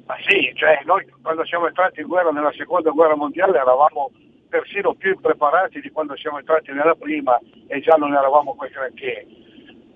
[0.05, 4.13] Ma sì, cioè noi quando siamo entrati in guerra nella seconda guerra mondiale eravamo
[4.51, 7.39] persino più impreparati di quando siamo entrati nella prima
[7.69, 9.27] e già non eravamo quel granché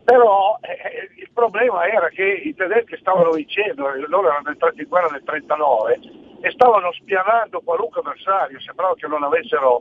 [0.04, 5.08] però eh, il problema era che i tedeschi stavano vincendo, loro erano entrati in guerra
[5.08, 6.00] nel 1939
[6.42, 9.78] e stavano spianando qualunque avversario, sembrava che non avessero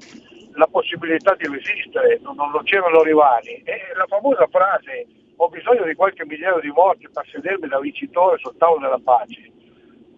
[0.56, 3.62] la possibilità di resistere, non, non c'erano rivali.
[3.66, 5.06] E la famosa frase
[5.36, 9.52] ho bisogno di qualche migliaio di morti per sedermi da vincitore sul tavolo della pace,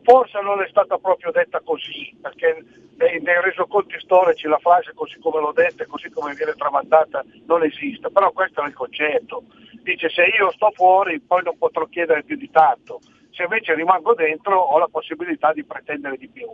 [0.05, 2.63] forse non è stata proprio detta così, perché
[2.95, 7.25] nei, nei resoconti storici la frase così come l'ho detta e così come viene tramandata
[7.45, 9.43] non esiste, però questo è il concetto
[9.85, 12.99] dice se io sto fuori poi non potrò chiedere più di tanto,
[13.29, 16.47] se invece rimango dentro ho la possibilità di pretendere di più.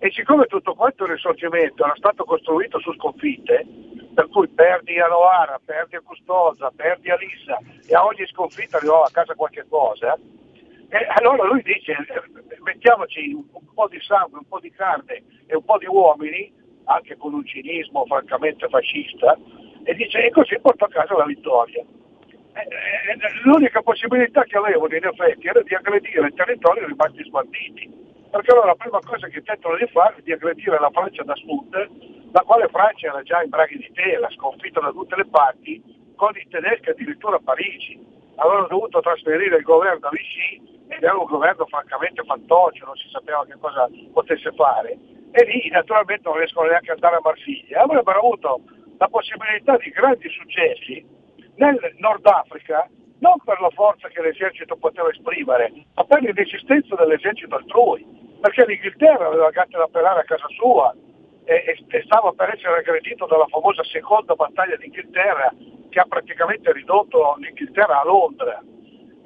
[0.00, 3.66] E siccome tutto quanto il risorgimento era stato costruito su sconfitte,
[4.14, 8.76] per cui perdi a Novara, perdi a Custoza, perdi a Lissa e a ogni sconfitta
[8.76, 10.16] arrivava a casa qualche cosa,
[10.90, 11.94] e allora lui dice
[12.62, 16.52] mettiamoci un po' di sangue, un po' di carne e un po' di uomini,
[16.84, 19.36] anche con un cinismo francamente fascista,
[19.84, 21.82] e dice e così porto a casa la vittoria.
[21.82, 27.90] Eh, eh, l'unica possibilità che avevano in effetti era di aggredire territori rimasti sguarditi,
[28.30, 31.34] perché allora la prima cosa che tentano di fare è di aggredire la Francia da
[31.34, 31.90] sud,
[32.32, 35.82] la quale Francia era già in braghi di tela, sconfitta da tutte le parti,
[36.16, 38.16] con i tedeschi addirittura a Parigi.
[38.36, 43.44] Avevano dovuto trasferire il governo a Vichy era un governo francamente fantoccio, non si sapeva
[43.46, 44.96] che cosa potesse fare.
[45.30, 47.82] E lì naturalmente non riescono neanche ad andare a Marsiglia.
[47.82, 48.60] Avrebbero avuto
[48.98, 51.04] la possibilità di grandi successi
[51.56, 52.88] nel Nord Africa
[53.20, 58.06] non per la forza che l'esercito poteva esprimere, ma per l'inesistenza dell'esercito altrui,
[58.40, 60.94] perché l'Inghilterra aveva gatte da pelare a casa sua
[61.44, 65.52] e, e, stava per essere aggredito dalla famosa seconda battaglia d'Inghilterra
[65.88, 68.62] che ha praticamente ridotto l'Inghilterra a Londra.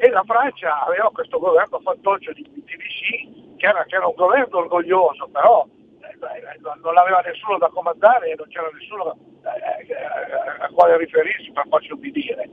[0.02, 4.16] E la Francia aveva questo governo fantoccio di, di Vichy, che era, che era un
[4.16, 9.94] governo orgoglioso, però eh, non aveva nessuno da comandare e non c'era nessuno eh,
[10.58, 12.50] a quale riferirsi per farsi obbedire.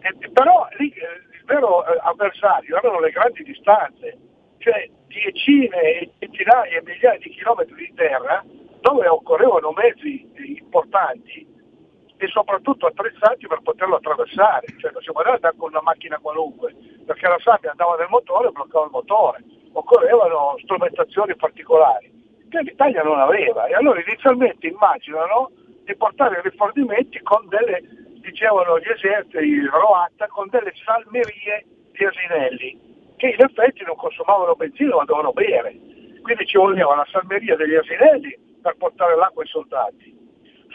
[0.00, 4.16] E, però lì, eh, il vero avversario erano le grandi distanze,
[4.56, 8.42] cioè decine e centinaia e migliaia di chilometri di terra
[8.80, 10.26] dove occorrevano mezzi
[10.56, 11.46] importanti
[12.24, 16.74] e soprattutto attrezzati per poterlo attraversare, cioè non si poteva andare con una macchina qualunque,
[17.06, 22.10] perché la sabbia andava nel motore e bloccava il motore, occorrevano strumentazioni particolari
[22.48, 25.50] che l'Italia non aveva e allora inizialmente immaginano
[25.84, 27.80] di portare i rifornimenti con delle
[28.42, 34.96] facevano gli eserciti, Roatta, con delle salmerie di asinelli, che in effetti non consumavano benzina
[34.96, 35.76] ma dovevano bere.
[36.22, 40.21] Quindi ci voleva la salmeria degli asinelli per portare l'acqua ai soldati.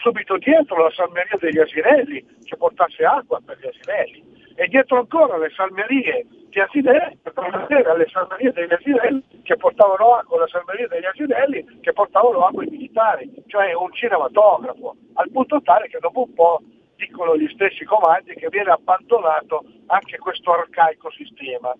[0.00, 4.36] Subito dietro la salmeria degli asinelli che portasse acqua per gli asinelli.
[4.54, 10.14] E dietro ancora le salmerie di asinelli per permettere alle salmerie degli asinelli che portavano
[10.14, 15.60] acqua, alla salmeria degli asinelli che portavano acqua ai militari, cioè un cinematografo, al punto
[15.62, 16.60] tale che dopo un po'
[16.96, 21.74] dicono gli stessi comandi che viene abbandonato anche questo arcaico sistema.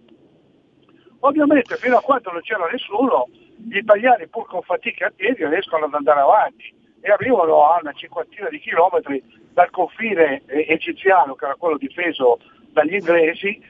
[1.21, 3.27] Ovviamente fino a quando non c'era nessuno,
[3.57, 7.93] gli italiani pur con fatica a piedi riescono ad andare avanti e arrivano a una
[7.93, 9.23] cinquantina di chilometri
[9.53, 12.39] dal confine eh, egiziano, che era quello difeso
[12.73, 13.61] dagli inglesi,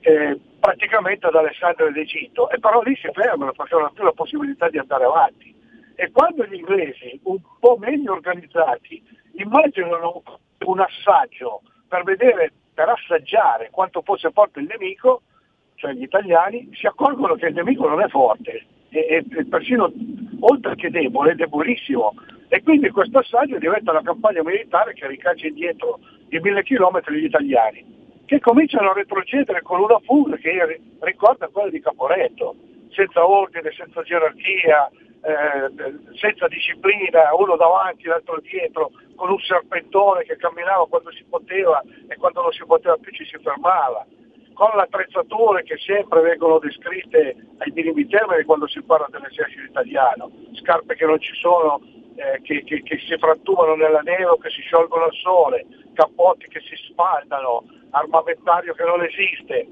[0.00, 4.12] eh, praticamente ad Alessandria d'Egitto, e però lì si fermano perché non hanno più la
[4.12, 5.54] possibilità di andare avanti.
[5.96, 9.02] E quando gli inglesi, un po' meglio organizzati,
[9.36, 10.22] immaginano
[10.64, 15.22] un assaggio per vedere, per assaggiare quanto fosse forte il nemico,
[15.76, 19.92] cioè gli italiani, si accorgono che il nemico non è forte, e, e persino
[20.40, 22.14] oltre che debole, è debolissimo.
[22.48, 25.98] E quindi questo assaggio diventa una campagna militare che ricaccia indietro
[26.28, 27.84] di mille chilometri gli italiani,
[28.26, 32.54] che cominciano a retrocedere con una fuga che ricorda quella di Caporetto,
[32.90, 34.88] senza ordine, senza gerarchia,
[35.24, 41.82] eh, senza disciplina, uno davanti, l'altro dietro, con un serpentone che camminava quando si poteva
[42.08, 44.06] e quando non si poteva più ci si fermava,
[44.52, 50.30] con le attrezzature che sempre vengono descritte ai minimi termini quando si parla dell'esercito italiano,
[50.60, 51.80] scarpe che non ci sono,
[52.16, 56.48] eh, che, che, che, si frantumano nella neve o che si sciolgono al sole, cappotti
[56.48, 59.66] che si spaldano, armamentario che non esiste,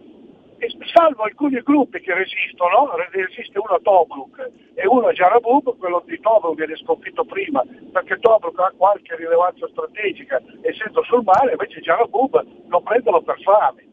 [0.95, 6.21] salvo alcuni gruppi che resistono, resiste uno a Tobruk e uno a Jarabub, quello di
[6.21, 7.63] Tobruk viene sconfitto prima
[7.93, 13.87] perché Tobruk ha qualche rilevanza strategica essendo sul mare, invece Jarabub lo prendono per fame.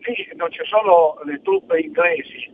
[0.00, 2.50] Lì non ci sono le truppe inglesi,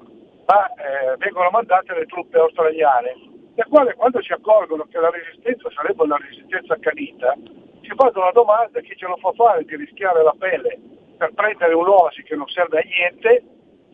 [0.47, 3.15] ma eh, vengono mandate le truppe australiane,
[3.57, 7.35] le quali quando si accorgono che la resistenza sarebbe una resistenza accanita,
[7.81, 10.79] si fanno la domanda chi ce lo fa fare di rischiare la pelle
[11.17, 13.43] per prendere un'osi che non serve a niente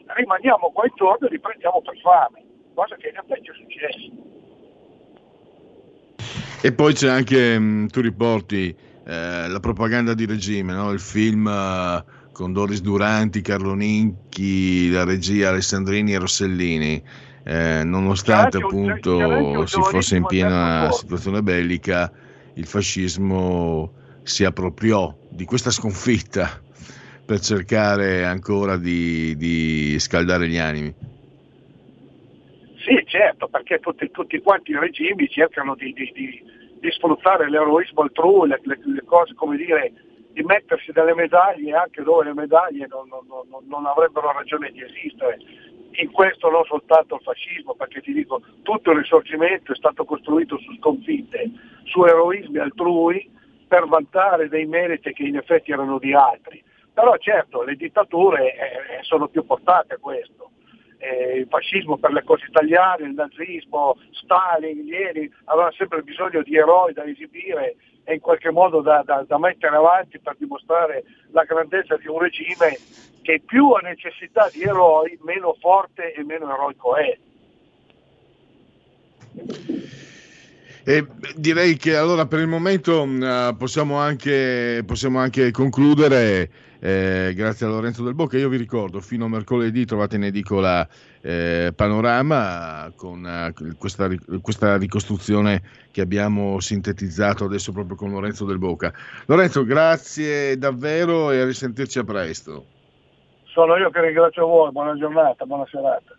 [0.07, 4.31] rimaniamo qua intorno e li prendiamo per fame, cosa che in effetti è successo.
[6.65, 10.91] E poi c'è anche, mm, tu riporti eh, la propaganda di regime, no?
[10.93, 17.03] il film eh, con Doris Duranti, Carlo Ninchi, la regia Alessandrini e Rossellini.
[17.45, 22.11] Eh, nonostante appunto si fosse in piena situazione bellica,
[22.55, 26.61] il fascismo si appropriò di questa sconfitta
[27.25, 30.95] per cercare ancora di, di scaldare gli animi.
[32.85, 38.49] Sì, certo, perché tutti, tutti quanti i regimi cercano di, di, di, sfruttare l'eroismo altrui,
[38.49, 39.93] le, le, le, cose come dire,
[40.33, 44.83] di mettersi delle medaglie anche dove le medaglie non, non, non, non, avrebbero ragione di
[44.83, 45.39] esistere.
[45.95, 50.59] In questo non soltanto il fascismo, perché ti dico, tutto il risorgimento è stato costruito
[50.59, 51.51] su sconfitte,
[51.85, 53.31] su eroismi altrui
[53.69, 56.63] per vantare dei meriti che in effetti erano di altri.
[56.93, 60.51] Però certo le dittature eh, sono più portate a questo.
[60.99, 66.57] Eh, il fascismo per le cose italiane, il nazismo, Stalin, Lenin avevano sempre bisogno di
[66.57, 71.45] eroi da esibire e in qualche modo da, da, da mettere avanti per dimostrare la
[71.45, 72.79] grandezza di un regime
[73.23, 77.19] che più ha necessità di eroi, meno forte e meno eroico è.
[80.85, 81.07] E
[81.37, 86.51] direi che allora per il momento uh, possiamo, anche, possiamo anche concludere
[86.81, 88.37] eh, grazie a Lorenzo Del Bocca.
[88.37, 90.87] Io vi ricordo, fino a mercoledì trovate in edicola
[91.23, 94.09] eh, Panorama con eh, questa,
[94.41, 98.93] questa, ricostruzione che abbiamo sintetizzato adesso proprio con Lorenzo Del Bocca.
[99.27, 102.65] Lorenzo, grazie davvero e a risentirci a presto.
[103.45, 106.17] Sono io che ringrazio voi, buona giornata, buona serata.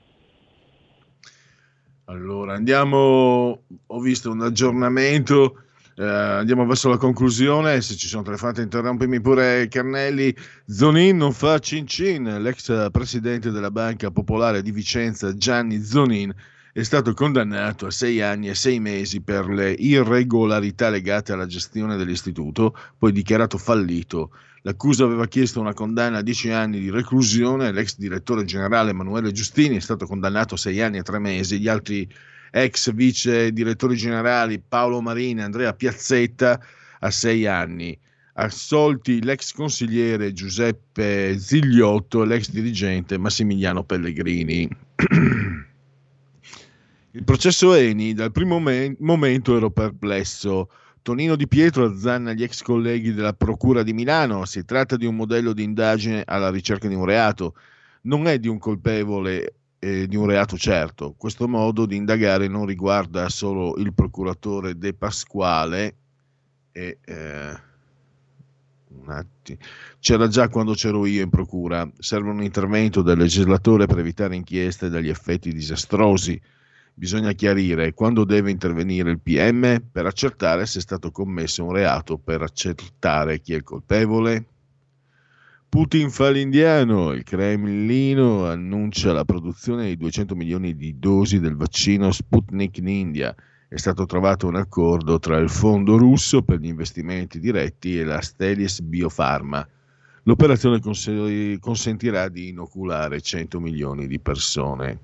[2.06, 5.63] Allora, andiamo, ho visto un aggiornamento
[5.96, 7.82] eh, andiamo verso la conclusione.
[7.82, 10.36] Se ci sono telefonate, interrompimi pure Carnelli.
[10.66, 12.42] Zonin non fa cin cin.
[12.42, 16.34] L'ex presidente della Banca Popolare di Vicenza, Gianni Zonin,
[16.74, 21.98] è stato condannato a sei anni e sei mesi per le irregolarità legate alla gestione
[21.98, 24.32] dell'istituto, poi dichiarato fallito.
[24.64, 27.72] L'accusa aveva chiesto una condanna a dieci anni di reclusione.
[27.72, 31.60] L'ex direttore generale Emanuele Giustini è stato condannato a sei anni e tre mesi.
[31.60, 32.10] Gli altri
[32.56, 36.60] ex vice direttori generali Paolo Marini e Andrea Piazzetta
[37.00, 37.98] a sei anni.
[38.34, 44.70] Assolti l'ex consigliere Giuseppe Zigliotto e l'ex dirigente Massimiliano Pellegrini.
[47.16, 48.62] Il processo Eni dal primo
[49.00, 50.70] momento ero perplesso
[51.02, 54.46] Tonino Di Pietro azzanna gli ex colleghi della Procura di Milano.
[54.46, 57.56] Si tratta di un modello di indagine alla ricerca di un reato.
[58.04, 61.14] Non è di un colpevole eh, di un reato certo.
[61.18, 65.96] Questo modo di indagare non riguarda solo il procuratore De Pasquale
[66.72, 66.98] e...
[67.04, 67.72] Eh.
[70.00, 71.90] C'era già quando c'ero io in procura.
[71.98, 76.40] Serve un intervento del legislatore per evitare inchieste dagli effetti disastrosi.
[76.94, 82.18] Bisogna chiarire quando deve intervenire il PM per accertare se è stato commesso un reato,
[82.18, 84.46] per accertare chi è il colpevole.
[85.74, 92.12] Putin fa l'indiano, il Cremlino annuncia la produzione di 200 milioni di dosi del vaccino
[92.12, 93.36] Sputnik in India
[93.68, 98.22] è stato trovato un accordo tra il fondo russo per gli investimenti diretti e la
[98.22, 99.68] Stelis Biopharma.
[100.26, 105.00] L'operazione consentirà di inoculare 100 milioni di persone.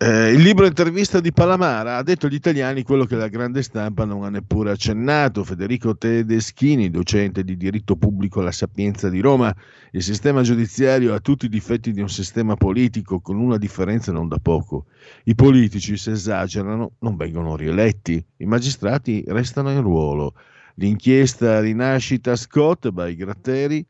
[0.00, 4.04] Eh, il libro intervista di Palamara ha detto agli italiani quello che la grande stampa
[4.04, 5.42] non ha neppure accennato.
[5.42, 9.52] Federico Tedeschini, docente di diritto pubblico alla Sapienza di Roma,
[9.90, 14.28] il sistema giudiziario ha tutti i difetti di un sistema politico, con una differenza non
[14.28, 14.86] da poco.
[15.24, 20.34] I politici, se esagerano, non vengono rieletti, i magistrati restano in ruolo.
[20.74, 23.84] L'inchiesta rinascita Scott by Gratteri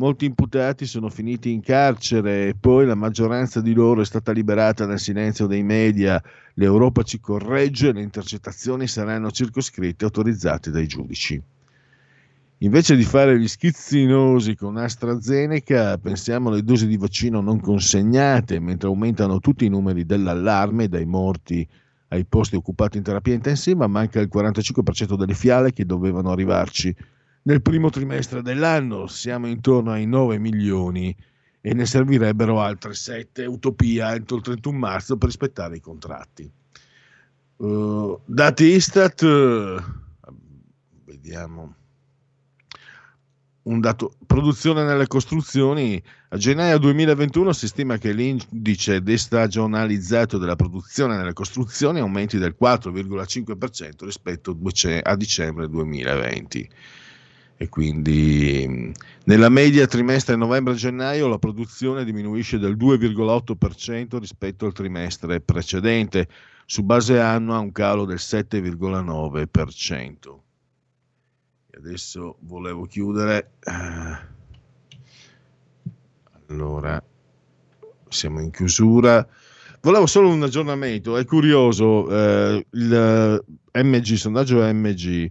[0.00, 4.86] Molti imputati sono finiti in carcere e poi la maggioranza di loro è stata liberata
[4.86, 6.22] nel silenzio dei media.
[6.54, 11.38] L'Europa ci corregge, le intercettazioni saranno circoscritte e autorizzate dai giudici.
[12.62, 18.88] Invece di fare gli schizzinosi con AstraZeneca, pensiamo alle dosi di vaccino non consegnate, mentre
[18.88, 21.68] aumentano tutti i numeri dell'allarme, dai morti
[22.08, 26.96] ai posti occupati in terapia intensiva, manca il 45% delle fiale che dovevano arrivarci
[27.50, 31.14] nel primo trimestre dell'anno siamo intorno ai 9 milioni
[31.60, 36.48] e ne servirebbero altre 7, utopia, entro il 31 marzo per rispettare i contratti.
[37.56, 39.82] Uh, dati Istat, uh,
[41.04, 41.74] vediamo.
[43.62, 51.16] Un dato, produzione nelle costruzioni, a gennaio 2021 si stima che l'indice destagionalizzato della produzione
[51.16, 54.56] nelle costruzioni aumenti del 4,5% rispetto
[55.02, 56.70] a dicembre 2020
[57.62, 58.90] e quindi
[59.24, 66.26] nella media trimestre novembre-gennaio la produzione diminuisce del 2,8% rispetto al trimestre precedente,
[66.64, 70.38] su base annua un calo del 7,9%.
[71.70, 73.50] E adesso volevo chiudere.
[76.48, 77.04] Allora,
[78.08, 79.28] siamo in chiusura.
[79.82, 85.30] Volevo solo un aggiornamento, è curioso, eh, il MG, sondaggio MG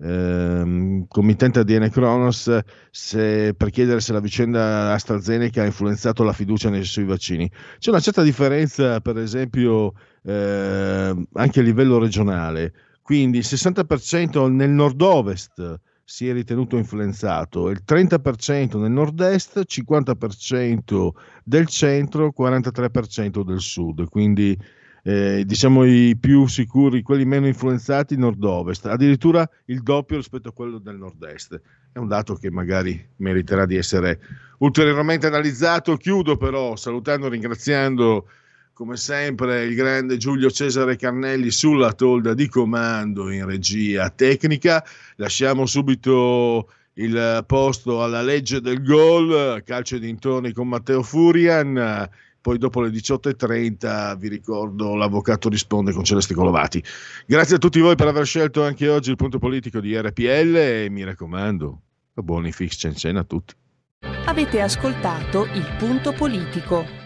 [0.00, 2.58] ehm, committente ADN Kronos
[2.90, 7.50] se, per chiedere se la vicenda AstraZeneca ha influenzato la fiducia nei suoi vaccini.
[7.78, 12.72] C'è una certa differenza, per esempio, eh, anche a livello regionale.
[13.02, 21.10] Quindi il 60% nel nord-ovest si è ritenuto influenzato, il 30% nel nord-est, 50%
[21.44, 24.08] del centro, 43% del sud.
[24.08, 24.58] Quindi
[25.02, 30.78] eh, diciamo i più sicuri, quelli meno influenzati nord-ovest, addirittura il doppio rispetto a quello
[30.78, 31.60] del nord-est.
[31.92, 34.20] È un dato che magari meriterà di essere
[34.58, 35.96] ulteriormente analizzato.
[35.96, 38.26] Chiudo però salutando e ringraziando
[38.72, 44.84] come sempre il grande Giulio Cesare Carnelli sulla tolda di comando in regia tecnica.
[45.16, 52.08] Lasciamo subito il posto alla legge del gol, calcio dintorni con Matteo Furian
[52.40, 56.82] poi dopo le 18.30 vi ricordo l'avvocato risponde con Celeste Colovati.
[57.26, 60.88] Grazie a tutti voi per aver scelto anche oggi il punto politico di RPL e
[60.90, 61.80] mi raccomando,
[62.14, 63.54] buoni fix cena a tutti.
[64.26, 66.99] Avete ascoltato il punto politico.